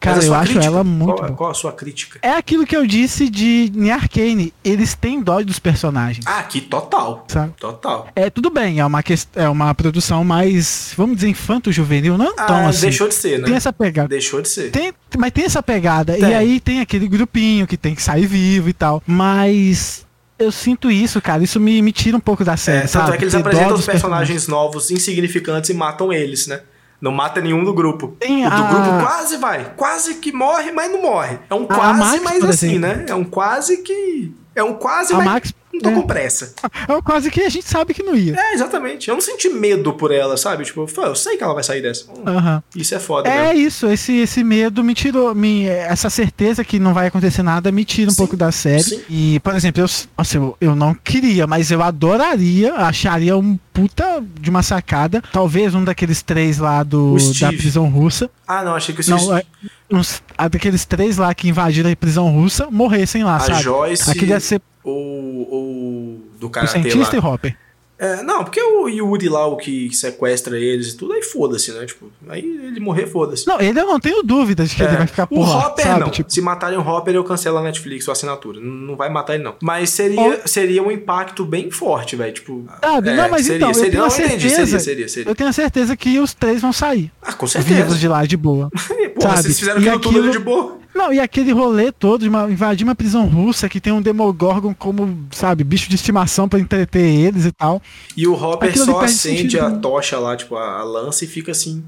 [0.00, 0.66] Cara, eu acho crítica?
[0.66, 1.32] ela muito Qual, boa.
[1.36, 2.18] qual a sua crítica?
[2.22, 4.52] É aquilo que eu disse de em Arcane.
[4.64, 6.26] Eles têm dó dos personagens.
[6.26, 7.24] Ah, aqui, total.
[7.28, 7.52] Sabe?
[7.58, 8.08] Total.
[8.16, 9.28] É, tudo bem, é uma, quest...
[9.36, 12.82] é uma produção mais, vamos dizer, infanto-juvenil, não Ah, tão assim.
[12.82, 13.44] deixou de ser, né?
[13.46, 14.08] Tem essa pegada.
[14.08, 14.70] Deixou de ser.
[14.70, 16.12] Tem, mas tem essa pegada.
[16.14, 16.22] Tem.
[16.22, 19.02] E aí tem aquele grupinho que tem que sair vivo e tal.
[19.06, 20.04] Mas
[20.42, 21.42] eu sinto isso, cara.
[21.42, 23.12] Isso me, me tira um pouco da É, série, tanto sabe?
[23.14, 26.60] é que eles Ter apresentam os personagens novos, insignificantes, e matam eles, né?
[27.00, 28.16] Não mata nenhum do grupo.
[28.20, 29.72] Tem o do a- grupo quase vai.
[29.76, 31.38] Quase que morre, mas não morre.
[31.50, 33.04] É um quase, Max, mas assim, né?
[33.08, 34.32] É um quase que.
[34.54, 35.94] É um quase, A mas Max- não tô é.
[35.94, 36.54] com pressa.
[36.88, 38.34] É quase que a gente sabe que não ia.
[38.38, 39.08] É, exatamente.
[39.08, 40.64] Eu não senti medo por ela, sabe?
[40.64, 42.04] Tipo, eu eu sei que ela vai sair dessa.
[42.10, 42.62] Hum, Aham.
[42.74, 43.66] Isso é foda, É mesmo.
[43.68, 47.84] isso, esse, esse medo me tirou, me, essa certeza que não vai acontecer nada me
[47.84, 48.82] tira um Sim, pouco da série.
[48.82, 49.00] sim.
[49.08, 54.22] E, por exemplo, eu, nossa, eu, eu não queria, mas eu adoraria, acharia um puta
[54.40, 55.22] de uma sacada.
[55.32, 58.30] Talvez um daqueles três lá do, da prisão russa.
[58.46, 59.44] Ah, não, achei que o Não, é,
[59.90, 63.62] uns, daqueles três lá que invadiram a prisão russa morressem lá, A sabe?
[63.62, 66.82] Joyce, Aquele ia ser o, o do o karatê lá.
[66.82, 67.56] cientista e Hopper.
[67.98, 71.86] É, não, porque o Yuri lá, o que sequestra eles e tudo, aí foda-se, né?
[71.86, 73.46] Tipo, aí ele morrer, foda-se.
[73.46, 75.84] Não, ele eu não tenho dúvida de que É, ele vai ficar o porra, Hopper
[75.86, 76.00] sabe?
[76.00, 76.10] não.
[76.10, 78.58] Tipo, Se matarem o Hopper, eu cancelo a Netflix ou a assinatura.
[78.58, 79.54] Não vai matar ele, não.
[79.62, 82.32] Mas seria, seria um impacto bem forte, velho.
[82.32, 82.64] Tipo.
[82.80, 83.08] sabe?
[83.10, 84.66] é, não, mas seria, então, eu seria, tenho não, eu entendi, certeza.
[84.66, 85.30] seria, seria, seria.
[85.30, 87.94] Eu tenho a certeza que os três vão sair Ah, com vivos certeza.
[87.98, 88.68] de lá de boa.
[88.68, 88.80] Por
[89.14, 89.42] Porra, sabe?
[89.44, 90.81] vocês fizeram E aquilo tudo de boa.
[90.94, 94.74] Não, e aquele rolê todo de uma, invadir uma prisão russa que tem um Demogorgon
[94.74, 97.80] como, sabe, bicho de estimação pra entreter eles e tal.
[98.16, 99.78] E o Hopper Aquilo só acende a né?
[99.80, 101.82] tocha lá, tipo, a, a lança e fica assim.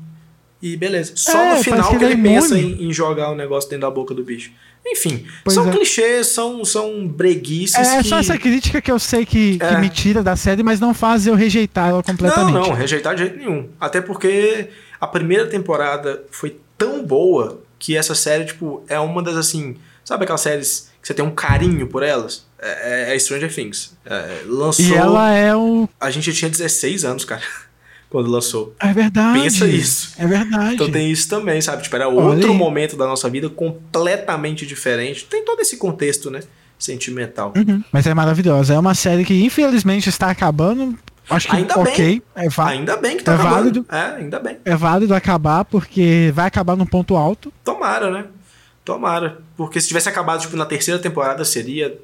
[0.63, 1.13] E beleza.
[1.15, 3.69] Só É, no final que que ele ele é pensa em, em jogar o negócio
[3.69, 4.51] dentro da boca do bicho.
[4.87, 5.73] Enfim, Pois são é.
[5.73, 8.09] clichês, são, são breguices É que...
[8.09, 9.79] só essa crítica que eu sei que, que É.
[9.79, 12.55] me tira da série, mas não faz eu rejeitar ela Não, completamente.
[12.55, 13.69] não, rejeitar de jeito nenhum.
[13.81, 14.69] Até porque
[15.01, 19.77] a primeira temporada foi tão boa que essa série, tipo, é uma das assim.
[20.03, 22.47] Sabe aquelas séries que você tem um carinho por elas?
[22.59, 23.95] É, é Stranger Things.
[24.07, 24.87] É, lançou.
[24.87, 25.87] E ela é o.
[26.01, 27.43] A gente tinha 16 anos, cara,
[28.09, 28.75] quando lançou.
[28.81, 29.39] É verdade.
[29.39, 30.15] Pensa isso.
[30.17, 30.77] É verdade.
[30.77, 31.83] Então tem isso também, sabe?
[31.83, 35.27] Tipo, era outro momento da nossa vida completamente diferente.
[35.27, 36.41] Tem todo esse contexto, né?
[36.79, 37.53] Sentimental.
[37.55, 37.85] Uhum.
[37.93, 38.73] Mas é maravilhosa.
[38.73, 40.99] É uma série que infelizmente está acabando.
[41.31, 41.97] Acho que Ainda ok.
[41.97, 42.23] bem.
[42.37, 43.55] É, Ainda bem que tá é acabando.
[43.55, 43.87] válido.
[43.91, 44.59] É, ainda bem.
[44.65, 47.53] é válido acabar, porque vai acabar num ponto alto.
[47.65, 48.25] Tomara, né?
[48.85, 49.39] Tomara.
[49.57, 51.99] Porque se tivesse acabado, tipo, na terceira temporada, seria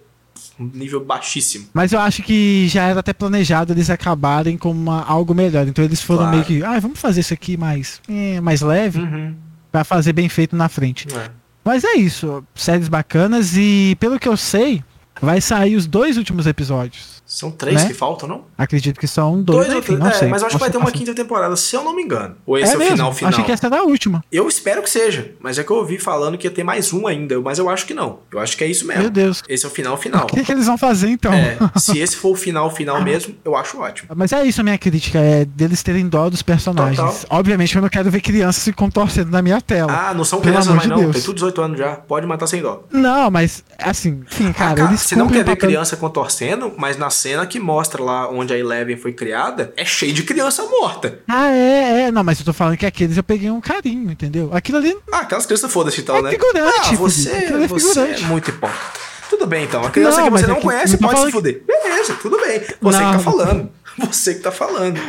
[0.58, 1.68] um nível baixíssimo.
[1.74, 5.66] Mas eu acho que já era até planejado eles acabarem com uma- algo melhor.
[5.68, 6.32] Então eles foram Claro.
[6.36, 9.34] meio que, ah, vamos fazer isso aqui mais, eh, mais leve, Uhum.
[9.70, 11.06] pra fazer bem feito na frente.
[11.14, 11.30] É.
[11.62, 14.82] Mas é isso, séries bacanas e pelo que eu sei,
[15.20, 17.19] vai sair os dois últimos episódios.
[17.32, 17.86] São três Né?
[17.88, 18.44] que faltam, não?
[18.58, 20.28] Acredito que são dois, Dois ou enfim, É, sei.
[20.28, 22.34] mas eu acho que vai ter uma quinta temporada, se eu não me engano.
[22.44, 23.28] Ou esse é, É o mesmo, final final.
[23.30, 24.24] achei que essa era a última.
[24.32, 27.06] Eu espero que seja, mas é que eu ouvi falando que ia ter mais um
[27.06, 28.18] ainda, mas eu acho que não.
[28.32, 29.02] Eu acho que é isso mesmo.
[29.02, 29.42] Meu Deus.
[29.48, 30.24] Esse é o final final.
[30.30, 31.32] O que, que eles vão fazer então?
[31.32, 34.08] É, se esse for o final final mesmo, eu acho ótimo.
[34.16, 36.96] Mas é isso a minha crítica, é deles terem dó dos personagens.
[36.98, 37.38] Total.
[37.38, 39.92] Obviamente eu não quero ver crianças se contorcendo na minha tela.
[40.08, 40.98] Ah, não são crianças mais de não.
[40.98, 41.12] Deus.
[41.14, 41.94] Tem tudo 18 anos já.
[41.94, 42.82] Pode matar sem dó.
[42.90, 46.72] Não, mas assim, enfim, cara, Ah, cara, eles você não quer ver papel- criança contorcendo,
[46.76, 50.62] mas na cena que mostra lá onde a Eleven foi criada, é cheio de criança
[50.64, 51.20] morta.
[51.28, 52.10] Ah, é, é.
[52.10, 54.50] Não, mas eu tô falando que aqueles eu peguei um carinho, entendeu?
[54.52, 54.96] Aquilo ali.
[55.12, 56.30] Ah, aquelas crianças foda-se então, É né?
[56.30, 59.00] figurante, ah, você, é você é muito hipócrita.
[59.28, 59.84] Tudo bem então.
[59.84, 61.62] A criança Não, que você não é que- conhece pode se fuder.
[61.66, 62.60] Beleza, tudo bem.
[62.80, 63.10] Você Não.
[63.10, 63.70] que tá falando.
[63.98, 65.00] Você que tá falando.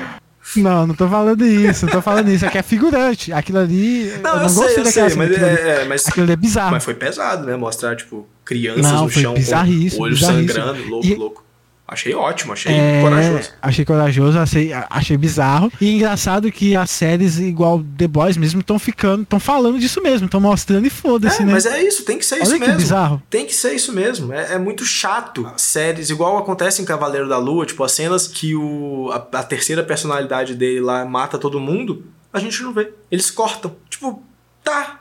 [0.55, 2.45] Não, não tô falando isso, não tô falando isso.
[2.45, 3.31] Aqui é figurante.
[3.31, 4.11] Aquilo ali.
[4.21, 5.35] Não, eu eu, não sei, eu sei, mas, aquilo ali.
[5.57, 6.71] é, é, mas, Aquilo ali é bizarro.
[6.71, 7.55] mas foi pesado, né?
[7.55, 11.43] Mostrar, tipo, crianças Não, no chão com o olho sangrando, louco, E- louco.
[11.91, 13.49] Achei ótimo, achei É, corajoso.
[13.61, 15.69] Achei corajoso, achei, achei bizarro.
[15.81, 20.23] E engraçado que as séries, igual The Boys mesmo, estão ficando, estão falando disso mesmo,
[20.25, 21.51] estão mostrando e foda-se, É, né?
[21.51, 22.77] mas é isso, tem que ser isso Olha que mesmo.
[22.77, 23.21] bizarro.
[23.29, 24.31] Tem que ser isso mesmo.
[24.31, 25.45] É, é muito chato.
[25.57, 29.83] Séries, igual acontece em Cavaleiro da Lua, tipo, as cenas que o, a, a terceira
[29.83, 32.93] personalidade dele lá mata todo mundo, a gente não vê.
[33.11, 33.75] Eles cortam.
[33.89, 34.23] Tipo,
[34.63, 35.00] tá.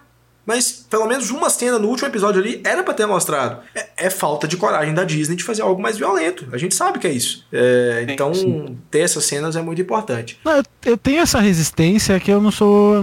[0.50, 3.60] Mas pelo menos uma cena no último episódio ali era pra ter mostrado.
[3.72, 6.46] É, é falta de coragem da Disney de fazer algo mais violento.
[6.50, 7.46] A gente sabe que é isso.
[7.52, 8.32] É, então,
[8.90, 10.40] ter essas cenas é muito importante.
[10.44, 12.96] Não, eu, eu tenho essa resistência que eu não sou.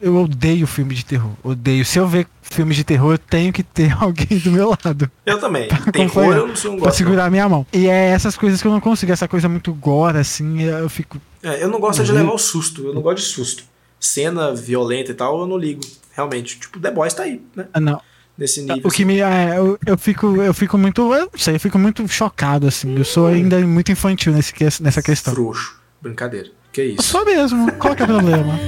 [0.00, 1.30] Eu odeio filme de terror.
[1.44, 1.84] Odeio.
[1.84, 5.08] Se eu ver filmes de terror, eu tenho que ter alguém do meu lado.
[5.24, 5.68] Eu também.
[5.92, 6.98] Terror eu não sou um Pra gosto.
[7.00, 7.06] não.
[7.06, 7.64] segurar a minha mão.
[7.72, 9.12] E é essas coisas que eu não consigo.
[9.12, 11.20] Essa coisa muito gore, assim, eu fico.
[11.40, 12.16] É, eu não gosto de Uhum.
[12.18, 13.62] levar o susto, eu não gosto de susto.
[14.00, 15.82] Cena violenta e tal, eu não ligo.
[16.20, 16.58] Realmente.
[16.60, 17.66] Tipo, The Boys tá aí, né?
[17.72, 18.00] ah, Não.
[18.36, 18.80] Nesse nível.
[18.84, 19.20] O que me.
[19.20, 20.36] é, eu, eu fico.
[20.40, 21.02] Eu fico muito.
[21.14, 22.96] Eu não sei, eu fico muito chocado, assim.
[22.96, 25.34] Eu sou ainda muito infantil nesse, nessa assim, questão.
[25.34, 25.78] Frouxo.
[26.00, 26.48] Brincadeira.
[26.72, 27.02] Que Eu isso?
[27.02, 27.70] sou mesmo.
[27.72, 28.54] Qual que é o problema?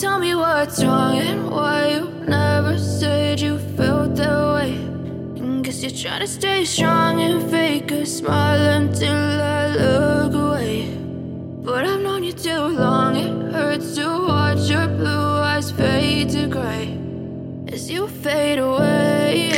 [0.00, 4.72] Tell me what's wrong and why you never said you felt that way.
[5.62, 11.03] Guess you're trying to stay strong and fake a smile until I look away.
[11.64, 16.46] But I've known you too long, it hurts to watch your blue eyes fade to
[16.46, 16.98] gray
[17.72, 19.54] as you fade away.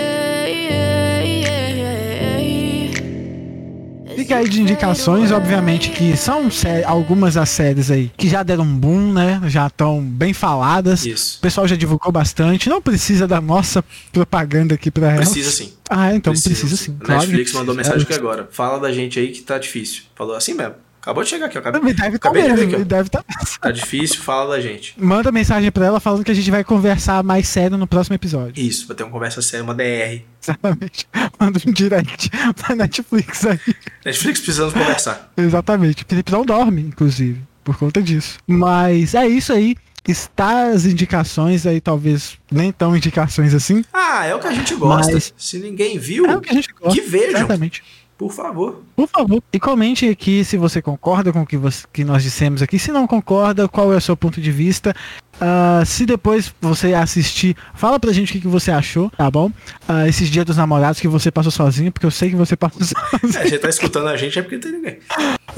[4.27, 6.49] Fica aí de indicações, obviamente, que são
[6.85, 9.41] algumas das séries aí que já deram um boom, né?
[9.47, 11.07] Já estão bem faladas.
[11.07, 11.39] Isso.
[11.39, 12.69] O pessoal já divulgou bastante.
[12.69, 15.17] Não precisa da nossa propaganda aqui pra ela.
[15.19, 15.73] Precisa sim.
[15.89, 16.97] Ah, então precisa, sim.
[17.01, 17.95] A claro que Netflix mandou precisa.
[17.95, 18.49] mensagem aqui agora.
[18.51, 20.05] Fala da gente aí que tá difícil.
[20.17, 20.86] Falou assim mesmo.
[21.07, 21.61] Acabou de chegar aqui, ó.
[21.61, 22.85] Acabei, Me deve estar acabei de ver mesmo, aqui, me ó.
[22.85, 23.25] deve tá
[23.61, 24.93] Tá difícil, fala da gente.
[24.99, 28.61] Manda mensagem pra ela falando que a gente vai conversar mais sério no próximo episódio.
[28.61, 30.23] Isso, vai ter uma conversa séria, uma DR.
[30.43, 31.07] Exatamente.
[31.39, 33.61] Manda um direct pra Netflix aí.
[34.05, 35.33] Netflix precisamos conversar.
[35.37, 36.03] Exatamente.
[36.03, 38.39] O Felipe não dorme, inclusive, por conta disso.
[38.45, 39.77] Mas é isso aí.
[40.09, 43.85] Está as indicações aí, talvez nem tão indicações assim.
[43.93, 45.19] Ah, é o que a gente gosta.
[45.37, 47.01] Se ninguém viu, É o que a gente gosta.
[47.01, 47.31] que vejam.
[47.39, 47.83] Exatamente.
[48.19, 48.83] Por favor.
[48.97, 49.43] Por favor.
[49.53, 52.79] E comente aqui se você concorda com o que, você- que nós dissemos aqui.
[52.79, 54.95] Se não concorda, qual é o seu ponto de vista.
[55.39, 59.53] Ah, se depois você assistir, fala pra gente o que, que você achou, tá bom?
[59.87, 62.81] Ah, esses dias dos namorados que você passou sozinho, porque eu sei que você passou
[63.21, 63.43] sozinho.
[63.43, 64.99] É, você tá escutando a gente é porque não tem ninguém.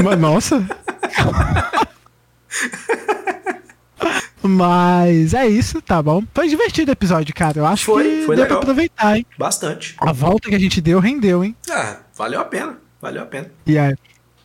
[0.02, 0.66] Mas, nossa.
[4.42, 6.22] Mas é isso, tá bom?
[6.34, 7.58] Foi divertido o episódio, cara.
[7.58, 8.46] Eu acho Foi, que foi deu legal.
[8.46, 9.26] pra aproveitar, hein?
[9.38, 9.94] Bastante.
[9.98, 11.54] A volta que a gente deu rendeu, hein?
[11.70, 12.78] Ah, valeu a pena.
[13.00, 13.50] Valeu a pena.
[13.66, 13.94] E aí,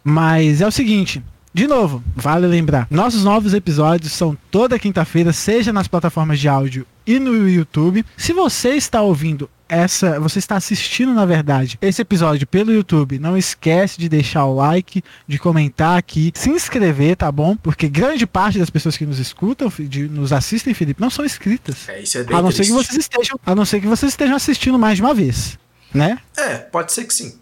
[0.03, 5.72] mas é o seguinte, de novo, vale lembrar, nossos novos episódios são toda quinta-feira, seja
[5.72, 8.06] nas plataformas de áudio e no YouTube.
[8.18, 13.38] Se você está ouvindo essa, você está assistindo na verdade esse episódio pelo YouTube, não
[13.38, 17.56] esquece de deixar o like, de comentar aqui, se inscrever, tá bom?
[17.56, 21.90] Porque grande parte das pessoas que nos escutam, de, nos assistem, Felipe, não são inscritas.
[21.90, 24.11] É, isso é bem A não ser que vocês estejam, a não ser que vocês
[24.11, 25.57] estejam assistindo mais de uma vez,
[25.94, 26.19] né?
[26.38, 27.38] É, pode ser que sim.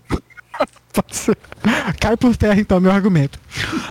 [1.99, 3.39] Cai por terra então meu argumento.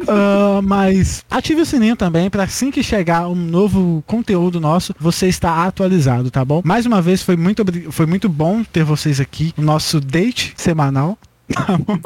[0.06, 5.28] Ah, mas ative o sininho também para assim que chegar um novo conteúdo nosso, você
[5.28, 6.60] está atualizado, tá bom?
[6.64, 11.16] Mais uma vez foi muito foi muito bom ter vocês aqui no nosso date semanal.
[11.52, 11.98] Tá bom?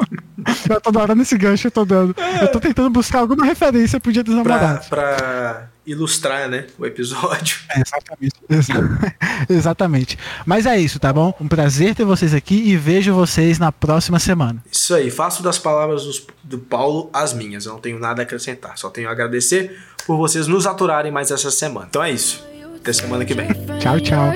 [0.69, 2.15] Eu tô adorando esse gancho, eu tô dando.
[2.41, 4.87] Eu tô tentando buscar alguma referência pro Dia dos Pra, Namorados.
[4.87, 7.57] pra ilustrar, né, o episódio.
[7.71, 8.35] É, exatamente.
[8.49, 9.15] Exa-
[9.49, 10.17] exatamente.
[10.45, 11.33] Mas é isso, tá bom?
[11.39, 14.63] Um prazer ter vocês aqui e vejo vocês na próxima semana.
[14.71, 17.65] Isso aí, faço das palavras dos- do Paulo as minhas.
[17.65, 18.77] Eu não tenho nada a acrescentar.
[18.77, 21.87] Só tenho a agradecer por vocês nos aturarem mais essa semana.
[21.89, 22.43] Então é isso.
[22.77, 23.47] Até semana que vem.
[23.79, 24.31] Tchau, tchau.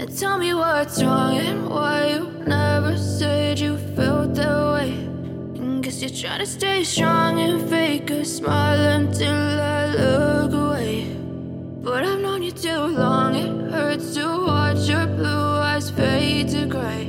[0.00, 4.94] And tell me what's wrong and why you never said you felt that way.
[5.88, 11.04] Cause you're trying to stay strong and fake a smile until I look away.
[11.80, 16.66] But I've known you too long, it hurts to watch your blue eyes fade to
[16.66, 17.06] gray.